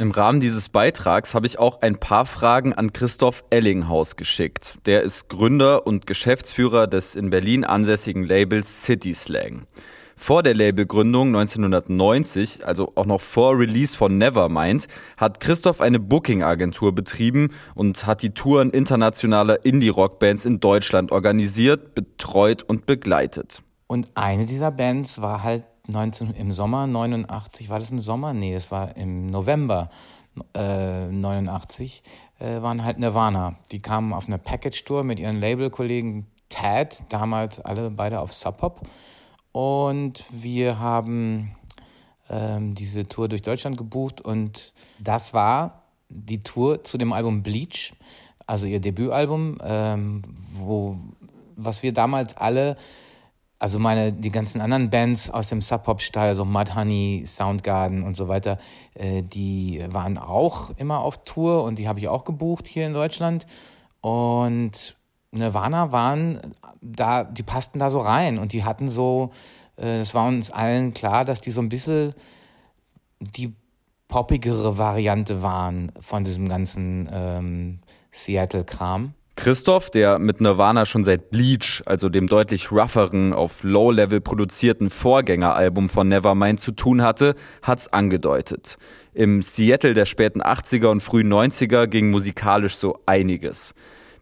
Im 0.00 0.12
Rahmen 0.12 0.38
dieses 0.38 0.68
Beitrags 0.68 1.34
habe 1.34 1.48
ich 1.48 1.58
auch 1.58 1.82
ein 1.82 1.96
paar 1.96 2.24
Fragen 2.24 2.72
an 2.72 2.92
Christoph 2.92 3.42
Ellinghaus 3.50 4.14
geschickt. 4.14 4.78
Der 4.86 5.02
ist 5.02 5.28
Gründer 5.28 5.88
und 5.88 6.06
Geschäftsführer 6.06 6.86
des 6.86 7.16
in 7.16 7.30
Berlin 7.30 7.64
ansässigen 7.64 8.22
Labels 8.22 8.84
City 8.84 9.12
Slang. 9.12 9.66
Vor 10.20 10.42
der 10.42 10.52
Labelgründung 10.52 11.28
1990, 11.28 12.66
also 12.66 12.92
auch 12.96 13.06
noch 13.06 13.20
vor 13.20 13.56
Release 13.56 13.96
von 13.96 14.18
Nevermind, 14.18 14.88
hat 15.16 15.38
Christoph 15.38 15.80
eine 15.80 16.00
Booking-Agentur 16.00 16.92
betrieben 16.92 17.50
und 17.76 18.04
hat 18.04 18.22
die 18.22 18.30
Touren 18.30 18.70
internationaler 18.70 19.64
Indie-Rock-Bands 19.64 20.44
in 20.44 20.58
Deutschland 20.58 21.12
organisiert, 21.12 21.94
betreut 21.94 22.64
und 22.64 22.84
begleitet. 22.84 23.62
Und 23.86 24.10
eine 24.16 24.44
dieser 24.44 24.72
Bands 24.72 25.22
war 25.22 25.44
halt 25.44 25.62
19, 25.86 26.32
im 26.32 26.50
Sommer 26.50 26.88
89, 26.88 27.70
war 27.70 27.78
das 27.78 27.90
im 27.90 28.00
Sommer? 28.00 28.34
Nee, 28.34 28.54
das 28.54 28.72
war 28.72 28.96
im 28.96 29.26
November 29.26 29.88
äh, 30.54 31.06
89, 31.06 32.02
äh, 32.40 32.60
waren 32.60 32.84
halt 32.84 32.98
Nirvana. 32.98 33.54
Die 33.70 33.78
kamen 33.78 34.12
auf 34.12 34.26
eine 34.26 34.38
Package-Tour 34.38 35.04
mit 35.04 35.20
ihren 35.20 35.38
Labelkollegen 35.38 36.26
Tad, 36.48 37.04
damals 37.08 37.60
alle 37.60 37.90
beide 37.90 38.18
auf 38.18 38.34
Sub 38.34 38.58
Pop. 38.58 38.80
Und 39.58 40.22
wir 40.30 40.78
haben 40.78 41.50
ähm, 42.30 42.76
diese 42.76 43.08
Tour 43.08 43.26
durch 43.26 43.42
Deutschland 43.42 43.76
gebucht 43.76 44.20
und 44.20 44.72
das 45.00 45.34
war 45.34 45.82
die 46.08 46.44
Tour 46.44 46.84
zu 46.84 46.96
dem 46.96 47.12
Album 47.12 47.42
Bleach, 47.42 47.92
also 48.46 48.66
ihr 48.66 48.78
Debütalbum, 48.78 49.58
ähm, 49.64 50.22
wo 50.52 50.96
was 51.56 51.82
wir 51.82 51.92
damals 51.92 52.36
alle, 52.36 52.76
also 53.58 53.80
meine 53.80 54.12
die 54.12 54.30
ganzen 54.30 54.60
anderen 54.60 54.90
Bands 54.90 55.28
aus 55.28 55.48
dem 55.48 55.60
Sub 55.60 55.82
Pop 55.82 56.02
Style, 56.02 56.28
also 56.28 56.44
Mudhoney, 56.44 57.24
Soundgarden 57.26 58.04
und 58.04 58.16
so 58.16 58.28
weiter, 58.28 58.60
äh, 58.94 59.24
die 59.24 59.84
waren 59.88 60.18
auch 60.18 60.70
immer 60.76 61.00
auf 61.00 61.24
Tour 61.24 61.64
und 61.64 61.80
die 61.80 61.88
habe 61.88 61.98
ich 61.98 62.06
auch 62.06 62.22
gebucht 62.22 62.68
hier 62.68 62.86
in 62.86 62.92
Deutschland. 62.92 63.44
Und 64.02 64.94
Nirvana 65.30 65.92
waren 65.92 66.40
da, 66.80 67.24
die 67.24 67.42
passten 67.42 67.78
da 67.78 67.90
so 67.90 68.00
rein 68.00 68.38
und 68.38 68.52
die 68.52 68.64
hatten 68.64 68.88
so, 68.88 69.30
äh, 69.76 70.00
es 70.00 70.14
war 70.14 70.26
uns 70.26 70.50
allen 70.50 70.94
klar, 70.94 71.24
dass 71.24 71.40
die 71.40 71.50
so 71.50 71.60
ein 71.60 71.68
bisschen 71.68 72.14
die 73.20 73.54
poppigere 74.08 74.78
Variante 74.78 75.42
waren 75.42 75.92
von 76.00 76.24
diesem 76.24 76.48
ganzen 76.48 77.08
ähm, 77.12 77.80
Seattle-Kram. 78.10 79.12
Christoph, 79.36 79.90
der 79.90 80.18
mit 80.18 80.40
Nirvana 80.40 80.84
schon 80.84 81.04
seit 81.04 81.30
Bleach, 81.30 81.82
also 81.86 82.08
dem 82.08 82.26
deutlich 82.26 82.72
rougheren, 82.72 83.32
auf 83.32 83.62
Low-Level 83.62 84.20
produzierten 84.20 84.90
Vorgängeralbum 84.90 85.88
von 85.88 86.08
Nevermind 86.08 86.58
zu 86.58 86.72
tun 86.72 87.02
hatte, 87.02 87.36
hat's 87.62 87.86
angedeutet. 87.86 88.78
Im 89.14 89.42
Seattle 89.42 89.94
der 89.94 90.06
späten 90.06 90.42
80er 90.42 90.88
und 90.88 91.00
frühen 91.02 91.32
90er 91.32 91.86
ging 91.86 92.10
musikalisch 92.10 92.76
so 92.76 92.98
einiges. 93.06 93.74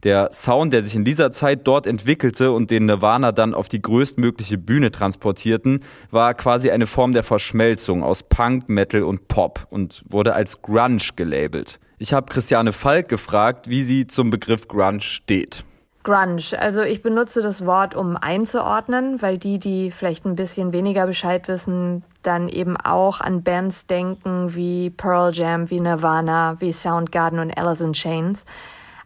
Der 0.07 0.31
Sound, 0.31 0.73
der 0.73 0.85
sich 0.85 0.95
in 0.95 1.05
dieser 1.05 1.33
Zeit 1.33 1.67
dort 1.67 1.85
entwickelte 1.85 2.53
und 2.53 2.71
den 2.71 2.87
Nirvana 2.87 3.33
dann 3.33 3.55
auf 3.55 3.67
die 3.67 3.83
größtmögliche 3.83 4.57
Bühne 4.57 4.93
transportierten, 4.93 5.81
war 6.13 6.33
quasi 6.35 6.71
eine 6.71 6.87
Form 6.87 7.11
der 7.11 7.25
Verschmelzung 7.25 8.05
aus 8.05 8.23
Punk, 8.23 8.69
Metal 8.69 9.03
und 9.03 9.27
Pop 9.27 9.67
und 9.69 10.05
wurde 10.09 10.35
als 10.35 10.63
Grunge 10.63 11.03
gelabelt. 11.17 11.81
Ich 11.99 12.13
habe 12.13 12.33
Christiane 12.33 12.71
Falk 12.73 13.09
gefragt, 13.09 13.69
wie 13.69 13.83
sie 13.83 14.07
zum 14.07 14.31
Begriff 14.31 14.69
Grunge 14.69 15.01
steht. 15.01 15.65
Grunge. 16.05 16.57
Also 16.57 16.83
ich 16.83 17.03
benutze 17.03 17.43
das 17.43 17.67
Wort, 17.67 17.97
um 17.97 18.17
einzuordnen, 18.17 19.21
weil 19.23 19.39
die, 19.39 19.59
die 19.59 19.91
vielleicht 19.91 20.25
ein 20.25 20.37
bisschen 20.37 20.73
weniger 20.73 21.09
Bescheid 21.09 21.49
wissen, 21.49 22.05
dann 22.23 22.49
eben 22.49 22.77
auch 22.77 23.21
an 23.21 23.43
Bands 23.43 23.89
denken 23.89 24.55
wie 24.55 24.91
Pearl 24.91 25.35
Jam, 25.35 25.69
wie 25.69 25.81
Nirvana, 25.81 26.61
wie 26.61 26.73
Soundgarden 26.73 27.41
und 27.41 27.59
Alice 27.59 27.81
in 27.81 27.93
Chains. 27.93 28.45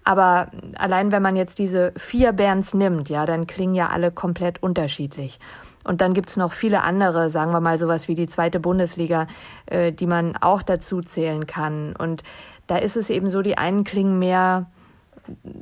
Aber 0.04 0.50
allein 0.76 1.12
wenn 1.12 1.22
man 1.22 1.36
jetzt 1.36 1.58
diese 1.58 1.92
vier 1.96 2.32
Bands 2.32 2.74
nimmt, 2.74 3.10
ja, 3.10 3.26
dann 3.26 3.46
klingen 3.46 3.74
ja 3.74 3.88
alle 3.88 4.10
komplett 4.10 4.62
unterschiedlich. 4.62 5.38
Und 5.84 6.00
dann 6.00 6.14
gibt's 6.14 6.36
noch 6.36 6.52
viele 6.52 6.82
andere, 6.82 7.30
sagen 7.30 7.52
wir 7.52 7.60
mal 7.60 7.78
sowas 7.78 8.06
wie 8.08 8.14
die 8.14 8.26
zweite 8.26 8.60
Bundesliga, 8.60 9.26
äh, 9.66 9.92
die 9.92 10.06
man 10.06 10.36
auch 10.36 10.62
dazu 10.62 11.00
zählen 11.00 11.46
kann. 11.46 11.94
Und 11.96 12.22
da 12.66 12.76
ist 12.76 12.96
es 12.96 13.10
eben 13.10 13.30
so, 13.30 13.42
die 13.42 13.56
einen 13.56 13.84
klingen 13.84 14.18
mehr 14.18 14.66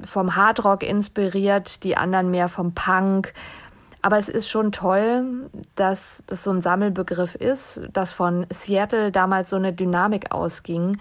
vom 0.03 0.35
Hardrock 0.35 0.83
inspiriert, 0.83 1.85
die 1.85 1.97
anderen 1.97 2.31
mehr 2.31 2.49
vom 2.49 2.75
Punk. 2.75 3.33
Aber 4.03 4.19
es 4.19 4.29
ist 4.29 4.49
schon 4.49 4.73
toll, 4.73 5.51
dass 5.75 6.23
das 6.27 6.45
so 6.45 6.51
ein 6.51 6.61
Sammelbegriff 6.61 7.35
ist, 7.35 7.83
dass 7.93 8.13
von 8.13 8.47
Seattle 8.51 9.11
damals 9.13 9.51
so 9.51 9.57
eine 9.57 9.73
Dynamik 9.73 10.33
ausging, 10.33 10.99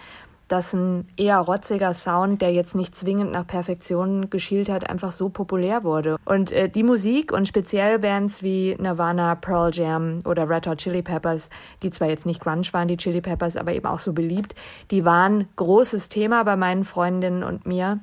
dass 0.48 0.74
ein 0.74 1.08
eher 1.18 1.40
rotziger 1.40 1.94
Sound, 1.94 2.42
der 2.42 2.52
jetzt 2.52 2.76
nicht 2.76 2.96
zwingend 2.96 3.32
nach 3.32 3.46
Perfektion 3.46 4.30
geschielt 4.30 4.70
hat, 4.70 4.90
einfach 4.90 5.12
so 5.12 5.30
populär 5.30 5.84
wurde. 5.84 6.18
Und 6.26 6.52
äh, 6.52 6.70
die 6.70 6.84
Musik 6.84 7.32
und 7.32 7.48
speziell 7.48 8.00
Bands 8.00 8.44
wie 8.44 8.76
Nirvana, 8.80 9.36
Pearl 9.36 9.74
Jam 9.74 10.22
oder 10.26 10.50
Red 10.50 10.68
Hot 10.68 10.78
Chili 10.80 11.02
Peppers, 11.02 11.50
die 11.84 11.90
zwar 11.90 12.08
jetzt 12.08 12.26
nicht 12.26 12.42
Grunge 12.42 12.68
waren, 12.72 12.88
die 12.88 12.98
Chili 12.98 13.22
Peppers, 13.22 13.58
aber 13.58 13.74
eben 13.74 13.86
auch 13.86 14.00
so 14.00 14.14
beliebt, 14.14 14.56
die 14.92 15.06
waren 15.06 15.48
großes 15.56 16.10
Thema 16.10 16.44
bei 16.44 16.56
meinen 16.56 16.84
Freundinnen 16.84 17.44
und 17.44 17.66
mir 17.66 18.00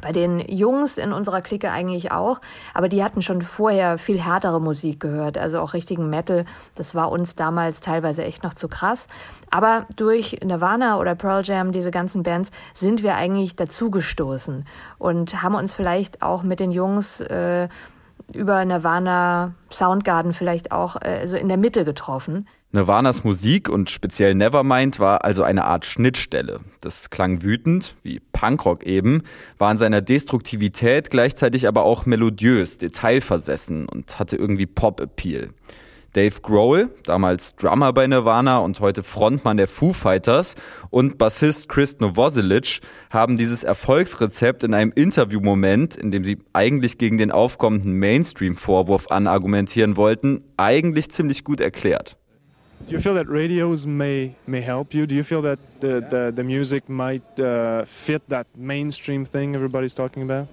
bei 0.00 0.12
den 0.12 0.40
Jungs 0.40 0.98
in 0.98 1.12
unserer 1.12 1.40
Clique 1.42 1.70
eigentlich 1.70 2.12
auch, 2.12 2.40
aber 2.74 2.88
die 2.88 3.02
hatten 3.02 3.22
schon 3.22 3.42
vorher 3.42 3.98
viel 3.98 4.20
härtere 4.20 4.60
Musik 4.60 5.00
gehört, 5.00 5.38
also 5.38 5.60
auch 5.60 5.74
richtigen 5.74 6.08
Metal. 6.10 6.44
Das 6.74 6.94
war 6.94 7.10
uns 7.10 7.34
damals 7.34 7.80
teilweise 7.80 8.24
echt 8.24 8.42
noch 8.42 8.54
zu 8.54 8.68
krass. 8.68 9.08
Aber 9.50 9.86
durch 9.96 10.38
Nirvana 10.44 10.98
oder 10.98 11.14
Pearl 11.14 11.44
Jam, 11.44 11.72
diese 11.72 11.90
ganzen 11.90 12.22
Bands, 12.22 12.50
sind 12.74 13.02
wir 13.02 13.14
eigentlich 13.16 13.56
dazugestoßen 13.56 14.64
und 14.98 15.42
haben 15.42 15.54
uns 15.54 15.74
vielleicht 15.74 16.22
auch 16.22 16.42
mit 16.42 16.60
den 16.60 16.72
Jungs 16.72 17.20
äh, 17.20 17.68
über 18.32 18.64
Nirvana, 18.64 19.52
Soundgarden 19.70 20.32
vielleicht 20.32 20.72
auch 20.72 21.00
äh, 21.00 21.26
so 21.26 21.36
in 21.36 21.48
der 21.48 21.58
Mitte 21.58 21.84
getroffen. 21.84 22.46
Nirvanas 22.72 23.24
Musik 23.24 23.68
und 23.68 23.90
speziell 23.90 24.34
Nevermind 24.34 24.98
war 24.98 25.24
also 25.24 25.42
eine 25.42 25.64
Art 25.64 25.86
Schnittstelle. 25.86 26.60
Das 26.80 27.10
klang 27.10 27.42
wütend, 27.42 27.94
wie 28.02 28.20
Punkrock 28.32 28.84
eben, 28.84 29.22
war 29.56 29.70
in 29.70 29.78
seiner 29.78 30.02
Destruktivität 30.02 31.10
gleichzeitig 31.10 31.68
aber 31.68 31.84
auch 31.84 32.06
melodiös, 32.06 32.76
detailversessen 32.78 33.88
und 33.88 34.18
hatte 34.18 34.36
irgendwie 34.36 34.66
Pop-Appeal. 34.66 35.50
Dave 36.12 36.40
Grohl, 36.40 36.90
damals 37.04 37.56
Drummer 37.56 37.92
bei 37.92 38.06
Nirvana 38.06 38.58
und 38.58 38.80
heute 38.80 39.02
Frontmann 39.02 39.58
der 39.58 39.68
Foo 39.68 39.92
Fighters 39.92 40.54
und 40.90 41.18
Bassist 41.18 41.68
Chris 41.68 41.98
Novoselic 42.00 42.80
haben 43.10 43.36
dieses 43.36 43.64
Erfolgsrezept 43.64 44.64
in 44.64 44.72
einem 44.74 44.92
Interviewmoment, 44.94 45.94
in 45.94 46.10
dem 46.10 46.24
sie 46.24 46.38
eigentlich 46.52 46.98
gegen 46.98 47.18
den 47.18 47.30
aufkommenden 47.30 47.92
Mainstream-Vorwurf 47.92 49.10
anargumentieren 49.10 49.96
wollten, 49.96 50.42
eigentlich 50.56 51.10
ziemlich 51.10 51.44
gut 51.44 51.60
erklärt. 51.60 52.16
Do 52.86 52.92
you 52.92 53.00
feel 53.00 53.14
that 53.14 53.28
radios 53.28 53.84
may 53.84 54.36
may 54.46 54.60
help 54.60 54.94
you? 54.94 55.06
Do 55.06 55.16
you 55.16 55.24
feel 55.24 55.42
that 55.42 55.58
the 55.80 56.00
the, 56.00 56.32
the 56.32 56.44
music 56.44 56.88
might 56.88 57.40
uh, 57.40 57.84
fit 57.84 58.28
that 58.28 58.46
mainstream 58.54 59.24
thing 59.24 59.56
everybody's 59.56 59.94
talking 59.94 60.22
about? 60.22 60.46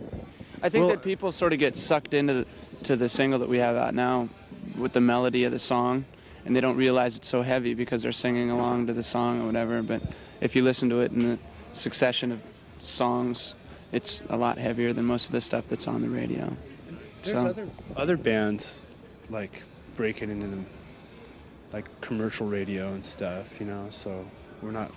I 0.64 0.70
think 0.70 0.84
well, 0.86 0.96
that 0.96 1.04
people 1.04 1.32
sort 1.32 1.54
of 1.54 1.60
get 1.60 1.78
sucked 1.78 2.14
into 2.14 2.34
the, 2.34 2.46
to 2.84 2.96
the 2.96 3.10
single 3.10 3.38
that 3.40 3.50
we 3.50 3.60
have 3.60 3.76
out 3.76 3.94
now 3.94 4.30
with 4.78 4.94
the 4.94 5.02
melody 5.02 5.44
of 5.44 5.52
the 5.52 5.60
song, 5.60 6.06
and 6.46 6.56
they 6.56 6.62
don't 6.62 6.78
realize 6.78 7.18
it's 7.18 7.28
so 7.28 7.44
heavy 7.44 7.74
because 7.76 8.02
they're 8.02 8.12
singing 8.12 8.50
along 8.50 8.88
to 8.88 8.94
the 8.94 9.04
song 9.04 9.42
or 9.42 9.46
whatever. 9.46 9.84
But 9.84 10.02
if 10.42 10.56
you 10.56 10.64
listen 10.64 10.90
to 10.90 11.02
it 11.02 11.12
in 11.12 11.30
the 11.30 11.40
succession 11.74 12.32
of 12.32 12.42
songs, 12.80 13.54
it's 13.92 14.24
a 14.30 14.38
lot 14.38 14.58
heavier 14.58 14.92
than 14.94 15.06
most 15.06 15.26
of 15.28 15.34
the 15.34 15.42
stuff 15.42 15.68
that's 15.68 15.88
on 15.88 16.02
the 16.02 16.10
radio. 16.10 16.56
There's 17.22 17.36
So- 17.36 17.48
other 17.48 17.68
other 17.96 18.18
bands 18.18 18.88
like 19.30 19.62
breaking 19.96 20.32
into 20.32 20.48
the, 20.48 20.64
like 21.74 21.90
commercial 22.02 22.48
radio 22.48 22.94
and 22.94 23.04
stuff, 23.04 23.60
you 23.60 23.66
know. 23.66 23.88
So 23.90 24.26
we're 24.62 24.72
not 24.72 24.92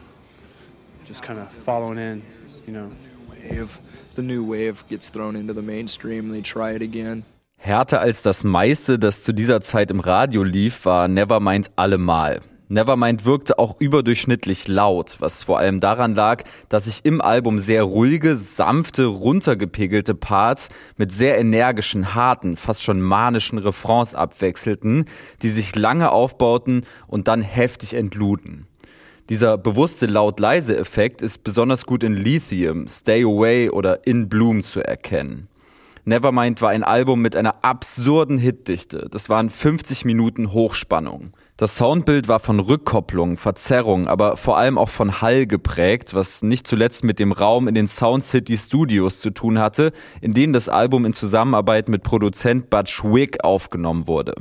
just 1.05 1.23
kind 1.23 1.41
of 1.41 1.51
following 1.51 1.99
in, 1.99 2.23
you 2.67 2.73
know. 2.73 2.91
Wave, 3.29 3.81
the 4.15 4.23
new 4.23 4.45
wave 4.45 4.85
gets 4.89 5.09
thrown 5.09 5.37
into 5.37 5.53
the 5.53 5.63
mainstream. 5.63 6.31
They 6.33 6.43
try 6.43 6.73
it 6.73 6.83
again. 6.83 7.25
Härter 7.59 8.01
als 8.01 8.23
das 8.23 8.45
meiste, 8.45 8.99
das 8.99 9.23
zu 9.23 9.33
dieser 9.33 9.61
Zeit 9.61 9.91
im 9.91 10.01
Radio 10.01 10.43
lief, 10.43 10.85
war 10.85 11.09
Nevermind 11.09 11.71
allemal. 11.77 12.41
Nevermind 12.69 13.25
wirkte 13.25 13.61
auch 13.61 13.81
überdurchschnittlich 13.81 14.67
laut, 14.67 15.17
was 15.21 15.45
vor 15.45 15.59
allem 15.59 15.79
daran 15.79 16.17
lag, 16.17 16.43
dass 16.69 16.87
sich 16.87 17.05
im 17.05 17.21
Album 17.21 17.61
sehr 17.61 17.85
ruhige, 17.85 18.35
sanfte, 18.35 19.05
runtergepegelte 19.05 20.17
Parts 20.17 20.71
mit 20.97 21.13
sehr 21.13 21.39
energischen, 21.39 22.15
harten, 22.17 22.57
fast 22.57 22.83
schon 22.83 23.01
manischen 23.01 23.59
Refrains 23.59 24.17
abwechselten, 24.17 25.05
die 25.43 25.49
sich 25.49 25.77
lange 25.77 26.11
aufbauten 26.11 26.85
und 27.07 27.29
dann 27.29 27.41
heftig 27.41 27.95
entluden. 27.95 28.67
Dieser 29.29 29.59
bewusste 29.59 30.07
Laut-Leise-Effekt 30.07 31.23
ist 31.23 31.45
besonders 31.45 31.87
gut 31.87 32.03
in 32.03 32.15
Lithium, 32.15 32.89
Stay 32.89 33.23
Away 33.23 33.71
oder 33.71 34.07
In 34.07 34.29
Bloom 34.29 34.63
zu 34.63 34.81
erkennen. 34.81 35.49
Nevermind 36.05 36.63
war 36.63 36.71
ein 36.71 36.85
Album 36.85 37.21
mit 37.21 37.35
einer 37.35 37.65
absurden 37.65 38.39
Hitdichte. 38.39 39.09
Das 39.11 39.29
waren 39.29 39.51
50 39.51 40.05
Minuten 40.05 40.53
Hochspannung. 40.53 41.33
Das 41.59 41.79
Soundbild 41.79 42.29
war 42.29 42.39
von 42.39 42.61
Rückkopplung, 42.61 43.39
Verzerrung, 43.39 44.09
aber 44.09 44.37
vor 44.37 44.59
allem 44.59 44.77
auch 44.77 44.91
von 44.91 45.23
Hall 45.23 45.47
geprägt, 45.47 46.13
was 46.13 46.43
nicht 46.43 46.69
zuletzt 46.69 47.03
mit 47.03 47.19
dem 47.19 47.33
Raum 47.33 47.67
in 47.67 47.75
den 47.75 47.87
Sound 47.87 48.25
City 48.25 48.59
Studios 48.59 49.21
zu 49.21 49.31
tun 49.31 49.59
hatte, 49.59 49.93
in 50.21 50.35
denen 50.35 50.53
das 50.53 50.69
Album 50.69 51.07
in 51.07 51.15
Zusammenarbeit 51.15 51.89
mit 51.89 52.03
Produzent 52.03 52.69
Butch 52.69 53.03
Wig 53.05 53.43
aufgenommen 53.43 54.07
wurde. 54.07 54.35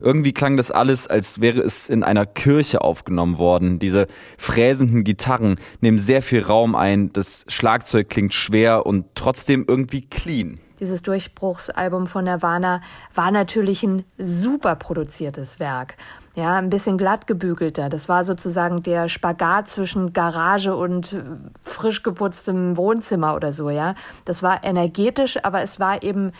Irgendwie 0.00 0.32
klang 0.32 0.56
das 0.56 0.70
alles, 0.70 1.06
als 1.06 1.42
wäre 1.42 1.60
es 1.60 1.90
in 1.90 2.02
einer 2.02 2.24
Kirche 2.24 2.80
aufgenommen 2.80 3.36
worden. 3.36 3.78
Diese 3.78 4.06
fräsenden 4.38 5.04
Gitarren 5.04 5.58
nehmen 5.82 5.98
sehr 5.98 6.22
viel 6.22 6.40
Raum 6.40 6.74
ein, 6.74 7.12
das 7.12 7.44
Schlagzeug 7.48 8.08
klingt 8.08 8.32
schwer 8.32 8.86
und 8.86 9.04
trotzdem 9.14 9.66
irgendwie 9.68 10.00
clean. 10.00 10.58
Dieses 10.80 11.00
Durchbruchsalbum 11.02 12.06
von 12.06 12.24
Nirvana 12.24 12.82
war 13.14 13.30
natürlich 13.30 13.82
ein 13.82 14.04
super 14.18 14.76
produziertes 14.76 15.58
Werk. 15.58 15.96
Ja, 16.36 16.56
ein 16.56 16.68
bisschen 16.68 16.98
glatt 16.98 17.26
gebügelter. 17.26 17.88
Das 17.88 18.10
war 18.10 18.22
sozusagen 18.22 18.82
der 18.82 19.08
Spagat 19.08 19.68
zwischen 19.68 20.12
Garage 20.12 20.76
und 20.76 21.14
äh, 21.14 21.22
frisch 21.62 22.02
geputztem 22.02 22.76
Wohnzimmer 22.76 23.34
oder 23.34 23.52
so, 23.52 23.70
ja. 23.70 23.94
Das 24.26 24.42
war 24.42 24.62
energetisch, 24.62 25.42
aber 25.42 25.62
es 25.62 25.80
war 25.80 26.02
eben 26.02 26.32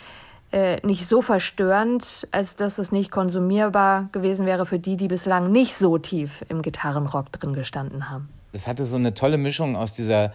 äh, 0.51 0.79
nicht 0.85 1.09
so 1.09 1.23
verstörend, 1.23 2.27
als 2.31 2.55
dass 2.55 2.77
es 2.77 2.91
nicht 2.91 3.09
konsumierbar 3.09 4.09
gewesen 4.11 4.45
wäre 4.45 4.67
für 4.67 4.77
die, 4.77 4.97
die 4.97 5.07
bislang 5.07 5.51
nicht 5.51 5.73
so 5.73 5.97
tief 5.97 6.45
im 6.47 6.61
Gitarrenrock 6.61 7.31
drin 7.31 7.53
gestanden 7.53 8.11
haben. 8.11 8.29
Das 8.51 8.67
hatte 8.67 8.85
so 8.85 8.97
eine 8.97 9.15
tolle 9.15 9.39
Mischung 9.39 9.75
aus 9.75 9.93
dieser 9.93 10.31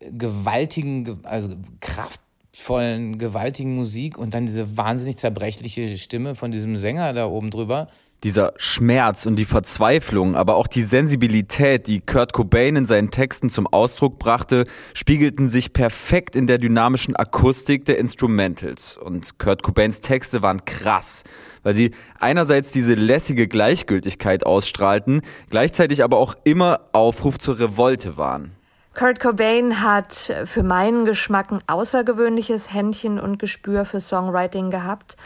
gewaltigen, 0.00 1.04
ge- 1.04 1.16
also 1.22 1.50
kraftvollen, 1.80 3.16
gewaltigen 3.18 3.76
Musik 3.76 4.18
und 4.18 4.34
dann 4.34 4.46
diese 4.46 4.76
wahnsinnig 4.76 5.18
zerbrechliche 5.18 5.98
Stimme 5.98 6.34
von 6.34 6.50
diesem 6.50 6.76
Sänger 6.76 7.12
da 7.12 7.26
oben 7.26 7.52
drüber. 7.52 7.86
Dieser 8.24 8.54
Schmerz 8.56 9.26
und 9.26 9.36
die 9.36 9.44
Verzweiflung, 9.44 10.34
aber 10.34 10.56
auch 10.56 10.66
die 10.66 10.80
Sensibilität, 10.80 11.86
die 11.86 12.00
Kurt 12.00 12.32
Cobain 12.32 12.74
in 12.74 12.86
seinen 12.86 13.10
Texten 13.10 13.50
zum 13.50 13.66
Ausdruck 13.66 14.18
brachte, 14.18 14.64
spiegelten 14.94 15.50
sich 15.50 15.74
perfekt 15.74 16.34
in 16.34 16.46
der 16.46 16.56
dynamischen 16.56 17.14
Akustik 17.16 17.84
der 17.84 17.98
Instrumentals. 17.98 18.96
Und 18.96 19.38
Kurt 19.38 19.62
Cobains 19.62 20.00
Texte 20.00 20.40
waren 20.40 20.64
krass, 20.64 21.24
weil 21.64 21.74
sie 21.74 21.90
einerseits 22.18 22.72
diese 22.72 22.94
lässige 22.94 23.46
Gleichgültigkeit 23.46 24.46
ausstrahlten, 24.46 25.20
gleichzeitig 25.50 26.02
aber 26.02 26.16
auch 26.16 26.34
immer 26.44 26.80
Aufruf 26.92 27.38
zur 27.38 27.60
Revolte 27.60 28.16
waren. 28.16 28.52
Kurt 28.94 29.20
Cobain 29.20 29.82
hat 29.82 30.14
für 30.44 30.62
meinen 30.62 31.04
Geschmack 31.04 31.52
ein 31.52 31.60
außergewöhnliches 31.66 32.72
Händchen 32.72 33.20
und 33.20 33.38
Gespür 33.38 33.84
für 33.84 34.00
Songwriting 34.00 34.70
gehabt. 34.70 35.16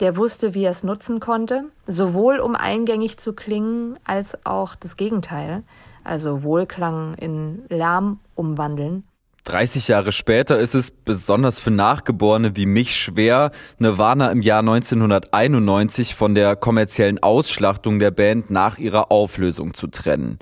Der 0.00 0.16
wusste, 0.16 0.54
wie 0.54 0.64
er 0.64 0.70
es 0.70 0.82
nutzen 0.82 1.20
konnte, 1.20 1.64
sowohl 1.86 2.38
um 2.38 2.56
eingängig 2.56 3.18
zu 3.18 3.34
klingen, 3.34 3.98
als 4.04 4.46
auch 4.46 4.74
das 4.74 4.96
Gegenteil, 4.96 5.62
also 6.04 6.42
Wohlklang 6.42 7.14
in 7.14 7.62
Lärm 7.68 8.18
umwandeln. 8.34 9.02
30 9.44 9.88
Jahre 9.88 10.12
später 10.12 10.58
ist 10.58 10.74
es 10.74 10.90
besonders 10.90 11.58
für 11.58 11.70
Nachgeborene 11.70 12.56
wie 12.56 12.66
mich 12.66 12.96
schwer, 12.96 13.52
Nirvana 13.78 14.30
im 14.30 14.42
Jahr 14.42 14.60
1991 14.60 16.14
von 16.14 16.34
der 16.34 16.56
kommerziellen 16.56 17.22
Ausschlachtung 17.22 17.98
der 17.98 18.10
Band 18.10 18.50
nach 18.50 18.78
ihrer 18.78 19.10
Auflösung 19.10 19.74
zu 19.74 19.86
trennen. 19.86 20.38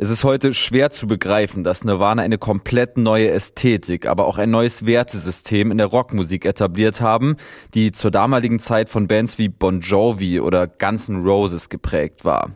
Es 0.00 0.10
ist 0.10 0.22
heute 0.22 0.54
schwer 0.54 0.90
zu 0.90 1.08
begreifen, 1.08 1.64
dass 1.64 1.84
Nirvana 1.84 2.22
eine 2.22 2.38
komplett 2.38 2.96
neue 2.98 3.32
Ästhetik, 3.32 4.06
aber 4.06 4.26
auch 4.26 4.38
ein 4.38 4.48
neues 4.48 4.86
Wertesystem 4.86 5.72
in 5.72 5.78
der 5.78 5.88
Rockmusik 5.88 6.44
etabliert 6.44 7.00
haben, 7.00 7.34
die 7.74 7.90
zur 7.90 8.12
damaligen 8.12 8.60
Zeit 8.60 8.88
von 8.88 9.08
Bands 9.08 9.38
wie 9.38 9.48
Bon 9.48 9.80
Jovi 9.80 10.38
oder 10.38 10.68
Guns 10.68 11.08
N' 11.08 11.24
Roses 11.24 11.68
geprägt 11.68 12.24
war. 12.24 12.52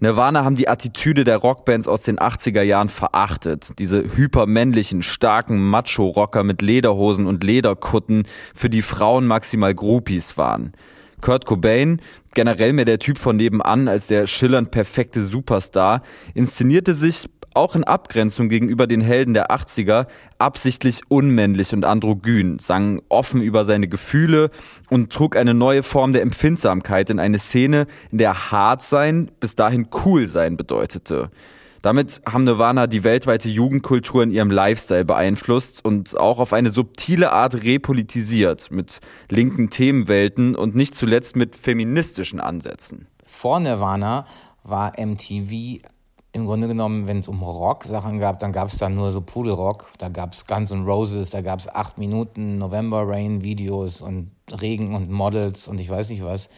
Nirvana 0.00 0.46
haben 0.46 0.56
die 0.56 0.66
Attitüde 0.66 1.24
der 1.24 1.36
Rockbands 1.36 1.88
aus 1.88 2.00
den 2.00 2.18
80er 2.18 2.62
Jahren 2.62 2.88
verachtet. 2.88 3.78
Diese 3.78 4.16
hypermännlichen, 4.16 5.02
starken 5.02 5.58
Macho-Rocker 5.58 6.42
mit 6.42 6.62
Lederhosen 6.62 7.26
und 7.26 7.44
Lederkutten, 7.44 8.22
für 8.54 8.70
die 8.70 8.80
Frauen 8.80 9.26
maximal 9.26 9.74
Groupies 9.74 10.38
waren. 10.38 10.72
Kurt 11.20 11.44
Cobain, 11.44 12.00
generell 12.36 12.72
mehr 12.72 12.84
der 12.84 13.00
Typ 13.00 13.18
von 13.18 13.34
nebenan 13.34 13.88
als 13.88 14.06
der 14.06 14.28
schillernd 14.28 14.70
perfekte 14.70 15.24
Superstar, 15.24 16.02
inszenierte 16.34 16.94
sich 16.94 17.28
auch 17.54 17.74
in 17.74 17.84
Abgrenzung 17.84 18.50
gegenüber 18.50 18.86
den 18.86 19.00
Helden 19.00 19.32
der 19.32 19.50
80er 19.50 20.06
absichtlich 20.38 21.00
unmännlich 21.08 21.72
und 21.72 21.84
androgyn, 21.84 22.58
sang 22.58 23.00
offen 23.08 23.40
über 23.40 23.64
seine 23.64 23.88
Gefühle 23.88 24.50
und 24.90 25.10
trug 25.10 25.36
eine 25.36 25.54
neue 25.54 25.82
Form 25.82 26.12
der 26.12 26.20
Empfindsamkeit 26.20 27.08
in 27.08 27.18
eine 27.18 27.38
Szene, 27.38 27.86
in 28.12 28.18
der 28.18 28.52
hart 28.52 28.82
sein 28.82 29.30
bis 29.40 29.56
dahin 29.56 29.88
cool 30.04 30.28
sein 30.28 30.58
bedeutete. 30.58 31.30
Damit 31.86 32.20
haben 32.26 32.42
Nirvana 32.42 32.88
die 32.88 33.04
weltweite 33.04 33.48
Jugendkultur 33.48 34.24
in 34.24 34.32
ihrem 34.32 34.50
Lifestyle 34.50 35.04
beeinflusst 35.04 35.84
und 35.84 36.18
auch 36.18 36.40
auf 36.40 36.52
eine 36.52 36.70
subtile 36.70 37.30
Art 37.30 37.62
repolitisiert, 37.62 38.72
mit 38.72 38.98
linken 39.30 39.70
Themenwelten 39.70 40.56
und 40.56 40.74
nicht 40.74 40.96
zuletzt 40.96 41.36
mit 41.36 41.54
feministischen 41.54 42.40
Ansätzen. 42.40 43.06
Vor 43.24 43.60
Nirvana 43.60 44.26
war 44.64 44.94
MTV 44.98 45.80
im 46.32 46.46
Grunde 46.46 46.66
genommen, 46.66 47.06
wenn 47.06 47.20
es 47.20 47.28
um 47.28 47.40
Rock-Sachen 47.40 48.18
gab, 48.18 48.40
dann 48.40 48.50
gab 48.50 48.66
es 48.66 48.78
da 48.78 48.88
nur 48.88 49.12
so 49.12 49.20
Pudelrock. 49.20 49.92
Da 49.98 50.08
gab 50.08 50.32
es 50.32 50.44
Guns 50.44 50.72
N' 50.72 50.86
Roses, 50.86 51.30
da 51.30 51.40
gab 51.40 51.60
es 51.60 51.68
acht 51.68 51.98
Minuten 51.98 52.58
November 52.58 53.04
Rain 53.06 53.44
Videos 53.44 54.02
und 54.02 54.32
Regen 54.60 54.96
und 54.96 55.08
Models 55.08 55.68
und 55.68 55.78
ich 55.78 55.88
weiß 55.88 56.10
nicht 56.10 56.24
was. 56.24 56.50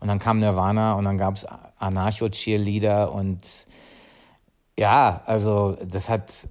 Und 0.00 0.08
dann 0.08 0.18
kam 0.18 0.38
Nirvana 0.38 0.94
und 0.94 1.04
dann 1.04 1.18
gab 1.18 1.34
es 1.34 1.46
Anarcho-Cheerleader 1.78 3.12
und 3.12 3.66
ja, 4.80 5.20
also 5.26 5.76
das 5.84 6.08
hat 6.08 6.48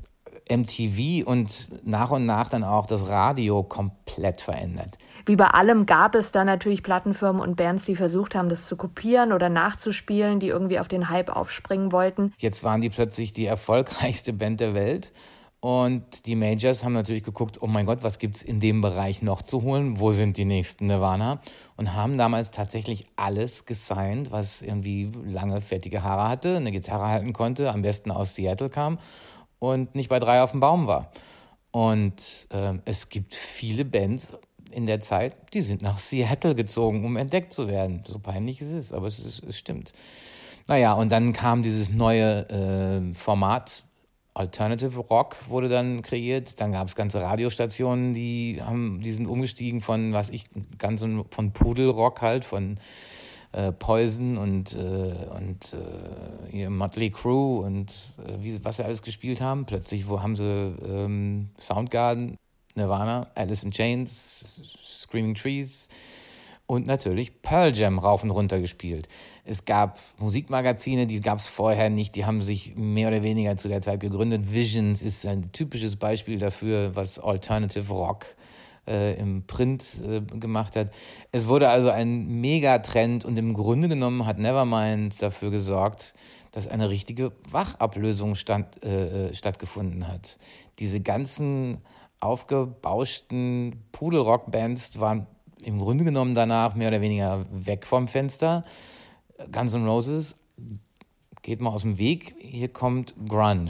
MTV 0.52 1.26
und 1.26 1.68
nach 1.84 2.12
und 2.12 2.28
nach 2.28 2.50
dann 2.50 2.64
auch 2.64 2.86
das 2.86 3.08
Radio 3.08 3.64
komplett 3.64 4.42
verändert. 4.42 5.00
Wie 5.26 5.36
bei 5.36 5.48
allem 5.48 5.88
gab 5.88 6.14
es 6.14 6.32
da 6.32 6.46
natürlich 6.46 6.84
Plattenfirmen 6.84 7.42
und 7.42 7.56
Bands, 7.56 7.86
die 7.86 7.96
versucht 7.96 8.36
haben, 8.36 8.48
das 8.48 8.68
zu 8.68 8.78
kopieren 8.78 9.34
oder 9.34 9.50
nachzuspielen, 9.50 10.40
die 10.40 10.48
irgendwie 10.48 10.80
auf 10.80 10.88
den 10.88 11.10
Hype 11.10 11.36
aufspringen 11.36 11.92
wollten. 11.92 12.32
Jetzt 12.38 12.64
waren 12.64 12.82
die 12.82 12.92
plötzlich 12.92 13.34
die 13.34 13.48
erfolgreichste 13.48 14.32
Band 14.32 14.60
der 14.60 14.76
Welt. 14.76 15.12
Und 15.62 16.26
die 16.26 16.38
Majors 16.38 16.86
haben 16.86 16.94
natürlich 16.94 17.24
geguckt, 17.24 17.62
oh 17.62 17.68
mein 17.68 17.86
Gott, 17.86 18.02
was 18.02 18.18
gibt's 18.18 18.42
in 18.42 18.62
dem 18.62 18.80
Bereich 18.80 19.22
noch 19.22 19.42
zu 19.42 19.62
holen? 19.62 20.00
Wo 20.00 20.12
sind 20.12 20.38
die 20.38 20.46
nächsten 20.46 20.88
Nirvana? 20.88 21.42
Und 21.76 21.94
haben 21.94 22.18
damals 22.18 22.52
tatsächlich 22.52 23.08
alles 23.18 23.66
gesigned, 23.66 24.32
was 24.32 24.62
irgendwie 24.62 25.12
lange, 25.26 25.60
fettige 25.60 26.02
Haare 26.02 26.30
hatte, 26.30 26.56
eine 26.56 26.72
Gitarre 26.72 27.08
halten 27.08 27.34
konnte, 27.34 27.74
am 27.74 27.82
besten 27.82 28.10
aus 28.10 28.36
Seattle 28.36 28.70
kam 28.70 29.00
und 29.60 29.96
nicht 29.96 30.10
bei 30.10 30.20
drei 30.20 30.42
auf 30.42 30.52
dem 30.52 30.62
Baum 30.62 30.88
war. 30.88 31.12
Und 31.72 32.48
ähm, 32.52 32.82
es 32.86 33.10
gibt 33.10 33.36
viele 33.36 33.84
Bands 33.84 34.38
in 34.72 34.86
der 34.86 35.02
Zeit, 35.02 35.36
die 35.54 35.62
sind 35.62 35.82
nach 35.82 36.00
Seattle 36.00 36.56
gezogen, 36.56 37.04
um 37.06 37.18
entdeckt 37.18 37.54
zu 37.54 37.68
werden. 37.68 38.04
So 38.06 38.20
peinlich 38.20 38.62
es 38.62 38.72
ist, 38.72 38.94
aber 38.94 39.08
es, 39.08 39.20
ist, 39.20 39.44
es 39.44 39.58
stimmt. 39.58 39.92
Naja, 40.68 40.94
und 40.94 41.12
dann 41.12 41.34
kam 41.34 41.64
dieses 41.64 41.92
neue 41.92 42.48
äh, 42.50 43.14
Format, 43.14 43.84
Alternative 44.40 44.98
Rock 45.02 45.36
wurde 45.50 45.68
dann 45.68 46.02
kreiert. 46.02 46.62
Dann 46.62 46.72
gab 46.72 46.88
es 46.88 46.96
ganze 46.96 47.22
Radiostationen, 47.22 48.14
die 48.14 48.62
haben, 48.64 49.02
die 49.02 49.12
sind 49.12 49.28
umgestiegen 49.28 49.82
von, 49.82 50.14
was 50.14 50.30
ich, 50.30 50.46
ganz 50.78 51.02
von 51.02 51.52
Pudelrock 51.52 52.22
halt, 52.22 52.46
von 52.46 52.80
äh, 53.52 53.74
Poison 53.74 54.38
und, 54.38 54.74
äh, 54.76 55.28
und 55.36 55.74
äh, 55.74 56.58
ihr 56.58 56.70
Motley 56.70 57.12
Crew 57.12 57.58
und 57.58 58.14
äh, 58.26 58.42
wie, 58.42 58.64
was 58.64 58.78
sie 58.78 58.86
alles 58.86 59.02
gespielt 59.02 59.42
haben. 59.42 59.66
Plötzlich 59.66 60.08
wo 60.08 60.22
haben 60.22 60.38
sie 60.38 60.46
ähm, 60.46 61.50
Soundgarden, 61.60 62.38
Nirvana, 62.76 63.28
Alice 63.36 63.64
in 63.64 63.72
Chains, 63.72 64.64
Screaming 64.82 65.36
Trees 65.36 65.90
und 66.70 66.86
natürlich 66.86 67.42
Pearl 67.42 67.76
Jam 67.76 67.98
rauf 67.98 68.24
und 68.24 68.30
runter 68.30 68.60
gespielt. 68.60 69.10
Es 69.44 69.66
gab 69.66 69.98
Musikmagazine, 70.20 71.08
die 71.08 71.20
gab 71.20 71.40
es 71.40 71.50
vorher 71.50 71.90
nicht, 71.90 72.16
die 72.16 72.26
haben 72.26 72.44
sich 72.44 72.76
mehr 72.76 73.08
oder 73.08 73.24
weniger 73.24 73.58
zu 73.58 73.70
der 73.70 73.82
Zeit 73.82 74.02
gegründet. 74.02 74.54
Visions 74.54 75.02
ist 75.02 75.26
ein 75.26 75.52
typisches 75.52 75.96
Beispiel 75.96 76.38
dafür, 76.38 76.96
was 76.96 77.18
Alternative 77.18 77.92
Rock 77.92 78.28
äh, 78.88 79.20
im 79.20 79.48
Print 79.48 79.84
äh, 80.08 80.22
gemacht 80.22 80.76
hat. 80.76 80.92
Es 81.32 81.48
wurde 81.48 81.70
also 81.70 81.90
ein 81.90 82.40
Megatrend 82.40 83.26
und 83.26 83.36
im 83.40 83.56
Grunde 83.56 83.90
genommen 83.90 84.28
hat 84.28 84.38
Nevermind 84.38 85.20
dafür 85.24 85.50
gesorgt, 85.50 86.14
dass 86.52 86.68
eine 86.68 86.92
richtige 86.92 87.32
Wachablösung 87.50 88.36
stand, 88.36 88.84
äh, 88.84 89.34
stattgefunden 89.34 90.08
hat. 90.08 90.38
Diese 90.78 91.00
ganzen 91.00 91.80
aufgebauschten 92.20 93.86
Pudelrock-Bands 93.92 95.00
waren 95.00 95.26
im 95.64 95.80
Grunde 95.80 96.04
genommen 96.04 96.36
danach 96.36 96.76
mehr 96.76 96.90
oder 96.90 97.02
weniger 97.02 97.46
weg 97.52 97.86
vom 97.86 98.08
Fenster. 98.08 98.64
Guns 99.52 99.74
N' 99.74 99.88
Roses 99.88 100.36
geht 101.42 101.62
mal 101.62 101.72
aus 101.72 101.82
dem 101.82 101.98
Weg. 101.98 102.36
Hier 102.40 102.70
kommt 102.70 103.16
Grunge. 103.28 103.70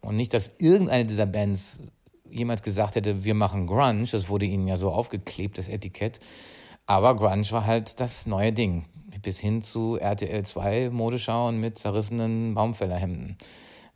Und 0.00 0.16
nicht, 0.16 0.34
dass 0.34 0.52
irgendeine 0.58 1.06
dieser 1.06 1.26
Bands 1.26 1.92
jemals 2.28 2.62
gesagt 2.62 2.96
hätte, 2.96 3.24
wir 3.24 3.34
machen 3.34 3.66
Grunge. 3.66 4.04
Das 4.10 4.28
wurde 4.28 4.46
ihnen 4.46 4.66
ja 4.66 4.76
so 4.76 4.90
aufgeklebt, 4.90 5.58
das 5.58 5.68
Etikett. 5.68 6.20
Aber 6.86 7.16
Grunge 7.16 7.50
war 7.50 7.66
halt 7.66 8.00
das 8.00 8.26
neue 8.26 8.52
Ding. 8.52 8.86
Bis 9.22 9.38
hin 9.38 9.62
zu 9.62 9.98
RTL 10.00 10.44
2 10.44 10.90
Modeschauen 10.90 11.60
mit 11.60 11.78
zerrissenen 11.78 12.54
Baumfällerhemden. 12.54 13.36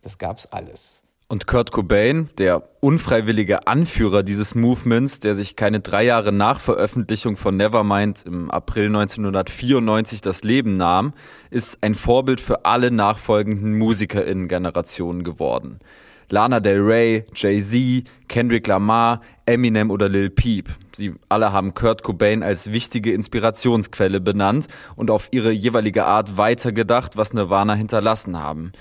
Das 0.01 0.17
gab's 0.17 0.45
alles. 0.45 1.06
Und 1.29 1.45
Kurt 1.45 1.73
Cobain, 1.73 2.29
der 2.37 2.63
unfreiwillige 2.79 3.67
Anführer 3.67 4.23
dieses 4.23 4.55
Movements, 4.55 5.19
der 5.19 5.35
sich 5.35 5.57
keine 5.57 5.81
drei 5.81 6.05
Jahre 6.05 6.31
nach 6.31 6.61
Veröffentlichung 6.61 7.35
von 7.35 7.57
Nevermind 7.57 8.23
im 8.25 8.49
April 8.49 8.85
1994 8.85 10.21
das 10.21 10.45
Leben 10.45 10.75
nahm, 10.75 11.11
ist 11.49 11.79
ein 11.81 11.95
Vorbild 11.95 12.39
für 12.39 12.63
alle 12.63 12.91
nachfolgenden 12.91 13.77
MusikerInnen-Generationen 13.77 15.25
geworden. 15.25 15.79
Lana 16.29 16.61
Del 16.61 16.79
Rey, 16.79 17.25
Jay-Z, 17.35 18.09
Kendrick 18.29 18.65
Lamar, 18.65 19.19
Eminem 19.45 19.91
oder 19.91 20.07
Lil 20.07 20.29
Peep. 20.29 20.69
Sie 20.95 21.13
alle 21.27 21.51
haben 21.51 21.73
Kurt 21.73 22.03
Cobain 22.03 22.41
als 22.41 22.71
wichtige 22.71 23.11
Inspirationsquelle 23.11 24.21
benannt 24.21 24.67
und 24.95 25.11
auf 25.11 25.27
ihre 25.31 25.51
jeweilige 25.51 26.05
Art 26.05 26.37
weitergedacht, 26.37 27.17
was 27.17 27.33
Nirvana 27.33 27.73
hinterlassen 27.73 28.39
haben 28.39 28.71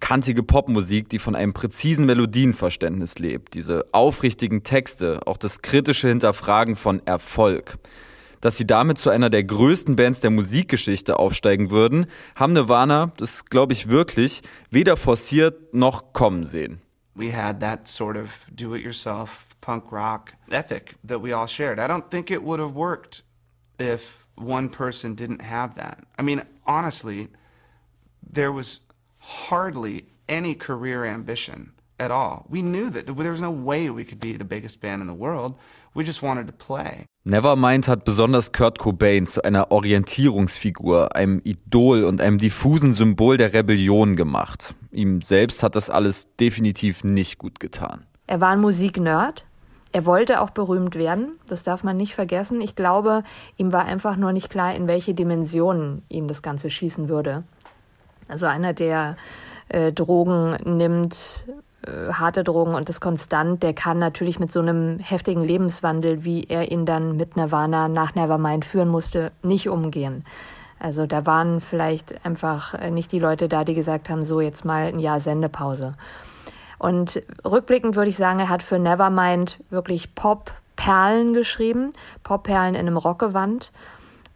kantige 0.00 0.42
Popmusik, 0.42 1.08
die 1.08 1.18
von 1.18 1.36
einem 1.36 1.52
präzisen 1.52 2.06
Melodienverständnis 2.06 3.18
lebt, 3.18 3.54
diese 3.54 3.86
aufrichtigen 3.92 4.62
Texte, 4.62 5.20
auch 5.26 5.36
das 5.36 5.62
kritische 5.62 6.08
Hinterfragen 6.08 6.76
von 6.76 7.06
Erfolg. 7.06 7.78
Dass 8.40 8.56
sie 8.56 8.66
damit 8.66 8.98
zu 8.98 9.10
einer 9.10 9.28
der 9.28 9.44
größten 9.44 9.96
Bands 9.96 10.20
der 10.20 10.30
Musikgeschichte 10.30 11.18
aufsteigen 11.18 11.70
würden, 11.70 12.06
haben 12.34 12.54
Nirvana, 12.54 13.12
das 13.18 13.44
glaube 13.44 13.74
ich 13.74 13.88
wirklich, 13.88 14.40
weder 14.70 14.96
forciert 14.96 15.74
noch 15.74 16.14
kommen 16.14 16.44
sehen. 16.44 16.80
We 17.14 17.36
had 17.36 17.60
that 17.60 17.86
sort 17.86 18.16
of 18.16 18.30
do-it-yourself 18.50 19.46
punk 19.60 19.92
rock 19.92 20.32
ethic 20.50 20.96
that 21.06 21.22
we 21.22 21.36
all 21.36 21.46
shared. 21.46 21.78
I 21.78 21.82
don't 21.82 22.08
think 22.10 22.30
it 22.30 22.42
would 22.42 22.60
have 22.60 22.74
worked 22.74 23.24
if 23.78 24.24
one 24.36 24.70
person 24.70 25.16
didn't 25.16 25.42
have 25.42 25.74
that. 25.74 25.98
I 26.18 26.22
mean, 26.22 26.42
honestly, 26.66 27.28
there 28.22 28.52
was 28.52 28.80
hardly 29.50 30.04
any 30.28 30.54
career 30.54 31.04
ambition 31.04 31.72
at 31.98 32.10
all. 32.10 32.46
We 32.48 32.62
knew 32.62 32.90
that 32.90 33.06
there 33.06 33.30
was 33.30 33.40
no 33.40 33.50
way 33.50 33.90
we 33.90 34.04
could 34.04 34.20
be 34.20 34.36
the 34.36 34.44
biggest 34.44 34.80
band 34.80 35.02
in 35.02 35.08
the 35.08 35.18
world. 35.18 35.54
We 35.94 36.04
just 36.04 36.22
wanted 36.22 36.46
to 36.46 36.52
play. 36.52 37.04
Nevermind 37.24 37.86
hat 37.86 38.04
besonders 38.04 38.52
Kurt 38.52 38.78
Cobain 38.78 39.26
zu 39.26 39.42
einer 39.44 39.70
Orientierungsfigur, 39.70 41.14
einem 41.14 41.40
Idol 41.44 42.04
und 42.04 42.20
einem 42.20 42.38
diffusen 42.38 42.94
Symbol 42.94 43.36
der 43.36 43.52
Rebellion 43.52 44.16
gemacht. 44.16 44.74
Ihm 44.90 45.20
selbst 45.20 45.62
hat 45.62 45.76
das 45.76 45.90
alles 45.90 46.34
definitiv 46.36 47.04
nicht 47.04 47.38
gut 47.38 47.60
getan. 47.60 48.06
Er 48.26 48.40
war 48.40 48.48
ein 48.50 48.60
Musiknerd. 48.60 49.44
Er 49.92 50.06
wollte 50.06 50.40
auch 50.40 50.50
berühmt 50.50 50.94
werden, 50.94 51.36
das 51.48 51.64
darf 51.64 51.82
man 51.82 51.96
nicht 51.96 52.14
vergessen. 52.14 52.60
Ich 52.60 52.76
glaube, 52.76 53.24
ihm 53.56 53.72
war 53.72 53.86
einfach 53.86 54.14
nur 54.14 54.32
nicht 54.32 54.48
klar, 54.48 54.72
in 54.72 54.86
welche 54.86 55.14
Dimensionen 55.14 56.02
ihm 56.08 56.28
das 56.28 56.40
Ganze 56.40 56.70
schießen 56.70 57.08
würde. 57.08 57.42
Also 58.30 58.46
einer, 58.46 58.72
der 58.72 59.16
äh, 59.68 59.92
Drogen 59.92 60.56
nimmt, 60.64 61.46
äh, 61.82 62.12
harte 62.12 62.44
Drogen 62.44 62.74
und 62.74 62.88
das 62.88 63.00
konstant, 63.00 63.62
der 63.62 63.74
kann 63.74 63.98
natürlich 63.98 64.38
mit 64.38 64.52
so 64.52 64.60
einem 64.60 64.98
heftigen 64.98 65.42
Lebenswandel, 65.42 66.24
wie 66.24 66.44
er 66.44 66.70
ihn 66.70 66.86
dann 66.86 67.16
mit 67.16 67.36
Nirvana 67.36 67.88
nach 67.88 68.14
Nevermind 68.14 68.64
führen 68.64 68.88
musste, 68.88 69.32
nicht 69.42 69.68
umgehen. 69.68 70.24
Also 70.78 71.06
da 71.06 71.26
waren 71.26 71.60
vielleicht 71.60 72.24
einfach 72.24 72.74
äh, 72.74 72.90
nicht 72.90 73.12
die 73.12 73.18
Leute 73.18 73.48
da, 73.48 73.64
die 73.64 73.74
gesagt 73.74 74.08
haben, 74.08 74.24
so 74.24 74.40
jetzt 74.40 74.64
mal 74.64 74.86
ein 74.86 74.98
Jahr 74.98 75.20
Sendepause. 75.20 75.94
Und 76.78 77.22
rückblickend 77.44 77.96
würde 77.96 78.08
ich 78.08 78.16
sagen, 78.16 78.38
er 78.38 78.48
hat 78.48 78.62
für 78.62 78.78
Nevermind 78.78 79.58
wirklich 79.68 80.14
Pop-Perlen 80.14 81.34
geschrieben, 81.34 81.90
Pop-Perlen 82.22 82.74
in 82.74 82.86
einem 82.86 82.96
Rockgewand 82.96 83.72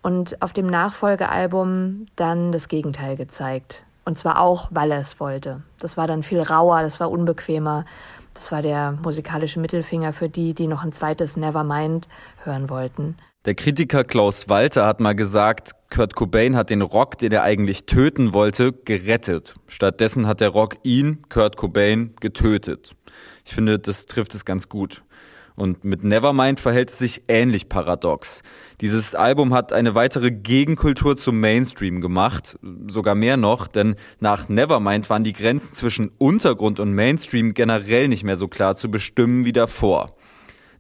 und 0.05 0.43
auf 0.43 0.53
dem 0.53 0.67
Nachfolgealbum 0.67 2.07
dann 2.15 2.53
das 2.53 2.69
Gegenteil 2.69 3.17
gezeigt. 3.17 3.87
Und 4.05 4.19
zwar 4.19 4.39
auch, 4.39 4.69
weil 4.71 4.91
er 4.91 5.01
es 5.01 5.19
wollte. 5.19 5.63
Das 5.81 5.97
war 5.97 6.07
dann 6.07 6.23
viel 6.23 6.43
rauer, 6.43 6.83
das 6.83 7.01
war 7.01 7.11
unbequemer. 7.11 7.87
Das 8.35 8.53
war 8.53 8.61
der 8.61 8.93
musikalische 9.03 9.61
Mittelfinger 9.61 10.13
für 10.13 10.29
die, 10.29 10.53
die 10.53 10.67
noch 10.67 10.85
ein 10.85 10.93
zweites 10.93 11.39
Nevermind 11.39 12.07
hören 12.43 12.69
wollten. 12.69 13.17
Der 13.47 13.55
Kritiker 13.55 14.05
Klaus 14.05 14.51
Walter 14.51 14.85
hat 14.85 15.01
mal 15.01 15.15
gesagt, 15.15 15.71
Kurt 15.91 16.15
Cobain 16.15 16.55
hat 16.55 16.69
den 16.69 16.83
Rock, 16.83 17.17
den 17.17 17.33
er 17.33 17.43
eigentlich 17.43 17.87
töten 17.87 18.35
wollte, 18.35 18.73
gerettet. 18.73 19.55
Stattdessen 19.69 20.27
hat 20.27 20.43
der 20.43 20.51
Rock 20.51 20.77
ihn, 20.83 21.23
Kurt 21.31 21.57
Cobain, 21.57 22.15
getötet. 22.21 22.95
Ich 23.47 23.55
finde, 23.55 23.79
das 23.79 24.05
trifft 24.05 24.35
es 24.35 24.45
ganz 24.45 24.69
gut. 24.69 25.03
Und 25.57 25.85
mit 25.85 26.03
Nevermind 26.03 26.59
verhält 26.59 26.91
es 26.91 26.99
sich 26.99 27.23
ähnlich 27.29 27.69
paradox. 27.69 28.43
Dieses 28.81 29.15
Album 29.15 29.55
hat 29.55 29.73
eine 29.73 29.95
weitere 29.95 30.33
Gegenkultur 30.33 31.17
zum 31.17 31.39
Mainstream 31.39 32.01
gemacht, 32.01 32.59
sogar 32.89 33.15
mehr 33.15 33.37
noch, 33.37 33.69
denn 33.69 33.95
nach 34.19 34.49
Nevermind 34.49 35.09
waren 35.11 35.23
die 35.23 35.33
Grenzen 35.33 35.75
zwischen 35.75 36.11
Untergrund 36.19 36.81
und 36.81 36.93
Mainstream 36.93 37.55
generell 37.55 38.09
nicht 38.09 38.25
mehr 38.25 38.37
so 38.37 38.49
klar 38.49 38.75
zu 38.75 38.91
bestimmen 38.91 39.45
wie 39.45 39.53
davor. 39.53 40.17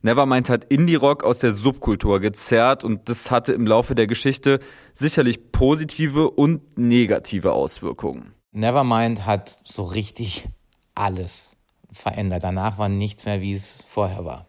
Nevermind 0.02 0.50
hat 0.50 0.64
Indie-Rock 0.64 1.24
aus 1.24 1.38
der 1.38 1.52
Subkultur 1.52 2.20
gezerrt 2.20 2.84
und 2.84 3.08
das 3.08 3.30
hatte 3.30 3.52
im 3.52 3.66
Laufe 3.66 3.94
der 3.94 4.06
Geschichte 4.06 4.58
sicherlich 4.92 5.50
positive 5.50 6.30
und 6.30 6.76
negative 6.76 7.52
Auswirkungen. 7.52 8.34
Nevermind 8.52 9.24
hat 9.24 9.60
so 9.64 9.84
richtig 9.84 10.48
alles 10.94 11.56
verändert. 11.90 12.44
Danach 12.44 12.76
war 12.76 12.90
nichts 12.90 13.24
mehr, 13.24 13.40
wie 13.40 13.54
es 13.54 13.82
vorher 13.88 14.24
war. 14.26 14.46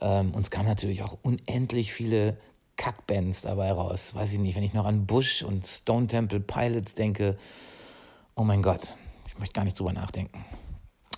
Ähm, 0.00 0.32
es 0.40 0.50
kamen 0.50 0.68
natürlich 0.68 1.02
auch 1.02 1.18
unendlich 1.22 1.92
viele 1.92 2.36
Kackbands 2.76 3.42
dabei 3.42 3.72
raus. 3.72 4.14
Weiß 4.14 4.32
ich 4.32 4.38
nicht, 4.38 4.56
wenn 4.56 4.62
ich 4.62 4.72
noch 4.72 4.86
an 4.86 5.06
Bush 5.06 5.42
und 5.42 5.66
Stone 5.66 6.06
Temple 6.06 6.40
Pilots 6.40 6.94
denke. 6.94 7.36
Oh 8.34 8.44
mein 8.44 8.62
Gott, 8.62 8.96
ich 9.26 9.38
möchte 9.38 9.54
gar 9.54 9.64
nicht 9.64 9.78
drüber 9.78 9.92
nachdenken. 9.92 10.44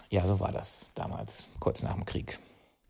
Ja, 0.08 0.26
so 0.26 0.40
war 0.40 0.50
das 0.50 0.90
damals, 0.94 1.46
kurz 1.60 1.82
nach 1.82 1.94
dem 1.94 2.04
Krieg. 2.04 2.40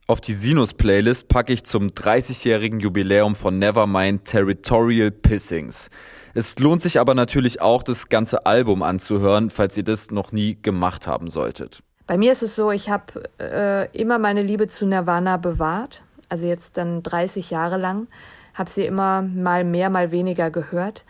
Auf 0.07 0.21
die 0.21 0.33
Sinus-Playlist 0.33 1.29
packe 1.29 1.53
ich 1.53 1.65
zum 1.65 1.89
30-jährigen 1.89 2.81
Jubiläum 2.81 3.37
von 3.37 3.59
Nevermind 3.59 4.25
Territorial 4.25 5.13
Pissings. 5.13 5.89
Es 6.35 6.59
lohnt 6.59 6.83
sich 6.83 6.99
aber 6.99 7.15
natürlich 7.15 7.61
auch, 7.61 7.83
das 7.83 8.09
ganze 8.09 8.47
Album 8.47 8.83
anzuhören, 8.83 9.51
falls 9.51 9.77
ihr 9.77 9.85
das 9.85 10.11
noch 10.11 10.33
nie 10.33 10.61
gemacht 10.61 11.07
haben 11.07 11.29
solltet. 11.29 11.83
Bei 12.11 12.19
mir 12.19 12.33
ist 12.33 12.43
es 12.43 12.57
so, 12.57 12.73
ich 12.73 12.91
habe 12.91 13.31
äh, 13.39 13.87
immer 13.97 14.19
meine 14.19 14.43
Liebe 14.43 14.67
zu 14.67 14.85
Nirvana 14.85 15.37
bewahrt, 15.37 16.03
also 16.29 16.45
jetzt 16.45 16.77
dann 16.77 17.05
30 17.05 17.51
Jahre 17.51 17.77
lang, 17.77 18.09
habe 18.53 18.69
sie 18.69 18.85
immer 18.85 19.23
mal 19.23 19.63
mehr, 19.63 19.91
mal 19.91 20.11
weniger 20.11 20.51
gehört. 20.51 21.05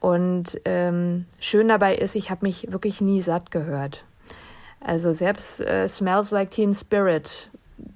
Und 0.00 0.58
ähm, 0.64 1.26
schön 1.40 1.68
dabei 1.68 1.94
ist, 1.94 2.14
ich 2.14 2.30
habe 2.30 2.46
mich 2.46 2.72
wirklich 2.72 3.02
nie 3.02 3.20
satt 3.20 3.50
gehört. 3.50 4.06
Also 4.82 5.12
selbst 5.12 5.60
äh, 5.60 5.86
Smells 5.86 6.30
Like 6.30 6.52
Teen 6.52 6.72
Spirit, 6.72 7.50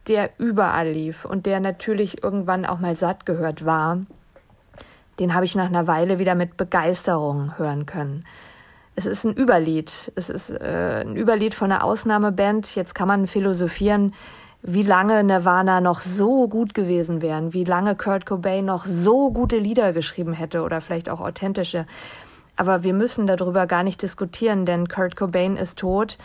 der 0.07 0.29
überall 0.37 0.91
lief 0.91 1.25
und 1.25 1.47
der 1.47 1.61
natürlich 1.61 2.23
irgendwann 2.23 2.67
auch 2.67 2.79
mal 2.79 2.95
satt 2.95 3.25
gehört 3.25 3.65
war, 3.65 4.01
den 5.19 5.33
habe 5.33 5.47
ich 5.47 5.55
nach 5.55 5.69
einer 5.69 5.87
Weile 5.87 6.19
wieder 6.19 6.35
mit 6.35 6.59
Begeisterung 6.59 7.57
hören 7.57 7.87
können 7.87 8.27
es 8.97 9.07
ist 9.07 9.25
ein 9.25 9.37
Überlied. 9.37 10.13
Es 10.15 10.31
ist 10.31 10.51
äh, 10.51 11.05
ein 11.05 11.17
Überlied 11.17 11.55
von 11.55 11.71
einer 11.73 11.85
Ausnahmeband. 11.85 12.75
Jetzt 12.75 12.95
kann 12.95 13.09
man 13.09 13.27
philosophieren, 13.27 14.15
wie 14.63 14.83
lange 14.83 15.23
Nirvana 15.25 15.81
noch 15.81 16.01
so 16.01 16.49
gut 16.49 16.75
gewesen 16.75 17.21
wären, 17.21 17.53
wie 17.53 17.65
lange 17.65 17.97
Kurt 17.97 18.25
Cobain 18.25 18.65
noch 18.65 18.87
so 18.87 19.31
gute 19.31 19.59
Lieder 19.59 19.93
geschrieben 19.93 20.33
hätte 20.33 20.63
oder 20.63 20.81
vielleicht 20.81 21.11
auch 21.11 21.21
authentische. 21.21 21.87
Aber 22.57 22.85
wir 22.85 22.95
müssen 22.95 23.27
darüber 23.27 23.67
gar 23.67 23.83
nicht 23.83 24.01
diskutieren, 24.01 24.65
denn 24.65 24.89
Kurt 24.89 25.17
Cobain 25.17 25.57
ist 25.57 25.79
tot 25.79 26.17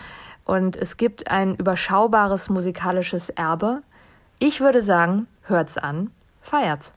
und 0.45 0.75
es 0.75 0.95
gibt 0.95 1.29
ein 1.29 1.55
überschaubares 1.55 2.49
musikalisches 2.49 3.29
Erbe. 3.29 3.81
Ich 4.37 4.61
würde 4.61 4.81
sagen, 4.81 5.27
hört's 5.43 5.77
an, 5.77 6.11
feiert's. 6.39 6.93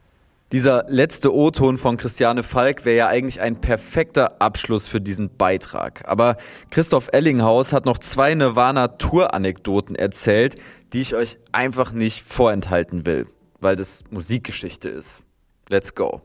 Dieser 0.53 0.85
letzte 0.87 1.35
O-Ton 1.35 1.79
von 1.79 1.97
Christiane 1.97 2.43
Falk 2.43 2.85
wäre 2.85 2.97
ja 2.99 3.09
eigentlich 3.09 3.41
ein 3.41 3.63
perfekter 3.63 4.43
Abschluss 4.43 4.87
für 4.87 5.01
diesen 5.01 5.35
Beitrag. 5.35 6.07
Aber 6.07 6.37
Christoph 6.71 7.09
Ellinghaus 7.11 7.73
hat 7.73 7.87
noch 7.87 7.97
zwei 7.97 8.35
Nirvana-Tour-Anekdoten 8.35 9.97
erzählt, 9.97 10.57
die 10.93 11.01
ich 11.01 11.15
euch 11.15 11.39
einfach 11.53 11.93
nicht 11.93 12.23
vorenthalten 12.23 13.07
will, 13.07 13.27
weil 13.61 13.77
das 13.77 14.05
Musikgeschichte 14.11 14.91
ist. 14.91 15.23
Let's 15.71 15.95
go. 15.95 16.21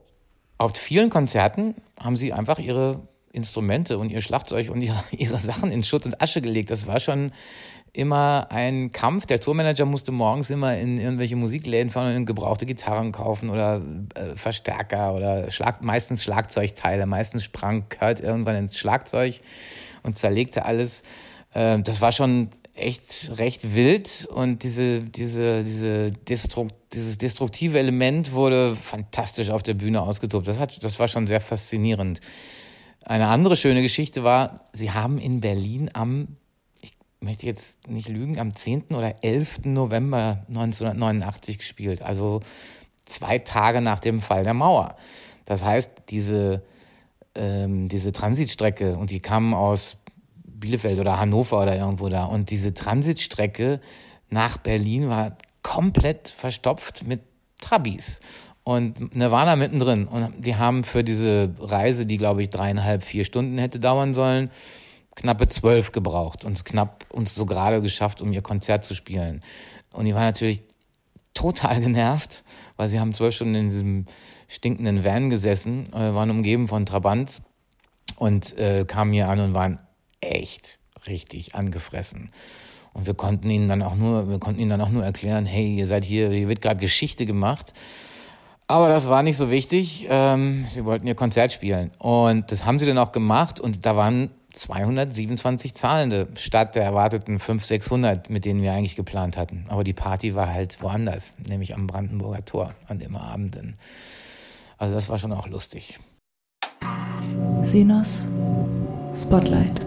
Auf 0.58 0.76
vielen 0.76 1.10
Konzerten 1.10 1.76
haben 2.04 2.18
sie 2.18 2.34
einfach 2.34 2.60
ihre 2.60 3.08
Instrumente 3.32 3.98
und 3.98 4.10
ihr 4.10 4.20
Schlagzeug 4.20 4.70
und 4.70 4.82
ihre, 4.82 5.02
ihre 5.12 5.38
Sachen 5.38 5.72
in 5.72 5.86
Schutt 5.86 6.06
und 6.06 6.22
Asche 6.22 6.42
gelegt. 6.42 6.70
Das 6.70 6.86
war 6.86 7.00
schon 7.00 7.32
immer 7.98 8.48
ein 8.52 8.92
Kampf. 8.92 9.26
Der 9.26 9.40
Tourmanager 9.40 9.86
musste 9.86 10.12
morgens 10.12 10.50
immer 10.50 10.78
in 10.78 11.00
irgendwelche 11.00 11.36
Musikläden 11.36 11.90
fahren 11.90 12.16
und 12.16 12.26
gebrauchte 12.26 12.66
Gitarren 12.66 13.12
kaufen 13.12 13.50
oder 13.50 13.82
äh, 14.14 14.36
Verstärker 14.36 15.16
oder 15.16 15.50
Schlag, 15.50 15.82
meistens 15.82 16.24
Schlagzeugteile. 16.24 17.06
Meistens 17.08 17.44
sprang 17.44 17.86
Kurt 17.90 18.20
irgendwann 18.20 18.56
ins 18.56 18.78
Schlagzeug 18.78 19.40
und 20.04 20.18
zerlegte 20.18 20.66
alles. 20.66 21.02
Äh, 21.54 21.80
das 21.82 22.00
war 22.00 22.12
schon 22.12 22.50
echt 22.76 23.32
recht 23.38 23.76
wild 23.76 24.28
und 24.32 24.62
diese, 24.62 25.02
diese, 25.02 25.64
diese 25.64 26.12
Destrukt, 26.12 26.76
dieses 26.94 27.18
destruktive 27.18 27.80
Element 27.80 28.32
wurde 28.32 28.76
fantastisch 28.76 29.50
auf 29.50 29.64
der 29.64 29.74
Bühne 29.74 30.02
ausgetobt. 30.02 30.48
Das, 30.48 30.60
hat, 30.60 30.84
das 30.84 31.00
war 31.00 31.08
schon 31.08 31.26
sehr 31.26 31.42
faszinierend. 31.42 32.22
Eine 33.04 33.28
andere 33.28 33.56
schöne 33.56 33.82
Geschichte 33.82 34.24
war, 34.24 34.60
sie 34.74 34.92
haben 34.92 35.18
in 35.18 35.42
Berlin 35.42 35.90
am 35.94 36.38
möchte 37.20 37.46
jetzt 37.46 37.88
nicht 37.88 38.10
lügen, 38.10 38.40
am 38.40 38.56
10. 38.56 38.86
oder 38.90 39.24
11. 39.24 39.66
November 39.66 40.44
1989 40.48 41.58
gespielt, 41.58 42.02
also 42.02 42.42
zwei 43.06 43.40
Tage 43.40 43.82
nach 43.82 44.00
dem 44.00 44.22
Fall 44.22 44.44
der 44.44 44.54
Mauer. 44.54 44.96
Das 45.46 45.64
heißt, 45.64 45.92
diese, 46.10 46.64
ähm, 47.36 47.88
diese 47.90 48.12
Transitstrecke, 48.12 48.98
und 48.98 49.12
die 49.12 49.20
kamen 49.20 49.54
aus 49.54 49.98
Bielefeld 50.44 51.00
oder 51.00 51.20
Hannover 51.20 51.62
oder 51.62 51.76
irgendwo 51.76 52.10
da, 52.10 52.26
und 52.26 52.50
diese 52.50 52.74
Transitstrecke 52.74 53.80
nach 54.30 54.58
Berlin 54.58 55.10
war 55.10 55.38
komplett 55.62 56.30
verstopft 56.30 57.06
mit 57.08 57.22
Trabis 57.60 58.20
und 58.64 59.16
Nirvana 59.16 59.56
mittendrin. 59.56 60.08
Und 60.08 60.34
die 60.38 60.58
haben 60.58 60.84
für 60.84 61.04
diese 61.04 61.54
Reise, 61.60 62.06
die 62.06 62.18
glaube 62.18 62.42
ich 62.42 62.50
dreieinhalb, 62.50 63.04
vier 63.04 63.24
Stunden 63.24 63.58
hätte 63.58 63.80
dauern 63.80 64.14
sollen, 64.14 64.52
knappe 65.18 65.50
zwölf 65.50 65.92
gebraucht 65.92 66.46
und 66.46 66.64
knapp 66.64 67.06
uns 67.10 67.34
so 67.34 67.46
gerade 67.46 67.82
geschafft, 67.82 68.22
um 68.22 68.32
ihr 68.32 68.44
Konzert 68.44 68.86
zu 68.86 68.94
spielen. 68.94 69.42
Und 69.92 70.06
die 70.06 70.14
waren 70.14 70.26
natürlich 70.26 70.62
total 71.34 71.82
genervt, 71.82 72.44
weil 72.78 72.88
sie 72.88 73.00
haben 73.00 73.14
zwölf 73.14 73.36
Stunden 73.36 73.56
in 73.56 73.70
diesem 73.70 74.06
stinkenden 74.48 75.04
Van 75.04 75.30
gesessen, 75.30 75.86
äh, 75.92 76.14
waren 76.14 76.30
umgeben 76.30 76.68
von 76.68 76.86
Trabants 76.86 77.42
und 78.16 78.58
äh, 78.58 78.86
kamen 78.86 79.12
hier 79.12 79.28
an 79.28 79.40
und 79.40 79.54
waren 79.56 79.80
echt 80.22 80.78
richtig 81.08 81.56
angefressen. 81.56 82.32
Und 82.94 83.08
wir 83.08 83.16
konnten 83.16 83.50
ihnen 83.50 83.68
dann 83.68 83.82
auch 83.82 83.96
nur, 83.96 84.30
wir 84.30 84.40
konnten 84.40 84.62
ihnen 84.62 84.70
dann 84.70 84.82
auch 84.82 84.90
nur 84.90 85.04
erklären, 85.04 85.46
hey, 85.46 85.76
ihr 85.76 85.88
seid 85.88 86.06
hier, 86.06 86.30
hier 86.30 86.48
wird 86.48 86.62
gerade 86.62 86.80
Geschichte 86.80 87.26
gemacht. 87.26 87.74
Aber 88.68 88.90
das 88.90 89.10
war 89.10 89.24
nicht 89.24 89.38
so 89.38 89.50
wichtig. 89.50 90.08
Ähm, 90.10 90.66
sie 90.68 90.86
wollten 90.86 91.08
ihr 91.08 91.16
Konzert 91.16 91.52
spielen. 91.52 91.92
Und 92.00 92.52
das 92.52 92.66
haben 92.66 92.80
sie 92.80 92.86
dann 92.86 92.98
auch 92.98 93.12
gemacht. 93.12 93.60
Und 93.60 93.86
da 93.86 93.96
waren 93.96 94.32
227 94.58 95.76
Zahlende 95.76 96.28
statt 96.36 96.76
der 96.76 96.84
erwarteten 96.84 97.40
500, 97.40 97.68
600, 97.68 98.30
mit 98.30 98.46
denen 98.46 98.62
wir 98.62 98.74
eigentlich 98.74 98.96
geplant 98.96 99.38
hatten. 99.38 99.64
Aber 99.70 99.84
die 99.84 99.94
Party 99.94 100.36
war 100.36 100.50
halt 100.50 100.82
woanders, 100.82 101.36
nämlich 101.48 101.76
am 101.76 101.88
Brandenburger 101.88 102.44
Tor 102.44 102.74
an 102.88 103.00
dem 103.00 103.16
Abenden. 103.16 103.78
Also 104.78 104.96
das 104.96 105.10
war 105.10 105.20
schon 105.20 105.32
auch 105.32 105.48
lustig. 105.48 106.00
Sinus 107.62 108.28
Spotlight. 109.16 109.82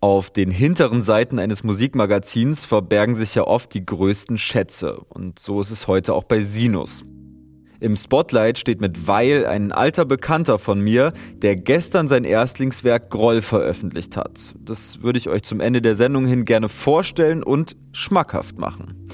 Auf 0.00 0.30
den 0.30 0.50
hinteren 0.50 1.00
Seiten 1.00 1.38
eines 1.38 1.62
Musikmagazins 1.62 2.64
verbergen 2.64 3.14
sich 3.14 3.36
ja 3.36 3.44
oft 3.44 3.72
die 3.72 3.86
größten 3.86 4.36
Schätze. 4.36 4.98
Und 5.08 5.38
so 5.38 5.60
ist 5.60 5.70
es 5.70 5.86
heute 5.86 6.14
auch 6.14 6.24
bei 6.24 6.40
Sinus. 6.40 7.04
Im 7.82 7.96
Spotlight 7.96 8.58
steht 8.58 8.80
mit 8.80 9.08
Weil 9.08 9.44
ein 9.44 9.72
alter 9.72 10.04
Bekannter 10.04 10.60
von 10.60 10.80
mir, 10.80 11.12
der 11.34 11.56
gestern 11.56 12.06
sein 12.06 12.22
Erstlingswerk 12.22 13.10
Groll 13.10 13.42
veröffentlicht 13.42 14.16
hat. 14.16 14.54
Das 14.64 15.02
würde 15.02 15.18
ich 15.18 15.28
euch 15.28 15.42
zum 15.42 15.58
Ende 15.58 15.82
der 15.82 15.96
Sendung 15.96 16.24
hin 16.24 16.44
gerne 16.44 16.68
vorstellen 16.68 17.42
und 17.42 17.74
schmackhaft 17.90 18.56
machen. 18.56 19.08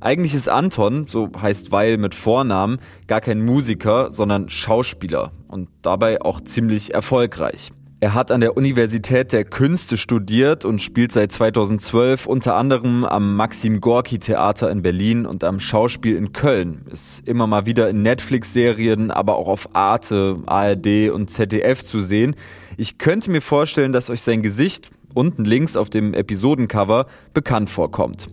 Eigentlich 0.00 0.34
ist 0.34 0.48
Anton, 0.48 1.04
so 1.04 1.30
heißt 1.36 1.72
Weil 1.72 1.96
mit 1.96 2.14
Vornamen, 2.14 2.78
gar 3.08 3.20
kein 3.20 3.44
Musiker, 3.44 4.12
sondern 4.12 4.48
Schauspieler 4.48 5.32
und 5.48 5.68
dabei 5.82 6.22
auch 6.22 6.40
ziemlich 6.40 6.94
erfolgreich. 6.94 7.72
Er 8.02 8.14
hat 8.14 8.32
an 8.32 8.40
der 8.40 8.56
Universität 8.56 9.32
der 9.32 9.44
Künste 9.44 9.96
studiert 9.96 10.64
und 10.64 10.82
spielt 10.82 11.12
seit 11.12 11.30
2012 11.30 12.26
unter 12.26 12.56
anderem 12.56 13.04
am 13.04 13.36
Maxim 13.36 13.80
Gorki 13.80 14.18
Theater 14.18 14.72
in 14.72 14.82
Berlin 14.82 15.24
und 15.24 15.44
am 15.44 15.60
Schauspiel 15.60 16.16
in 16.16 16.32
Köln. 16.32 16.84
Ist 16.90 17.22
immer 17.28 17.46
mal 17.46 17.64
wieder 17.64 17.88
in 17.88 18.02
Netflix-Serien, 18.02 19.12
aber 19.12 19.36
auch 19.36 19.46
auf 19.46 19.76
Arte, 19.76 20.40
ARD 20.46 21.10
und 21.12 21.30
ZDF 21.30 21.84
zu 21.84 22.00
sehen. 22.00 22.34
Ich 22.76 22.98
könnte 22.98 23.30
mir 23.30 23.40
vorstellen, 23.40 23.92
dass 23.92 24.10
euch 24.10 24.22
sein 24.22 24.42
Gesicht 24.42 24.90
unten 25.14 25.44
links 25.44 25.76
auf 25.76 25.88
dem 25.88 26.12
Episodencover 26.12 27.06
bekannt 27.34 27.70
vorkommt. 27.70 28.26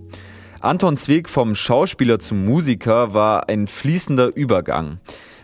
Antons 0.61 1.07
Weg 1.07 1.29
vom 1.29 1.53
Schauspieler 1.53 2.17
zum 2.17 2.43
Musiker 2.43 3.13
war 3.13 3.49
ein 3.49 3.67
fließender 3.67 4.35
Übergang. 4.35 4.97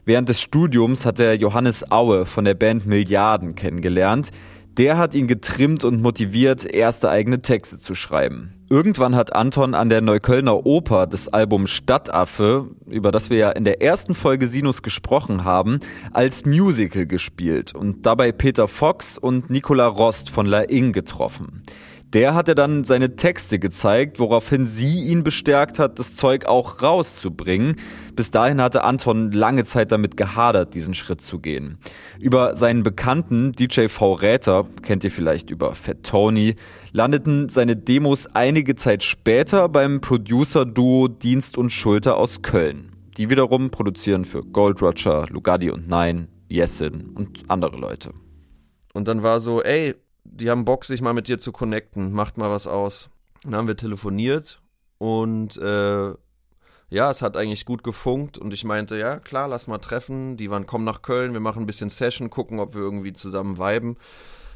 Während 0.06 0.30
des 0.30 0.40
Studiums 0.40 1.04
hat 1.04 1.20
er 1.20 1.34
Johannes 1.36 1.92
Aue 1.92 2.28
von 2.28 2.46
der 2.46 2.54
Band 2.54 2.86
Milliarden 2.86 3.56
kennengelernt. 3.56 4.30
Der 4.78 5.00
hat 5.00 5.16
ihn 5.16 5.28
getrimmt 5.28 5.84
und 5.84 6.00
motiviert, 6.00 6.64
erste 6.64 7.10
eigene 7.10 7.42
Texte 7.42 7.80
zu 7.80 7.96
schreiben. 7.96 8.54
Irgendwann 8.70 9.16
hat 9.16 9.34
Anton 9.34 9.74
an 9.74 9.90
der 9.90 10.02
Neuköllner 10.02 10.66
Oper 10.66 11.08
das 11.08 11.28
Album 11.28 11.66
Stadtaffe, 11.66 12.70
über 12.88 13.12
das 13.12 13.32
wir 13.32 13.38
ja 13.38 13.50
in 13.52 13.64
der 13.64 13.82
ersten 13.82 14.14
Folge 14.14 14.48
Sinus 14.48 14.84
gesprochen 14.84 15.44
haben, 15.44 15.80
als 16.12 16.46
Musical 16.46 17.08
gespielt 17.08 17.74
und 17.74 18.06
dabei 18.06 18.32
Peter 18.32 18.68
Fox 18.68 19.18
und 19.18 19.50
Nicola 19.50 19.88
Rost 19.88 20.30
von 20.30 20.46
La 20.46 20.62
Ing 20.62 20.94
getroffen. 20.94 21.64
Der 22.16 22.34
hatte 22.34 22.56
dann 22.56 22.86
seine 22.86 23.18
Texte 23.18 23.60
gezeigt, 23.60 24.20
woraufhin 24.20 24.66
sie 24.66 25.04
ihn 25.04 25.26
bestärkt 25.26 25.80
hat, 25.80 26.00
das 26.00 26.16
Zeug 26.16 26.46
auch 26.46 26.82
rauszubringen. 26.82 27.76
Bis 28.16 28.32
dahin 28.32 28.62
hatte 28.62 28.86
Anton 28.86 29.34
lange 29.34 29.66
Zeit 29.66 29.92
damit 29.92 30.16
gehadert, 30.16 30.76
diesen 30.76 30.94
Schritt 30.94 31.20
zu 31.20 31.40
gehen. 31.40 31.78
Über 32.18 32.56
seinen 32.56 32.84
Bekannten 32.84 33.52
DJ 33.52 33.90
V 33.90 34.14
Räter, 34.14 34.64
kennt 34.82 35.04
ihr 35.04 35.12
vielleicht 35.12 35.52
über 35.52 35.76
Fat 35.76 36.04
Tony, 36.04 36.56
landeten 36.94 37.50
seine 37.50 37.76
Demos 37.76 38.28
einige 38.28 38.76
Zeit 38.76 39.04
später 39.04 39.68
beim 39.68 40.00
Producer-Duo 40.00 41.10
Dienst 41.10 41.58
und 41.58 41.70
Schulter 41.70 42.16
aus 42.16 42.42
Köln. 42.42 42.94
Die 43.18 43.30
wiederum 43.30 43.72
produzieren 43.72 44.24
für 44.24 44.42
Gold 44.42 44.82
Roger, 44.82 45.26
Lugardi 45.30 45.70
und 45.70 45.90
Nine, 45.90 46.30
Yesin 46.50 47.10
und 47.14 47.44
andere 47.50 47.76
Leute. 47.76 48.14
Und 48.94 49.10
dann 49.10 49.22
war 49.22 49.42
so, 49.42 49.62
ey, 49.62 49.96
die 50.26 50.50
haben 50.50 50.66
Bock, 50.66 50.86
sich 50.86 51.02
mal 51.02 51.14
mit 51.14 51.28
dir 51.28 51.40
zu 51.40 51.52
connecten, 51.52 52.12
macht 52.12 52.38
mal 52.38 52.50
was 52.50 52.68
aus. 52.68 53.10
Dann 53.44 53.56
haben 53.56 53.68
wir 53.68 53.78
telefoniert 53.78 54.62
und 54.98 55.58
äh, 55.58 56.14
ja, 56.90 57.10
es 57.10 57.22
hat 57.22 57.38
eigentlich 57.38 57.66
gut 57.66 57.84
gefunkt 57.84 58.38
und 58.38 58.54
ich 58.54 58.64
meinte, 58.64 58.98
ja, 58.98 59.20
klar, 59.20 59.48
lass 59.48 59.68
mal 59.68 59.80
treffen. 59.80 60.38
Die 60.38 60.50
waren, 60.50 60.66
komm 60.66 60.84
nach 60.84 61.02
Köln, 61.02 61.34
wir 61.34 61.40
machen 61.40 61.64
ein 61.64 61.66
bisschen 61.66 61.90
Session, 61.90 62.30
gucken, 62.30 62.60
ob 62.60 62.74
wir 62.74 62.82
irgendwie 62.82 63.14
zusammen 63.14 63.58
viben. 63.58 63.98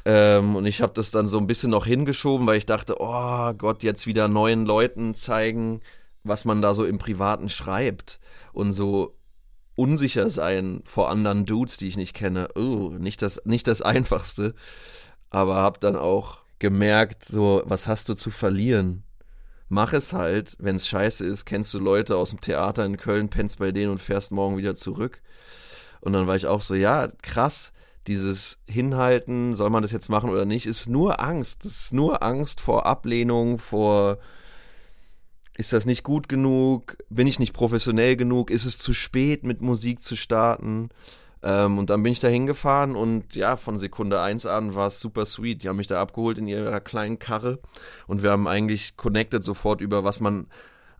Ähm, 0.04 0.56
und 0.56 0.66
ich 0.66 0.80
habe 0.80 0.92
das 0.94 1.10
dann 1.10 1.26
so 1.26 1.38
ein 1.38 1.46
bisschen 1.46 1.70
noch 1.70 1.86
hingeschoben, 1.86 2.46
weil 2.46 2.56
ich 2.56 2.66
dachte, 2.66 2.96
oh 2.98 3.52
Gott, 3.54 3.82
jetzt 3.82 4.06
wieder 4.06 4.28
neuen 4.28 4.64
Leuten 4.64 5.14
zeigen, 5.14 5.82
was 6.24 6.44
man 6.44 6.62
da 6.62 6.74
so 6.74 6.84
im 6.84 6.98
Privaten 6.98 7.48
schreibt 7.48 8.20
und 8.52 8.72
so 8.72 9.16
unsicher 9.74 10.30
sein 10.30 10.82
vor 10.84 11.10
anderen 11.10 11.46
Dudes, 11.46 11.76
die 11.76 11.88
ich 11.88 11.96
nicht 11.96 12.14
kenne. 12.14 12.48
Oh, 12.54 12.90
nicht 12.98 13.22
das, 13.22 13.42
nicht 13.44 13.66
das 13.66 13.82
Einfachste 13.82 14.54
aber 15.30 15.56
hab 15.56 15.80
dann 15.80 15.96
auch 15.96 16.40
gemerkt, 16.58 17.24
so, 17.24 17.62
was 17.64 17.86
hast 17.86 18.08
du 18.08 18.14
zu 18.14 18.30
verlieren? 18.30 19.04
Mach 19.68 19.92
es 19.92 20.12
halt, 20.12 20.56
wenn 20.58 20.76
es 20.76 20.88
scheiße 20.88 21.24
ist, 21.24 21.44
kennst 21.46 21.72
du 21.72 21.78
Leute 21.78 22.16
aus 22.16 22.30
dem 22.30 22.40
Theater 22.40 22.84
in 22.84 22.96
Köln, 22.96 23.28
pennst 23.28 23.60
bei 23.60 23.70
denen 23.70 23.92
und 23.92 24.02
fährst 24.02 24.32
morgen 24.32 24.56
wieder 24.56 24.74
zurück. 24.74 25.22
Und 26.00 26.12
dann 26.12 26.26
war 26.26 26.36
ich 26.36 26.46
auch 26.46 26.62
so, 26.62 26.74
ja, 26.74 27.08
krass, 27.22 27.72
dieses 28.06 28.58
Hinhalten, 28.66 29.54
soll 29.54 29.70
man 29.70 29.82
das 29.82 29.92
jetzt 29.92 30.08
machen 30.08 30.30
oder 30.30 30.44
nicht, 30.44 30.66
ist 30.66 30.88
nur 30.88 31.20
Angst. 31.20 31.64
Es 31.64 31.82
ist 31.82 31.92
nur 31.92 32.22
Angst 32.22 32.60
vor 32.60 32.86
Ablehnung, 32.86 33.58
vor 33.58 34.18
ist 35.56 35.72
das 35.72 35.84
nicht 35.86 36.02
gut 36.02 36.28
genug, 36.28 36.96
bin 37.10 37.26
ich 37.26 37.38
nicht 37.38 37.52
professionell 37.52 38.16
genug, 38.16 38.50
ist 38.50 38.64
es 38.64 38.78
zu 38.78 38.94
spät 38.94 39.44
mit 39.44 39.60
Musik 39.60 40.02
zu 40.02 40.16
starten. 40.16 40.88
Ähm, 41.42 41.78
und 41.78 41.90
dann 41.90 42.02
bin 42.02 42.12
ich 42.12 42.20
da 42.20 42.28
hingefahren 42.28 42.96
und 42.96 43.34
ja, 43.34 43.56
von 43.56 43.78
Sekunde 43.78 44.20
eins 44.20 44.46
an 44.46 44.74
war 44.74 44.88
es 44.88 45.00
super 45.00 45.24
sweet. 45.24 45.62
Die 45.62 45.68
haben 45.68 45.76
mich 45.76 45.86
da 45.86 46.00
abgeholt 46.00 46.38
in 46.38 46.46
ihrer 46.46 46.80
kleinen 46.80 47.18
Karre 47.18 47.58
und 48.06 48.22
wir 48.22 48.30
haben 48.30 48.46
eigentlich 48.46 48.96
connected 48.96 49.42
sofort 49.42 49.80
über, 49.80 50.04
was 50.04 50.20
man 50.20 50.46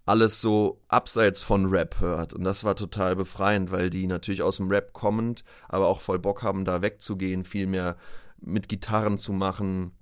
alles 0.06 0.40
so 0.40 0.80
abseits 0.88 1.42
von 1.42 1.66
Rap 1.66 2.00
hört. 2.00 2.32
Und 2.32 2.44
das 2.44 2.64
war 2.64 2.74
total 2.74 3.16
befreiend, 3.16 3.70
weil 3.70 3.90
die 3.90 4.06
natürlich 4.06 4.42
aus 4.42 4.56
dem 4.56 4.68
Rap 4.68 4.92
kommend, 4.92 5.44
aber 5.68 5.86
auch 5.86 6.00
voll 6.00 6.18
Bock 6.18 6.42
haben, 6.42 6.64
da 6.64 6.82
wegzugehen, 6.82 7.44
viel 7.44 7.66
mehr 7.66 7.96
mit 8.40 8.68
Gitarren 8.68 9.18
zu 9.18 9.32
machen. 9.32 9.92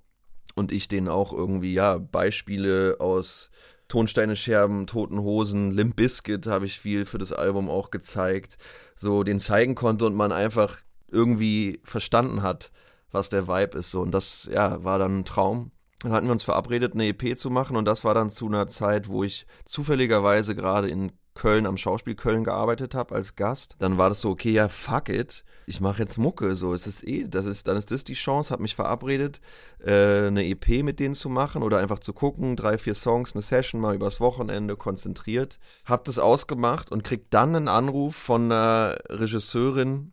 Und 0.55 0.71
ich 0.71 0.87
denen 0.87 1.09
auch 1.09 1.31
irgendwie, 1.33 1.73
ja, 1.73 1.97
Beispiele 1.97 2.97
aus 2.99 3.51
Tonsteine 3.89 4.35
Scherben, 4.35 4.87
Toten 4.87 5.19
Hosen, 5.19 5.71
Limp 5.71 5.97
Bizkit 5.97 6.47
habe 6.47 6.65
ich 6.65 6.79
viel 6.79 7.05
für 7.05 7.17
das 7.17 7.33
Album 7.33 7.69
auch 7.69 7.91
gezeigt. 7.91 8.57
So 8.95 9.23
den 9.23 9.39
zeigen 9.39 9.75
konnte 9.75 10.05
und 10.05 10.15
man 10.15 10.31
einfach 10.31 10.77
irgendwie 11.11 11.81
verstanden 11.83 12.43
hat, 12.43 12.71
was 13.11 13.29
der 13.29 13.47
Vibe 13.47 13.79
ist. 13.79 13.91
So. 13.91 14.01
Und 14.01 14.11
das, 14.11 14.47
ja, 14.51 14.83
war 14.83 14.99
dann 14.99 15.19
ein 15.19 15.25
Traum. 15.25 15.71
Dann 16.01 16.13
hatten 16.13 16.27
wir 16.27 16.31
uns 16.31 16.43
verabredet, 16.43 16.93
eine 16.93 17.07
EP 17.07 17.37
zu 17.37 17.49
machen 17.49 17.75
und 17.75 17.85
das 17.85 18.05
war 18.05 18.13
dann 18.13 18.29
zu 18.29 18.47
einer 18.47 18.67
Zeit, 18.67 19.09
wo 19.09 19.23
ich 19.23 19.45
zufälligerweise 19.65 20.55
gerade 20.55 20.87
in 20.87 21.11
Köln 21.39 21.65
am 21.65 21.77
Schauspiel 21.77 22.15
Köln 22.15 22.43
gearbeitet 22.43 22.93
habe 22.93 23.15
als 23.15 23.37
Gast. 23.37 23.77
Dann 23.79 23.97
war 23.97 24.09
das 24.09 24.19
so, 24.19 24.29
okay, 24.29 24.51
ja, 24.51 24.67
fuck 24.67 25.07
it, 25.07 25.45
ich 25.65 25.79
mache 25.79 26.01
jetzt 26.01 26.17
Mucke, 26.17 26.57
so 26.57 26.73
ist 26.73 26.85
es 26.85 27.01
eh, 27.01 27.29
das 27.29 27.45
ist, 27.45 27.69
dann 27.69 27.77
ist 27.77 27.91
das 27.91 28.03
die 28.03 28.13
Chance, 28.13 28.51
habe 28.51 28.61
mich 28.61 28.75
verabredet, 28.75 29.39
äh, 29.81 30.27
eine 30.27 30.45
EP 30.45 30.83
mit 30.83 30.99
denen 30.99 31.13
zu 31.13 31.29
machen 31.29 31.63
oder 31.63 31.77
einfach 31.77 31.99
zu 31.99 32.11
gucken, 32.11 32.57
drei, 32.57 32.77
vier 32.77 32.93
Songs, 32.93 33.35
eine 33.35 33.41
Session 33.41 33.79
mal 33.79 33.95
übers 33.95 34.19
Wochenende 34.19 34.75
konzentriert. 34.75 35.59
Hab 35.85 36.03
das 36.03 36.19
ausgemacht 36.19 36.91
und 36.91 37.05
krieg 37.05 37.29
dann 37.29 37.55
einen 37.55 37.67
Anruf 37.69 38.17
von 38.17 38.51
einer 38.51 38.97
Regisseurin, 39.07 40.11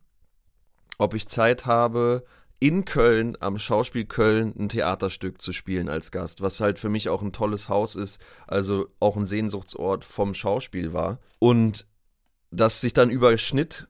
ob 0.98 1.12
ich 1.12 1.26
Zeit 1.26 1.66
habe, 1.66 2.24
in 2.58 2.84
Köln, 2.84 3.36
am 3.40 3.58
Schauspiel 3.58 4.06
Köln, 4.06 4.54
ein 4.58 4.68
Theaterstück 4.68 5.42
zu 5.42 5.52
spielen 5.52 5.88
als 5.88 6.10
Gast, 6.10 6.40
was 6.40 6.60
halt 6.60 6.78
für 6.78 6.88
mich 6.88 7.08
auch 7.08 7.22
ein 7.22 7.32
tolles 7.32 7.68
Haus 7.68 7.96
ist, 7.96 8.20
also 8.46 8.88
auch 8.98 9.16
ein 9.16 9.26
Sehnsuchtsort 9.26 10.04
vom 10.04 10.34
Schauspiel 10.34 10.92
war. 10.92 11.18
Und 11.38 11.86
das 12.50 12.80
sich 12.80 12.94
dann 12.94 13.10
überschnitt 13.10 13.88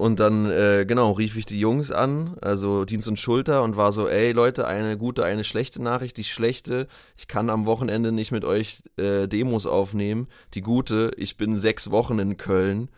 und 0.00 0.18
dann, 0.18 0.46
äh, 0.46 0.86
genau, 0.88 1.12
rief 1.12 1.36
ich 1.36 1.44
die 1.44 1.60
Jungs 1.60 1.92
an, 1.92 2.38
also 2.40 2.86
Dienst 2.86 3.06
und 3.06 3.18
Schulter 3.18 3.62
und 3.62 3.76
war 3.76 3.92
so, 3.92 4.08
ey 4.08 4.32
Leute, 4.32 4.66
eine 4.66 4.96
gute, 4.96 5.24
eine 5.24 5.44
schlechte 5.44 5.82
Nachricht. 5.82 6.16
Die 6.16 6.24
schlechte, 6.24 6.88
ich 7.18 7.28
kann 7.28 7.50
am 7.50 7.66
Wochenende 7.66 8.10
nicht 8.10 8.32
mit 8.32 8.46
euch 8.46 8.82
äh, 8.96 9.28
Demos 9.28 9.66
aufnehmen. 9.66 10.28
Die 10.54 10.62
gute, 10.62 11.10
ich 11.18 11.36
bin 11.36 11.54
sechs 11.54 11.90
Wochen 11.90 12.18
in 12.18 12.38
Köln. 12.38 12.88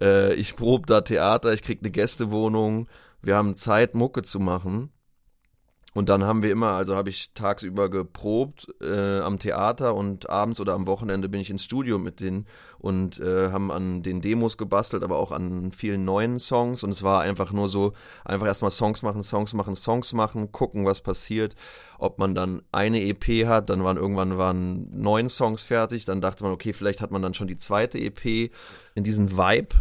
Äh, 0.00 0.32
ich 0.36 0.56
probe 0.56 0.86
da 0.86 1.02
Theater, 1.02 1.52
ich 1.52 1.62
krieg 1.62 1.80
eine 1.82 1.90
Gästewohnung 1.90 2.88
wir 3.26 3.36
haben 3.36 3.54
Zeit, 3.54 3.94
Mucke 3.94 4.22
zu 4.22 4.40
machen. 4.40 4.90
Und 5.94 6.10
dann 6.10 6.24
haben 6.24 6.42
wir 6.42 6.52
immer, 6.52 6.72
also 6.72 6.94
habe 6.94 7.08
ich 7.08 7.32
tagsüber 7.32 7.88
geprobt 7.88 8.66
äh, 8.82 9.20
am 9.20 9.38
Theater 9.38 9.94
und 9.94 10.28
abends 10.28 10.60
oder 10.60 10.74
am 10.74 10.86
Wochenende 10.86 11.30
bin 11.30 11.40
ich 11.40 11.48
ins 11.48 11.64
Studio 11.64 11.98
mit 11.98 12.20
denen 12.20 12.46
und 12.78 13.18
äh, 13.18 13.50
haben 13.50 13.72
an 13.72 14.02
den 14.02 14.20
Demos 14.20 14.58
gebastelt, 14.58 15.02
aber 15.02 15.16
auch 15.16 15.32
an 15.32 15.72
vielen 15.72 16.04
neuen 16.04 16.38
Songs. 16.38 16.84
Und 16.84 16.90
es 16.90 17.02
war 17.02 17.22
einfach 17.22 17.50
nur 17.50 17.70
so, 17.70 17.94
einfach 18.26 18.46
erstmal 18.46 18.72
Songs 18.72 19.02
machen, 19.02 19.22
Songs 19.22 19.54
machen, 19.54 19.74
Songs 19.74 20.12
machen, 20.12 20.52
gucken, 20.52 20.84
was 20.84 21.00
passiert. 21.00 21.56
Ob 21.98 22.18
man 22.18 22.34
dann 22.34 22.60
eine 22.72 23.00
EP 23.02 23.46
hat, 23.46 23.70
dann 23.70 23.82
waren 23.82 23.96
irgendwann 23.96 24.36
waren 24.36 24.90
neun 25.00 25.30
Songs 25.30 25.62
fertig, 25.62 26.04
dann 26.04 26.20
dachte 26.20 26.44
man, 26.44 26.52
okay, 26.52 26.74
vielleicht 26.74 27.00
hat 27.00 27.10
man 27.10 27.22
dann 27.22 27.32
schon 27.32 27.48
die 27.48 27.56
zweite 27.56 27.98
EP 27.98 28.52
in 28.94 29.02
diesen 29.02 29.38
Vibe. 29.38 29.74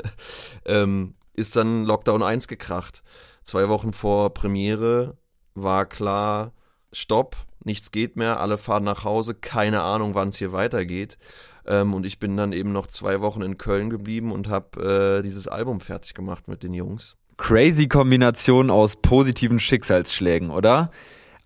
ähm, 0.66 1.14
ist 1.38 1.56
dann 1.56 1.84
Lockdown 1.84 2.22
1 2.22 2.48
gekracht. 2.48 3.02
Zwei 3.42 3.68
Wochen 3.68 3.92
vor 3.92 4.34
Premiere 4.34 5.16
war 5.54 5.86
klar, 5.86 6.52
Stopp, 6.92 7.36
nichts 7.64 7.90
geht 7.90 8.16
mehr, 8.16 8.40
alle 8.40 8.58
fahren 8.58 8.84
nach 8.84 9.04
Hause, 9.04 9.34
keine 9.34 9.82
Ahnung, 9.82 10.14
wann 10.14 10.28
es 10.28 10.36
hier 10.36 10.52
weitergeht. 10.52 11.18
Ähm, 11.66 11.94
und 11.94 12.04
ich 12.04 12.18
bin 12.18 12.36
dann 12.36 12.52
eben 12.52 12.72
noch 12.72 12.86
zwei 12.86 13.20
Wochen 13.20 13.42
in 13.42 13.58
Köln 13.58 13.90
geblieben 13.90 14.32
und 14.32 14.48
habe 14.48 15.18
äh, 15.18 15.22
dieses 15.22 15.48
Album 15.48 15.80
fertig 15.80 16.14
gemacht 16.14 16.48
mit 16.48 16.62
den 16.62 16.74
Jungs. 16.74 17.16
Crazy 17.36 17.86
Kombination 17.86 18.70
aus 18.70 18.96
positiven 18.96 19.60
Schicksalsschlägen, 19.60 20.50
oder? 20.50 20.90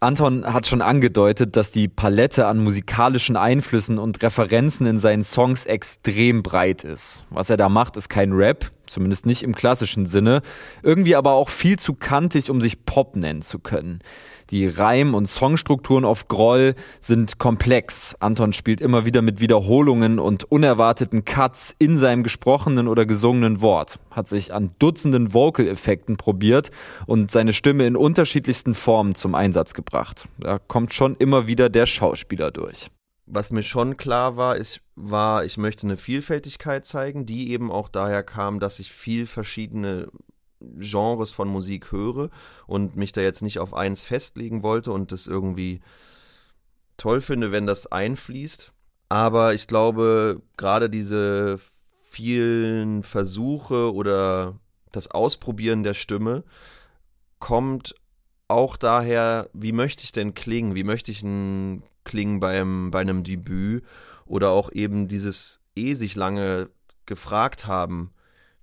Anton 0.00 0.44
hat 0.52 0.66
schon 0.66 0.82
angedeutet, 0.82 1.54
dass 1.54 1.70
die 1.70 1.86
Palette 1.86 2.46
an 2.48 2.58
musikalischen 2.58 3.36
Einflüssen 3.36 3.98
und 3.98 4.20
Referenzen 4.22 4.84
in 4.86 4.98
seinen 4.98 5.22
Songs 5.22 5.64
extrem 5.64 6.42
breit 6.42 6.82
ist. 6.82 7.22
Was 7.30 7.50
er 7.50 7.56
da 7.56 7.68
macht, 7.68 7.96
ist 7.96 8.08
kein 8.08 8.32
Rap, 8.32 8.68
zumindest 8.92 9.26
nicht 9.26 9.42
im 9.42 9.54
klassischen 9.54 10.06
Sinne, 10.06 10.42
irgendwie 10.82 11.16
aber 11.16 11.32
auch 11.32 11.48
viel 11.48 11.78
zu 11.78 11.94
kantig, 11.94 12.50
um 12.50 12.60
sich 12.60 12.84
Pop 12.84 13.16
nennen 13.16 13.42
zu 13.42 13.58
können. 13.58 14.00
Die 14.50 14.66
Reim- 14.66 15.14
und 15.14 15.26
Songstrukturen 15.26 16.04
auf 16.04 16.28
Groll 16.28 16.74
sind 17.00 17.38
komplex. 17.38 18.14
Anton 18.20 18.52
spielt 18.52 18.82
immer 18.82 19.06
wieder 19.06 19.22
mit 19.22 19.40
Wiederholungen 19.40 20.18
und 20.18 20.44
unerwarteten 20.44 21.24
Cuts 21.24 21.74
in 21.78 21.96
seinem 21.96 22.22
gesprochenen 22.22 22.86
oder 22.86 23.06
gesungenen 23.06 23.62
Wort, 23.62 23.98
hat 24.10 24.28
sich 24.28 24.52
an 24.52 24.72
Dutzenden 24.78 25.32
Vocal-Effekten 25.32 26.18
probiert 26.18 26.70
und 27.06 27.30
seine 27.30 27.54
Stimme 27.54 27.86
in 27.86 27.96
unterschiedlichsten 27.96 28.74
Formen 28.74 29.14
zum 29.14 29.34
Einsatz 29.34 29.72
gebracht. 29.72 30.28
Da 30.38 30.58
kommt 30.58 30.92
schon 30.92 31.16
immer 31.16 31.46
wieder 31.46 31.70
der 31.70 31.86
Schauspieler 31.86 32.50
durch 32.50 32.90
was 33.26 33.50
mir 33.50 33.62
schon 33.62 33.96
klar 33.96 34.36
war, 34.36 34.56
ist, 34.56 34.80
war, 34.94 35.44
ich 35.44 35.56
möchte 35.56 35.86
eine 35.86 35.96
Vielfältigkeit 35.96 36.84
zeigen, 36.84 37.26
die 37.26 37.50
eben 37.50 37.70
auch 37.70 37.88
daher 37.88 38.22
kam, 38.22 38.60
dass 38.60 38.78
ich 38.78 38.92
viel 38.92 39.26
verschiedene 39.26 40.10
Genres 40.60 41.32
von 41.32 41.48
Musik 41.48 41.92
höre 41.92 42.30
und 42.66 42.96
mich 42.96 43.12
da 43.12 43.20
jetzt 43.20 43.42
nicht 43.42 43.58
auf 43.58 43.74
eins 43.74 44.04
festlegen 44.04 44.62
wollte 44.62 44.92
und 44.92 45.12
das 45.12 45.26
irgendwie 45.26 45.80
toll 46.96 47.20
finde, 47.20 47.52
wenn 47.52 47.66
das 47.66 47.90
einfließt. 47.90 48.72
Aber 49.08 49.54
ich 49.54 49.66
glaube, 49.66 50.40
gerade 50.56 50.88
diese 50.88 51.58
vielen 52.10 53.02
Versuche 53.02 53.92
oder 53.92 54.58
das 54.90 55.10
Ausprobieren 55.10 55.82
der 55.82 55.94
Stimme 55.94 56.44
kommt 57.38 57.94
auch 58.48 58.76
daher, 58.76 59.48
wie 59.52 59.72
möchte 59.72 60.04
ich 60.04 60.12
denn 60.12 60.34
klingen? 60.34 60.74
Wie 60.74 60.84
möchte 60.84 61.10
ich 61.10 61.22
ein 61.22 61.82
klingen 62.04 62.40
beim, 62.40 62.90
bei 62.90 63.00
einem 63.00 63.24
Debüt? 63.24 63.84
Oder 64.26 64.50
auch 64.50 64.72
eben 64.72 65.08
dieses 65.08 65.60
eh 65.76 65.94
sich 65.94 66.14
lange 66.16 66.70
gefragt 67.06 67.66
haben, 67.66 68.12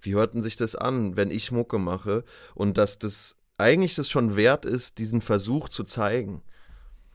wie 0.02 0.16
hörten 0.16 0.42
sich 0.42 0.56
das 0.56 0.76
an, 0.76 1.18
wenn 1.18 1.32
ich 1.32 1.52
Mucke 1.52 1.78
mache? 1.78 2.24
Und 2.56 2.78
dass 2.78 3.00
das 3.00 3.36
eigentlich 3.58 3.96
das 3.96 4.10
schon 4.10 4.36
wert 4.36 4.66
ist, 4.66 4.98
diesen 4.98 5.22
Versuch 5.22 5.70
zu 5.70 5.84
zeigen. 5.84 6.42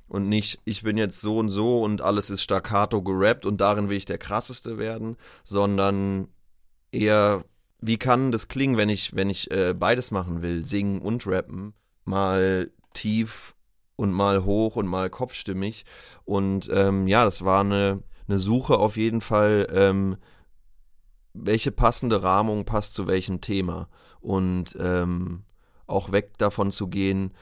Und 0.07 0.29
nicht, 0.29 0.61
ich 0.65 0.83
bin 0.83 0.99
jetzt 0.99 1.21
so 1.21 1.39
und 1.39 1.49
so 1.49 1.83
und 1.83 2.03
alles 2.03 2.31
ist 2.31 2.43
staccato 2.43 3.03
gerappt 3.03 3.47
und 3.47 3.61
darin 3.61 3.89
will 3.89 3.97
ich 3.97 4.05
der 4.05 4.19
krasseste 4.19 4.77
werden, 4.79 5.17
sondern 5.45 6.29
eher, 6.93 7.45
wie 7.81 7.97
kann 7.97 8.31
das 8.31 8.49
klingen, 8.49 8.77
wenn 8.77 8.91
ich, 8.91 9.17
wenn 9.17 9.31
ich 9.31 9.51
äh, 9.51 9.75
beides 9.75 10.11
machen 10.11 10.43
will, 10.43 10.67
singen 10.67 11.01
und 11.01 11.27
rappen, 11.27 11.73
mal 12.05 12.71
tief 12.93 13.55
und 13.97 14.13
mal 14.13 14.45
hoch 14.45 14.77
und 14.77 14.87
mal 14.87 15.11
kopfstimmig. 15.11 15.85
Und 16.25 16.69
ähm, 16.73 17.07
ja, 17.07 17.25
das 17.25 17.45
war 17.45 17.61
eine, 17.61 18.03
eine 18.29 18.39
Suche 18.39 18.79
auf 18.79 18.97
jeden 18.97 19.21
Fall, 19.21 19.69
ähm, 19.71 20.17
welche 21.33 21.73
passende 21.73 22.23
Rahmung 22.23 22.65
passt 22.65 22.95
zu 22.95 23.07
welchem 23.07 23.41
Thema. 23.41 23.89
Und 24.21 24.77
ähm, 24.81 25.45
auch 25.87 26.13
weg 26.13 26.39
davon 26.39 26.71
zu 26.71 26.89
gehen, 26.89 27.35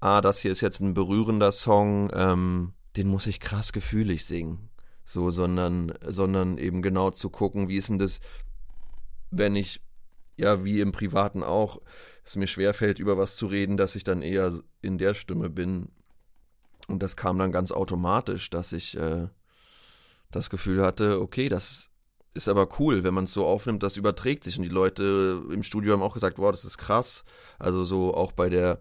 ah, 0.00 0.20
das 0.20 0.40
hier 0.40 0.52
ist 0.52 0.60
jetzt 0.60 0.80
ein 0.80 0.94
berührender 0.94 1.52
Song, 1.52 2.10
ähm, 2.12 2.72
den 2.96 3.08
muss 3.08 3.26
ich 3.26 3.40
krass 3.40 3.72
gefühlig 3.72 4.24
singen. 4.24 4.68
So, 5.04 5.30
sondern, 5.30 5.92
sondern 6.06 6.58
eben 6.58 6.80
genau 6.80 7.10
zu 7.10 7.28
gucken, 7.28 7.68
wie 7.68 7.76
ist 7.76 7.88
denn 7.88 7.98
das, 7.98 8.20
wenn 9.30 9.56
ich, 9.56 9.80
ja, 10.36 10.64
wie 10.64 10.80
im 10.80 10.92
Privaten 10.92 11.42
auch, 11.42 11.80
es 12.24 12.36
mir 12.36 12.46
schwerfällt, 12.46 12.98
über 12.98 13.18
was 13.18 13.36
zu 13.36 13.46
reden, 13.46 13.76
dass 13.76 13.96
ich 13.96 14.04
dann 14.04 14.22
eher 14.22 14.52
in 14.80 14.98
der 14.98 15.14
Stimme 15.14 15.50
bin. 15.50 15.88
Und 16.88 17.02
das 17.02 17.16
kam 17.16 17.38
dann 17.38 17.52
ganz 17.52 17.72
automatisch, 17.72 18.50
dass 18.50 18.72
ich 18.72 18.96
äh, 18.96 19.28
das 20.30 20.50
Gefühl 20.50 20.82
hatte, 20.82 21.20
okay, 21.20 21.48
das 21.48 21.90
ist 22.34 22.48
aber 22.48 22.68
cool, 22.78 23.04
wenn 23.04 23.14
man 23.14 23.24
es 23.24 23.32
so 23.32 23.46
aufnimmt, 23.46 23.82
das 23.82 23.96
überträgt 23.96 24.44
sich 24.44 24.56
und 24.56 24.62
die 24.62 24.70
Leute 24.70 25.42
im 25.50 25.62
Studio 25.62 25.92
haben 25.92 26.02
auch 26.02 26.14
gesagt, 26.14 26.38
wow, 26.38 26.50
das 26.50 26.64
ist 26.64 26.78
krass. 26.78 27.24
Also 27.58 27.84
so 27.84 28.14
auch 28.14 28.32
bei 28.32 28.48
der 28.48 28.80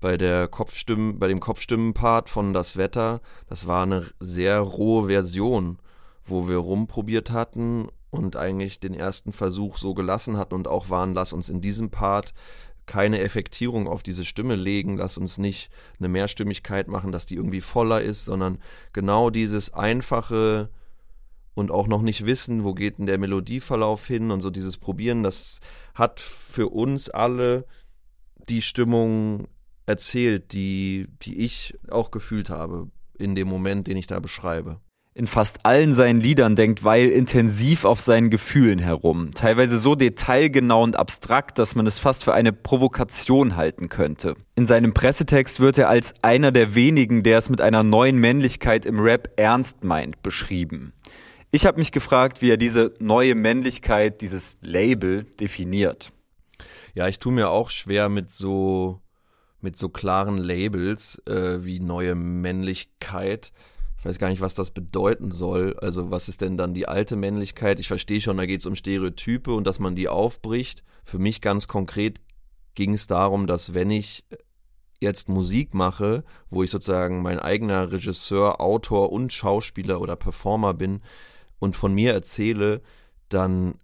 bei 0.00 0.16
der 0.16 0.48
Kopfstimmen, 0.48 1.18
bei 1.18 1.28
dem 1.28 1.40
Kopfstimmenpart 1.40 2.28
von 2.28 2.52
das 2.52 2.76
Wetter, 2.76 3.20
das 3.48 3.66
war 3.66 3.84
eine 3.84 4.06
sehr 4.18 4.58
rohe 4.58 5.06
Version, 5.06 5.78
wo 6.24 6.48
wir 6.48 6.56
rumprobiert 6.56 7.30
hatten 7.30 7.88
und 8.10 8.36
eigentlich 8.36 8.80
den 8.80 8.94
ersten 8.94 9.32
Versuch 9.32 9.78
so 9.78 9.94
gelassen 9.94 10.36
hatten 10.36 10.54
und 10.54 10.68
auch 10.68 10.90
waren, 10.90 11.14
lass 11.14 11.32
uns 11.32 11.48
in 11.48 11.60
diesem 11.60 11.90
Part 11.90 12.34
keine 12.86 13.20
Effektierung 13.20 13.86
auf 13.86 14.02
diese 14.02 14.24
Stimme 14.24 14.56
legen, 14.56 14.96
lass 14.96 15.16
uns 15.16 15.38
nicht 15.38 15.70
eine 15.98 16.08
Mehrstimmigkeit 16.08 16.88
machen, 16.88 17.12
dass 17.12 17.26
die 17.26 17.36
irgendwie 17.36 17.60
voller 17.60 18.02
ist, 18.02 18.24
sondern 18.24 18.58
genau 18.92 19.30
dieses 19.30 19.72
einfache 19.72 20.70
und 21.54 21.70
auch 21.70 21.86
noch 21.86 22.02
nicht 22.02 22.26
wissen, 22.26 22.64
wo 22.64 22.74
geht 22.74 22.98
denn 22.98 23.06
der 23.06 23.18
Melodieverlauf 23.18 24.06
hin 24.06 24.30
und 24.30 24.40
so 24.40 24.50
dieses 24.50 24.78
Probieren, 24.78 25.22
das 25.22 25.60
hat 25.94 26.20
für 26.20 26.68
uns 26.68 27.10
alle 27.10 27.66
die 28.48 28.62
Stimmung 28.62 29.48
erzählt, 29.86 30.52
die, 30.52 31.08
die 31.22 31.40
ich 31.44 31.78
auch 31.90 32.10
gefühlt 32.10 32.50
habe 32.50 32.90
in 33.18 33.34
dem 33.34 33.48
Moment, 33.48 33.86
den 33.86 33.96
ich 33.96 34.06
da 34.06 34.20
beschreibe. 34.20 34.80
In 35.14 35.26
fast 35.26 35.66
allen 35.66 35.92
seinen 35.92 36.22
Liedern 36.22 36.56
denkt 36.56 36.84
Weil 36.84 37.10
intensiv 37.10 37.84
auf 37.84 38.00
seinen 38.00 38.30
Gefühlen 38.30 38.78
herum, 38.78 39.32
teilweise 39.34 39.76
so 39.76 39.94
detailgenau 39.94 40.82
und 40.82 40.96
abstrakt, 40.96 41.58
dass 41.58 41.74
man 41.74 41.86
es 41.86 41.98
fast 41.98 42.24
für 42.24 42.32
eine 42.32 42.54
Provokation 42.54 43.56
halten 43.56 43.90
könnte. 43.90 44.36
In 44.54 44.64
seinem 44.64 44.94
Pressetext 44.94 45.60
wird 45.60 45.76
er 45.76 45.90
als 45.90 46.14
einer 46.22 46.50
der 46.50 46.74
wenigen, 46.74 47.22
der 47.22 47.36
es 47.36 47.50
mit 47.50 47.60
einer 47.60 47.82
neuen 47.82 48.16
Männlichkeit 48.16 48.86
im 48.86 49.00
Rap 49.00 49.28
ernst 49.36 49.84
meint, 49.84 50.22
beschrieben. 50.22 50.94
Ich 51.50 51.66
habe 51.66 51.78
mich 51.78 51.92
gefragt, 51.92 52.40
wie 52.40 52.50
er 52.50 52.56
diese 52.56 52.94
neue 52.98 53.34
Männlichkeit, 53.34 54.22
dieses 54.22 54.56
Label 54.62 55.24
definiert. 55.38 56.12
Ja, 56.94 57.06
ich 57.08 57.18
tue 57.18 57.32
mir 57.32 57.50
auch 57.50 57.68
schwer 57.68 58.08
mit 58.08 58.32
so 58.32 59.02
mit 59.60 59.78
so 59.78 59.88
klaren 59.90 60.38
Labels 60.38 61.22
äh, 61.26 61.64
wie 61.64 61.78
neue 61.80 62.14
Männlichkeit. 62.14 63.52
Ich 64.02 64.06
weiß 64.06 64.18
gar 64.18 64.30
nicht, 64.30 64.40
was 64.40 64.56
das 64.56 64.72
bedeuten 64.72 65.30
soll. 65.30 65.76
Also 65.80 66.10
was 66.10 66.28
ist 66.28 66.40
denn 66.40 66.56
dann 66.56 66.74
die 66.74 66.88
alte 66.88 67.14
Männlichkeit? 67.14 67.78
Ich 67.78 67.86
verstehe 67.86 68.20
schon, 68.20 68.36
da 68.36 68.46
geht 68.46 68.58
es 68.58 68.66
um 68.66 68.74
Stereotype 68.74 69.54
und 69.54 69.64
dass 69.64 69.78
man 69.78 69.94
die 69.94 70.08
aufbricht. 70.08 70.82
Für 71.04 71.20
mich 71.20 71.40
ganz 71.40 71.68
konkret 71.68 72.20
ging 72.74 72.94
es 72.94 73.06
darum, 73.06 73.46
dass 73.46 73.74
wenn 73.74 73.92
ich 73.92 74.24
jetzt 74.98 75.28
Musik 75.28 75.72
mache, 75.72 76.24
wo 76.50 76.64
ich 76.64 76.72
sozusagen 76.72 77.22
mein 77.22 77.38
eigener 77.38 77.92
Regisseur, 77.92 78.60
Autor 78.60 79.12
und 79.12 79.32
Schauspieler 79.32 80.00
oder 80.00 80.16
Performer 80.16 80.74
bin 80.74 81.00
und 81.60 81.76
von 81.76 81.94
mir 81.94 82.12
erzähle, 82.12 82.82
dann 83.28 83.76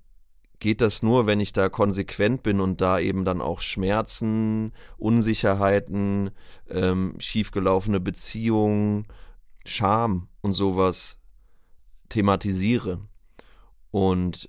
geht 0.58 0.80
das 0.80 1.00
nur, 1.00 1.26
wenn 1.26 1.38
ich 1.38 1.52
da 1.52 1.68
konsequent 1.68 2.42
bin 2.42 2.60
und 2.60 2.80
da 2.80 2.98
eben 2.98 3.24
dann 3.24 3.40
auch 3.40 3.60
Schmerzen, 3.60 4.72
Unsicherheiten, 4.96 6.32
ähm, 6.68 7.14
schiefgelaufene 7.20 8.00
Beziehungen, 8.00 9.06
Scham 9.68 10.28
und 10.40 10.52
sowas 10.52 11.18
thematisiere. 12.08 13.00
Und 13.90 14.48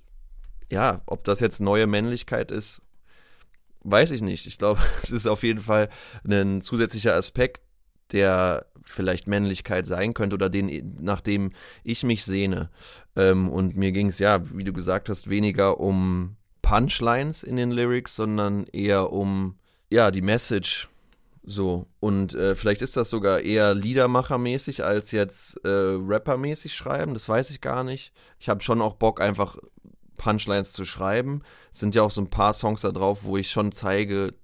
ja, 0.70 1.02
ob 1.06 1.24
das 1.24 1.40
jetzt 1.40 1.60
neue 1.60 1.86
Männlichkeit 1.86 2.50
ist, 2.50 2.82
weiß 3.82 4.10
ich 4.12 4.22
nicht. 4.22 4.46
Ich 4.46 4.58
glaube, 4.58 4.80
es 5.02 5.10
ist 5.10 5.26
auf 5.26 5.42
jeden 5.42 5.60
Fall 5.60 5.88
ein 6.28 6.60
zusätzlicher 6.60 7.14
Aspekt, 7.14 7.62
der 8.12 8.66
vielleicht 8.84 9.28
Männlichkeit 9.28 9.86
sein 9.86 10.14
könnte 10.14 10.34
oder 10.34 10.48
den, 10.48 10.96
nach 11.00 11.20
dem 11.20 11.52
ich 11.84 12.02
mich 12.02 12.24
sehne. 12.24 12.70
Ähm, 13.14 13.48
und 13.48 13.76
mir 13.76 13.92
ging 13.92 14.08
es 14.08 14.18
ja, 14.18 14.42
wie 14.56 14.64
du 14.64 14.72
gesagt 14.72 15.08
hast, 15.08 15.30
weniger 15.30 15.78
um 15.78 16.36
Punchlines 16.62 17.42
in 17.42 17.56
den 17.56 17.70
Lyrics, 17.70 18.16
sondern 18.16 18.64
eher 18.64 19.12
um 19.12 19.58
ja 19.90 20.10
die 20.10 20.22
Message. 20.22 20.89
So, 21.42 21.86
und 22.00 22.34
äh, 22.34 22.54
vielleicht 22.54 22.82
ist 22.82 22.96
das 22.96 23.08
sogar 23.08 23.40
eher 23.40 23.74
Liedermachermäßig 23.74 24.84
als 24.84 25.10
jetzt 25.10 25.56
äh, 25.64 25.68
Rappermäßig 25.68 26.74
schreiben, 26.74 27.14
das 27.14 27.28
weiß 27.28 27.50
ich 27.50 27.60
gar 27.60 27.82
nicht. 27.82 28.12
Ich 28.38 28.48
habe 28.48 28.62
schon 28.62 28.82
auch 28.82 28.94
Bock, 28.94 29.20
einfach 29.20 29.56
Punchlines 30.18 30.74
zu 30.74 30.84
schreiben. 30.84 31.42
Es 31.72 31.80
sind 31.80 31.94
ja 31.94 32.02
auch 32.02 32.10
so 32.10 32.20
ein 32.20 32.28
paar 32.28 32.52
Songs 32.52 32.82
da 32.82 32.92
drauf, 32.92 33.20
wo 33.22 33.38
ich 33.38 33.50
schon 33.50 33.72
zeige, 33.72 34.34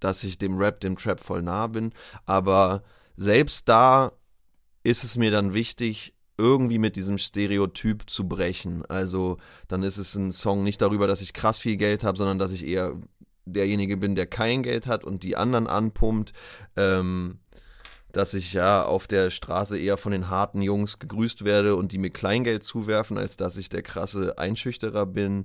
dass 0.00 0.24
ich 0.24 0.38
dem 0.38 0.56
Rap, 0.56 0.80
dem 0.80 0.96
Trap 0.96 1.20
voll 1.20 1.42
nah 1.42 1.66
bin. 1.66 1.92
Aber 2.24 2.82
selbst 3.16 3.68
da 3.68 4.12
ist 4.82 5.04
es 5.04 5.16
mir 5.16 5.30
dann 5.30 5.52
wichtig, 5.52 6.14
irgendwie 6.38 6.78
mit 6.78 6.96
diesem 6.96 7.18
Stereotyp 7.18 8.08
zu 8.08 8.28
brechen. 8.28 8.84
Also 8.86 9.38
dann 9.68 9.82
ist 9.82 9.98
es 9.98 10.14
ein 10.14 10.32
Song 10.32 10.62
nicht 10.62 10.80
darüber, 10.80 11.06
dass 11.06 11.22
ich 11.22 11.32
krass 11.32 11.58
viel 11.58 11.76
Geld 11.76 12.04
habe, 12.04 12.16
sondern 12.16 12.38
dass 12.38 12.52
ich 12.52 12.66
eher 12.66 12.94
derjenige 13.46 13.96
bin, 13.96 14.14
der 14.14 14.26
kein 14.26 14.62
Geld 14.62 14.86
hat 14.86 15.04
und 15.04 15.22
die 15.22 15.36
anderen 15.36 15.66
anpumpt. 15.66 16.32
Ähm, 16.76 17.38
dass 18.16 18.32
ich 18.32 18.54
ja 18.54 18.82
auf 18.82 19.06
der 19.06 19.28
Straße 19.28 19.78
eher 19.78 19.98
von 19.98 20.10
den 20.10 20.30
harten 20.30 20.62
Jungs 20.62 20.98
gegrüßt 20.98 21.44
werde 21.44 21.76
und 21.76 21.92
die 21.92 21.98
mir 21.98 22.08
Kleingeld 22.08 22.64
zuwerfen, 22.64 23.18
als 23.18 23.36
dass 23.36 23.58
ich 23.58 23.68
der 23.68 23.82
krasse 23.82 24.38
Einschüchterer 24.38 25.04
bin. 25.04 25.44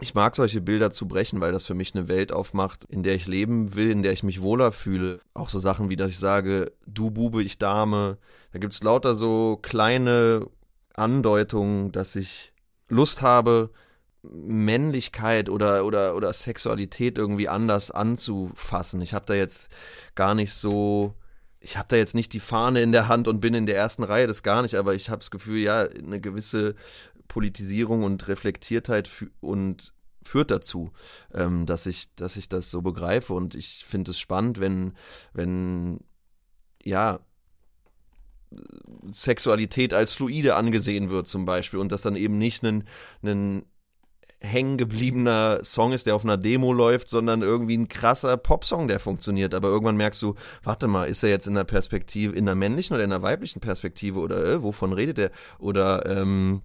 Ich 0.00 0.14
mag 0.14 0.34
solche 0.34 0.62
Bilder 0.62 0.90
zu 0.90 1.06
brechen, 1.08 1.40
weil 1.40 1.52
das 1.52 1.66
für 1.66 1.74
mich 1.74 1.94
eine 1.94 2.08
Welt 2.08 2.32
aufmacht, 2.32 2.84
in 2.86 3.02
der 3.02 3.14
ich 3.14 3.26
leben 3.26 3.74
will, 3.74 3.90
in 3.90 4.02
der 4.02 4.12
ich 4.12 4.22
mich 4.22 4.40
wohler 4.40 4.72
fühle. 4.72 5.20
Auch 5.34 5.50
so 5.50 5.58
Sachen 5.58 5.90
wie, 5.90 5.96
dass 5.96 6.10
ich 6.10 6.18
sage, 6.18 6.72
du 6.86 7.10
Bube, 7.10 7.42
ich 7.42 7.58
Dame. 7.58 8.16
Da 8.52 8.58
gibt's 8.58 8.82
lauter 8.82 9.14
so 9.14 9.58
kleine 9.60 10.46
Andeutungen, 10.94 11.92
dass 11.92 12.16
ich 12.16 12.52
Lust 12.88 13.20
habe, 13.20 13.70
Männlichkeit 14.32 15.48
oder, 15.48 15.84
oder, 15.84 16.16
oder 16.16 16.32
Sexualität 16.32 17.18
irgendwie 17.18 17.48
anders 17.48 17.90
anzufassen. 17.90 19.00
Ich 19.00 19.14
habe 19.14 19.26
da 19.26 19.34
jetzt 19.34 19.68
gar 20.14 20.34
nicht 20.34 20.52
so, 20.52 21.14
ich 21.60 21.76
habe 21.76 21.88
da 21.88 21.96
jetzt 21.96 22.14
nicht 22.14 22.32
die 22.32 22.40
Fahne 22.40 22.82
in 22.82 22.92
der 22.92 23.08
Hand 23.08 23.28
und 23.28 23.40
bin 23.40 23.54
in 23.54 23.66
der 23.66 23.76
ersten 23.76 24.02
Reihe, 24.02 24.26
das 24.26 24.42
gar 24.42 24.62
nicht, 24.62 24.74
aber 24.74 24.94
ich 24.94 25.10
habe 25.10 25.20
das 25.20 25.30
Gefühl, 25.30 25.58
ja, 25.58 25.82
eine 25.82 26.20
gewisse 26.20 26.74
Politisierung 27.28 28.02
und 28.04 28.28
Reflektiertheit 28.28 29.10
und 29.40 29.92
führt 30.22 30.50
dazu, 30.50 30.92
ähm, 31.32 31.66
dass 31.66 31.86
ich, 31.86 32.14
dass 32.16 32.36
ich 32.36 32.48
das 32.48 32.70
so 32.70 32.82
begreife. 32.82 33.32
Und 33.32 33.54
ich 33.54 33.84
finde 33.86 34.10
es 34.10 34.18
spannend, 34.18 34.60
wenn, 34.60 34.94
wenn, 35.32 36.00
ja, 36.82 37.20
Sexualität 39.10 39.92
als 39.92 40.12
fluide 40.12 40.54
angesehen 40.56 41.10
wird, 41.10 41.28
zum 41.28 41.44
Beispiel, 41.44 41.80
und 41.80 41.92
das 41.92 42.02
dann 42.02 42.16
eben 42.16 42.38
nicht 42.38 42.62
ein, 42.64 42.84
ein 43.22 43.64
hängen 44.40 44.76
gebliebener 44.76 45.64
Song 45.64 45.92
ist, 45.92 46.06
der 46.06 46.14
auf 46.14 46.24
einer 46.24 46.36
Demo 46.36 46.72
läuft, 46.72 47.08
sondern 47.08 47.42
irgendwie 47.42 47.76
ein 47.76 47.88
krasser 47.88 48.36
Popsong, 48.36 48.88
der 48.88 49.00
funktioniert. 49.00 49.54
Aber 49.54 49.68
irgendwann 49.68 49.96
merkst 49.96 50.22
du, 50.22 50.34
warte 50.62 50.88
mal, 50.88 51.04
ist 51.08 51.22
er 51.22 51.30
jetzt 51.30 51.46
in 51.46 51.54
der 51.54 51.64
Perspektive, 51.64 52.36
in 52.36 52.46
der 52.46 52.54
männlichen 52.54 52.94
oder 52.94 53.04
in 53.04 53.10
der 53.10 53.22
weiblichen 53.22 53.60
Perspektive 53.60 54.20
oder 54.20 54.44
äh, 54.44 54.62
wovon 54.62 54.92
redet 54.92 55.18
er? 55.18 55.30
Oder 55.58 56.04
ähm, 56.06 56.62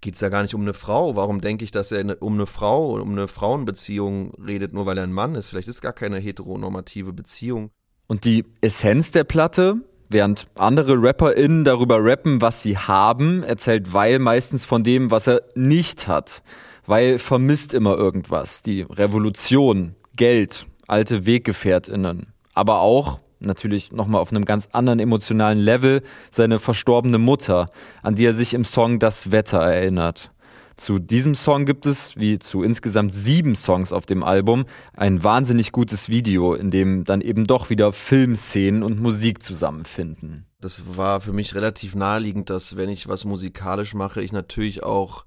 geht 0.00 0.14
es 0.14 0.20
da 0.20 0.28
gar 0.28 0.42
nicht 0.42 0.54
um 0.54 0.62
eine 0.62 0.74
Frau. 0.74 1.16
Warum 1.16 1.40
denke 1.40 1.64
ich, 1.64 1.70
dass 1.70 1.92
er 1.92 2.00
eine, 2.00 2.16
um 2.16 2.34
eine 2.34 2.46
Frau, 2.46 3.00
um 3.00 3.12
eine 3.12 3.28
Frauenbeziehung 3.28 4.34
redet, 4.34 4.72
nur 4.72 4.86
weil 4.86 4.98
er 4.98 5.04
ein 5.04 5.12
Mann 5.12 5.34
ist? 5.34 5.48
Vielleicht 5.48 5.68
ist 5.68 5.80
gar 5.80 5.92
keine 5.92 6.18
heteronormative 6.18 7.12
Beziehung. 7.12 7.70
Und 8.06 8.24
die 8.24 8.44
Essenz 8.60 9.10
der 9.10 9.24
Platte, 9.24 9.76
während 10.12 10.46
andere 10.56 10.94
RapperInnen 10.96 11.64
darüber 11.64 11.98
rappen, 12.02 12.40
was 12.40 12.62
sie 12.62 12.76
haben, 12.76 13.42
erzählt 13.42 13.92
Weil 13.92 14.18
meistens 14.18 14.64
von 14.64 14.84
dem, 14.84 15.10
was 15.10 15.26
er 15.26 15.42
nicht 15.54 16.08
hat. 16.08 16.42
Weil 16.86 17.18
vermisst 17.18 17.74
immer 17.74 17.96
irgendwas. 17.96 18.62
Die 18.62 18.82
Revolution, 18.82 19.94
Geld, 20.16 20.66
alte 20.88 21.26
WeggefährtInnen. 21.26 22.26
Aber 22.54 22.80
auch 22.80 23.20
natürlich 23.40 23.92
nochmal 23.92 24.20
auf 24.20 24.30
einem 24.30 24.44
ganz 24.44 24.68
anderen 24.72 25.00
emotionalen 25.00 25.58
Level 25.58 26.02
seine 26.30 26.58
verstorbene 26.58 27.18
Mutter, 27.18 27.66
an 28.02 28.14
die 28.14 28.24
er 28.24 28.34
sich 28.34 28.54
im 28.54 28.64
Song 28.64 28.98
Das 28.98 29.32
Wetter 29.32 29.58
erinnert. 29.58 30.30
Zu 30.76 30.98
diesem 30.98 31.34
Song 31.34 31.66
gibt 31.66 31.86
es, 31.86 32.16
wie 32.16 32.38
zu 32.38 32.62
insgesamt 32.62 33.14
sieben 33.14 33.54
Songs 33.54 33.92
auf 33.92 34.06
dem 34.06 34.22
Album, 34.22 34.64
ein 34.94 35.22
wahnsinnig 35.22 35.72
gutes 35.72 36.08
Video, 36.08 36.54
in 36.54 36.70
dem 36.70 37.04
dann 37.04 37.20
eben 37.20 37.46
doch 37.46 37.70
wieder 37.70 37.92
Filmszenen 37.92 38.82
und 38.82 39.00
Musik 39.00 39.42
zusammenfinden. 39.42 40.46
Das 40.60 40.96
war 40.96 41.20
für 41.20 41.32
mich 41.32 41.54
relativ 41.54 41.94
naheliegend, 41.94 42.50
dass 42.50 42.76
wenn 42.76 42.88
ich 42.88 43.08
was 43.08 43.24
musikalisch 43.24 43.94
mache, 43.94 44.22
ich 44.22 44.32
natürlich 44.32 44.82
auch 44.82 45.24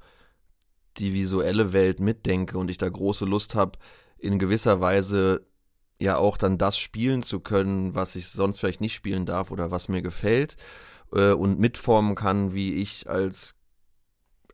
die 0.98 1.14
visuelle 1.14 1.74
Welt 1.74 2.00
mitdenke 2.00 2.58
und 2.58 2.72
ich 2.72 2.78
da 2.78 2.88
große 2.88 3.26
Lust 3.26 3.56
habe, 3.56 3.78
in 4.18 4.40
gewisser 4.40 4.80
Weise 4.80 5.46
ja 6.00 6.18
auch 6.18 6.38
dann 6.38 6.58
das 6.58 6.78
spielen 6.78 7.22
zu 7.22 7.40
können, 7.40 7.96
was 7.96 8.16
ich 8.16 8.28
sonst 8.28 8.60
vielleicht 8.60 8.82
nicht 8.82 8.94
spielen 8.94 9.26
darf 9.26 9.52
oder 9.52 9.72
was 9.72 9.88
mir 9.88 10.02
gefällt 10.02 10.58
äh, 11.14 11.32
und 11.32 11.60
mitformen 11.60 12.16
kann, 12.16 12.54
wie 12.54 12.76
ich 12.76 13.10
als, 13.10 13.56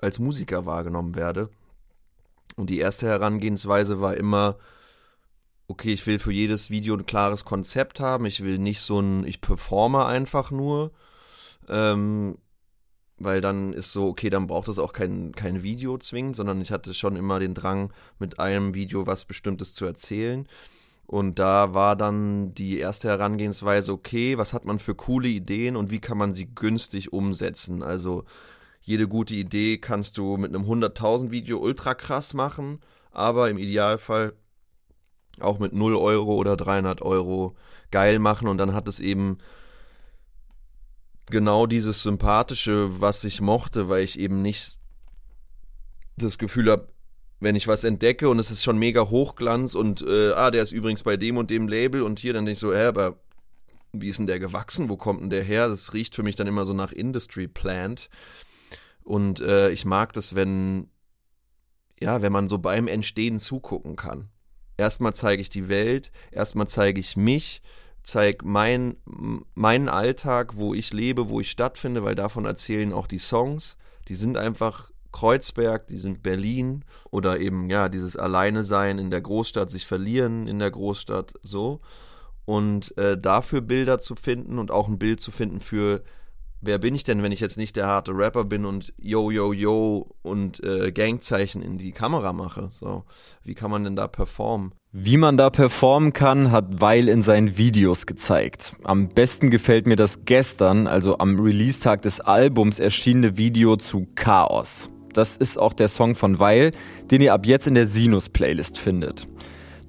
als 0.01 0.19
Musiker 0.19 0.65
wahrgenommen 0.65 1.15
werde. 1.15 1.49
Und 2.55 2.69
die 2.69 2.79
erste 2.79 3.07
Herangehensweise 3.07 4.01
war 4.01 4.17
immer, 4.17 4.57
okay, 5.67 5.93
ich 5.93 6.05
will 6.05 6.19
für 6.19 6.31
jedes 6.31 6.69
Video 6.69 6.95
ein 6.95 7.05
klares 7.05 7.45
Konzept 7.45 7.99
haben, 7.99 8.25
ich 8.25 8.43
will 8.43 8.57
nicht 8.57 8.81
so 8.81 8.99
ein, 8.99 9.25
ich 9.25 9.41
performe 9.41 10.05
einfach 10.05 10.51
nur, 10.51 10.91
ähm, 11.69 12.37
weil 13.17 13.39
dann 13.39 13.71
ist 13.71 13.91
so, 13.93 14.07
okay, 14.07 14.29
dann 14.29 14.47
braucht 14.47 14.67
es 14.67 14.79
auch 14.79 14.93
kein, 14.93 15.31
kein 15.33 15.63
Video 15.63 15.97
zwingend, 15.97 16.35
sondern 16.35 16.59
ich 16.59 16.71
hatte 16.71 16.93
schon 16.93 17.15
immer 17.15 17.39
den 17.39 17.53
Drang, 17.53 17.93
mit 18.19 18.39
einem 18.39 18.73
Video 18.73 19.07
was 19.07 19.25
Bestimmtes 19.25 19.73
zu 19.73 19.85
erzählen. 19.85 20.47
Und 21.05 21.39
da 21.39 21.73
war 21.73 21.95
dann 21.95 22.53
die 22.53 22.79
erste 22.79 23.09
Herangehensweise, 23.09 23.91
okay, 23.91 24.37
was 24.37 24.53
hat 24.53 24.65
man 24.65 24.79
für 24.79 24.95
coole 24.95 25.27
Ideen 25.27 25.75
und 25.75 25.91
wie 25.91 25.99
kann 25.99 26.17
man 26.17 26.33
sie 26.33 26.47
günstig 26.47 27.11
umsetzen? 27.11 27.83
Also 27.83 28.23
jede 28.91 29.07
gute 29.07 29.35
Idee 29.35 29.77
kannst 29.77 30.17
du 30.17 30.35
mit 30.35 30.53
einem 30.53 30.65
100.000 30.65 31.31
Video 31.31 31.59
ultra 31.59 31.93
krass 31.93 32.33
machen, 32.33 32.79
aber 33.11 33.49
im 33.49 33.57
Idealfall 33.57 34.33
auch 35.39 35.59
mit 35.59 35.71
0 35.71 35.95
Euro 35.95 36.35
oder 36.35 36.57
300 36.57 37.01
Euro 37.01 37.55
geil 37.89 38.19
machen 38.19 38.49
und 38.49 38.57
dann 38.57 38.73
hat 38.73 38.89
es 38.89 38.99
eben 38.99 39.37
genau 41.27 41.67
dieses 41.67 42.03
Sympathische, 42.03 42.99
was 42.99 43.23
ich 43.23 43.39
mochte, 43.39 43.87
weil 43.87 44.03
ich 44.03 44.19
eben 44.19 44.41
nicht 44.41 44.77
das 46.17 46.37
Gefühl 46.37 46.69
habe, 46.69 46.89
wenn 47.39 47.55
ich 47.55 47.69
was 47.69 47.85
entdecke 47.85 48.27
und 48.27 48.39
es 48.39 48.51
ist 48.51 48.61
schon 48.61 48.77
mega 48.77 49.09
Hochglanz 49.09 49.73
und 49.73 50.01
äh, 50.01 50.33
ah, 50.33 50.51
der 50.51 50.63
ist 50.63 50.73
übrigens 50.73 51.03
bei 51.03 51.15
dem 51.15 51.37
und 51.37 51.49
dem 51.49 51.69
Label 51.69 52.01
und 52.01 52.19
hier, 52.19 52.33
dann 52.33 52.45
denke 52.45 52.55
ich 52.55 52.59
so, 52.59 52.73
hä, 52.73 52.87
aber 52.87 53.17
wie 53.93 54.09
ist 54.09 54.19
denn 54.19 54.27
der 54.27 54.39
gewachsen? 54.39 54.89
Wo 54.89 54.97
kommt 54.97 55.21
denn 55.21 55.29
der 55.29 55.43
her? 55.43 55.69
Das 55.69 55.93
riecht 55.93 56.13
für 56.13 56.23
mich 56.23 56.35
dann 56.35 56.47
immer 56.47 56.65
so 56.65 56.73
nach 56.73 56.91
Industry 56.91 57.47
Plant. 57.47 58.09
Und 59.03 59.41
äh, 59.41 59.69
ich 59.71 59.85
mag 59.85 60.13
das, 60.13 60.35
wenn, 60.35 60.89
ja, 61.99 62.21
wenn 62.21 62.31
man 62.31 62.49
so 62.49 62.59
beim 62.59 62.87
Entstehen 62.87 63.39
zugucken 63.39 63.95
kann. 63.95 64.29
Erstmal 64.77 65.13
zeige 65.13 65.41
ich 65.41 65.49
die 65.49 65.69
Welt, 65.69 66.11
erstmal 66.31 66.67
zeige 66.67 66.99
ich 66.99 67.17
mich, 67.17 67.61
zeige 68.03 68.45
mein, 68.45 68.97
meinen 69.53 69.89
Alltag, 69.89 70.55
wo 70.55 70.73
ich 70.73 70.93
lebe, 70.93 71.29
wo 71.29 71.39
ich 71.39 71.51
stattfinde, 71.51 72.03
weil 72.03 72.15
davon 72.15 72.45
erzählen 72.45 72.93
auch 72.93 73.07
die 73.07 73.19
Songs. 73.19 73.77
Die 74.07 74.15
sind 74.15 74.37
einfach 74.37 74.91
Kreuzberg, 75.11 75.87
die 75.87 75.97
sind 75.97 76.23
Berlin 76.23 76.85
oder 77.11 77.39
eben 77.39 77.69
ja 77.69 77.89
dieses 77.89 78.15
Alleine 78.15 78.63
sein 78.63 78.97
in 78.97 79.11
der 79.11 79.21
Großstadt, 79.21 79.69
sich 79.69 79.85
verlieren 79.85 80.47
in 80.47 80.57
der 80.57 80.71
Großstadt 80.71 81.33
so 81.43 81.81
und 82.45 82.97
äh, 82.97 83.19
dafür 83.19 83.61
Bilder 83.61 83.99
zu 83.99 84.15
finden 84.15 84.57
und 84.57 84.71
auch 84.71 84.87
ein 84.87 84.99
Bild 84.99 85.21
zu 85.21 85.31
finden 85.31 85.59
für 85.59 86.03
wer 86.61 86.77
bin 86.77 86.95
ich 86.95 87.03
denn, 87.03 87.23
wenn 87.23 87.31
ich 87.31 87.39
jetzt 87.39 87.57
nicht 87.57 87.75
der 87.75 87.87
harte 87.87 88.11
Rapper 88.11 88.45
bin 88.45 88.65
und 88.65 88.93
yo 88.97 89.31
yo 89.31 89.53
yo 89.53 90.07
und 90.21 90.63
äh, 90.63 90.91
Gangzeichen 90.91 91.61
in 91.61 91.77
die 91.77 91.91
Kamera 91.91 92.33
mache 92.33 92.69
so 92.71 93.03
wie 93.43 93.53
kann 93.53 93.71
man 93.71 93.83
denn 93.83 93.95
da 93.95 94.07
performen 94.07 94.73
wie 94.93 95.15
man 95.15 95.37
da 95.37 95.49
performen 95.49 96.11
kann, 96.11 96.51
hat 96.51 96.81
Weil 96.81 97.07
in 97.07 97.21
seinen 97.21 97.57
Videos 97.57 98.05
gezeigt. 98.05 98.73
Am 98.83 99.07
besten 99.07 99.49
gefällt 99.49 99.87
mir 99.87 99.95
das 99.95 100.25
gestern, 100.25 100.85
also 100.85 101.17
am 101.17 101.39
Release-Tag 101.39 102.01
des 102.01 102.19
Albums, 102.19 102.77
erschienene 102.81 103.37
Video 103.37 103.77
zu 103.77 104.05
Chaos. 104.15 104.89
Das 105.13 105.37
ist 105.37 105.57
auch 105.57 105.71
der 105.71 105.87
Song 105.87 106.15
von 106.15 106.39
Weil, 106.39 106.71
den 107.09 107.21
ihr 107.21 107.33
ab 107.33 107.45
jetzt 107.45 107.67
in 107.67 107.75
der 107.75 107.85
Sinus-Playlist 107.85 108.77
findet. 108.77 109.27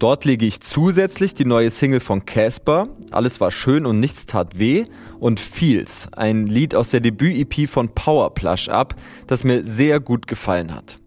Dort 0.02 0.24
lege 0.24 0.46
ich 0.46 0.60
zusätzlich 0.60 1.32
die 1.32 1.44
neue 1.44 1.70
Single 1.70 2.00
von 2.00 2.26
Casper, 2.26 2.88
Alles 3.12 3.40
war 3.40 3.52
schön 3.52 3.86
und 3.86 4.00
nichts 4.00 4.26
tat 4.26 4.58
weh, 4.58 4.82
und 5.20 5.38
Feels, 5.38 6.08
ein 6.10 6.48
Lied 6.48 6.74
aus 6.74 6.88
der 6.88 6.98
Debüt-EP 6.98 7.68
von 7.68 7.88
Powerplush 7.88 8.68
ab, 8.68 8.96
das 9.28 9.44
mir 9.44 9.62
sehr 9.62 10.00
gut 10.00 10.26
gefallen 10.26 10.74
hat. 10.74 10.98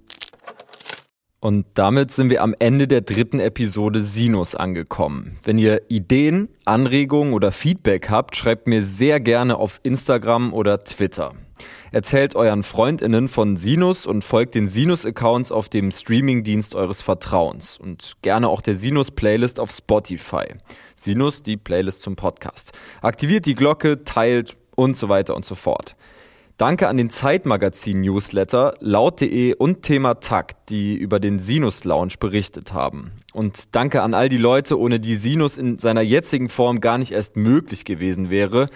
Und 1.42 1.66
damit 1.74 2.12
sind 2.12 2.30
wir 2.30 2.42
am 2.42 2.56
Ende 2.58 2.88
der 2.88 3.02
dritten 3.02 3.42
Episode 3.42 4.00
Sinus 4.00 4.56
angekommen. 4.56 5.40
Wenn 5.44 5.58
ihr 5.58 5.82
Ideen, 5.90 6.48
Anregungen 6.64 7.34
oder 7.34 7.52
Feedback 7.52 8.10
habt, 8.10 8.38
schreibt 8.38 8.66
mir 8.66 8.82
sehr 8.82 9.20
gerne 9.20 9.58
auf 9.58 9.82
Instagram 9.84 10.54
oder 10.54 10.82
Twitter. 10.86 11.34
Erzählt 11.96 12.36
euren 12.36 12.64
Freundinnen 12.64 13.30
von 13.30 13.56
Sinus 13.56 14.06
und 14.06 14.22
folgt 14.22 14.54
den 14.54 14.68
Sinus-Accounts 14.68 15.50
auf 15.54 15.70
dem 15.70 15.94
Streamingdienst 15.94 16.76
eures 16.76 17.02
Vertrauens 17.02 17.78
und 17.78 18.18
gerne 18.22 18.50
auch 18.50 18.60
der 18.60 18.76
Sinus-Playlist 18.76 19.62
auf 19.62 19.72
Spotify. 19.72 20.44
Sinus, 20.98 21.42
die 21.42 21.56
Playlist 21.56 22.02
zum 22.02 22.18
Podcast. 22.18 22.74
Aktiviert 23.02 23.46
die 23.46 23.56
Glocke, 23.56 24.04
teilt 24.04 24.58
und 24.76 24.98
so 24.98 25.08
weiter 25.08 25.38
und 25.38 25.46
so 25.46 25.56
fort. 25.56 25.96
Danke 26.58 26.90
an 26.90 26.98
den 26.98 27.10
Zeitmagazin-Newsletter 27.10 28.74
laut.de 28.82 29.54
und 29.56 29.84
Thema 29.84 30.16
Takt, 30.16 30.70
die 30.70 30.98
über 30.98 31.22
den 31.22 31.40
Sinus 31.40 31.86
Lounge 31.86 32.16
berichtet 32.20 32.74
haben. 32.74 33.12
Und 33.32 33.74
danke 33.74 34.02
an 34.02 34.14
all 34.14 34.28
die 34.28 34.38
Leute, 34.38 34.78
ohne 34.78 35.00
die 35.00 35.16
Sinus 35.16 35.58
in 35.58 35.80
seiner 35.80 36.02
jetzigen 36.02 36.50
Form 36.50 36.82
gar 36.82 36.98
nicht 36.98 37.14
erst 37.14 37.38
möglich 37.38 37.86
gewesen 37.86 38.30
wäre. 38.30 38.68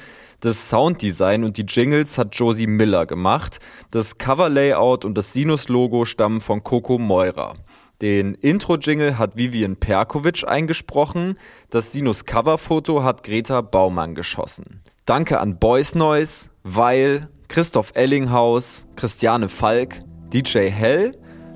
Das 0.41 0.69
Sounddesign 0.69 1.43
und 1.43 1.57
die 1.57 1.63
Jingles 1.63 2.17
hat 2.17 2.33
Josie 2.33 2.67
Miller 2.67 3.05
gemacht. 3.05 3.59
Das 3.91 4.17
Cover-Layout 4.17 5.03
und 5.03 5.17
das 5.17 5.33
Sinus-Logo 5.33 6.05
stammen 6.05 6.39
von 6.39 6.63
Coco 6.63 6.97
Meurer. 6.97 7.55
Den 8.01 8.35
Intro-Jingle 8.35 9.17
hat 9.17 9.35
Vivian 9.35 9.75
Perkovic 9.75 10.47
eingesprochen. 10.47 11.37
Das 11.69 11.91
Sinus-Cover-Foto 11.91 13.03
hat 13.03 13.23
Greta 13.23 13.59
Baumann 13.59 14.15
geschossen. 14.15 14.81
Danke 15.03 15.41
an 15.41 15.59
Boys 15.59 15.95
Noise, 15.95 16.49
Weil, 16.63 17.27
Christoph 17.49 17.91
Ellinghaus, 17.95 18.87
Christiane 18.95 19.49
Falk, 19.49 20.01
DJ 20.31 20.69
Hell, 20.69 21.11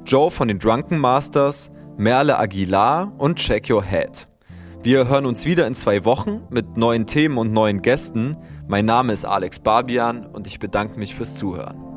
Joe 0.05 0.29
von 0.29 0.49
den 0.49 0.59
Drunken 0.59 0.97
Masters, 0.97 1.71
Merle 1.95 2.37
Aguilar 2.37 3.13
und 3.17 3.37
Check 3.37 3.69
Your 3.69 3.83
Head. 3.83 4.25
Wir 4.81 5.07
hören 5.07 5.25
uns 5.25 5.45
wieder 5.45 5.65
in 5.67 5.75
zwei 5.75 6.03
Wochen 6.03 6.41
mit 6.49 6.75
neuen 6.75 7.07
Themen 7.07 7.37
und 7.37 7.53
neuen 7.53 7.81
Gästen. 7.81 8.35
Mein 8.67 8.85
Name 8.85 9.11
ist 9.11 9.25
Alex 9.25 9.59
Barbian 9.59 10.25
und 10.25 10.47
ich 10.47 10.57
bedanke 10.57 10.97
mich 10.97 11.13
fürs 11.13 11.35
Zuhören. 11.35 11.92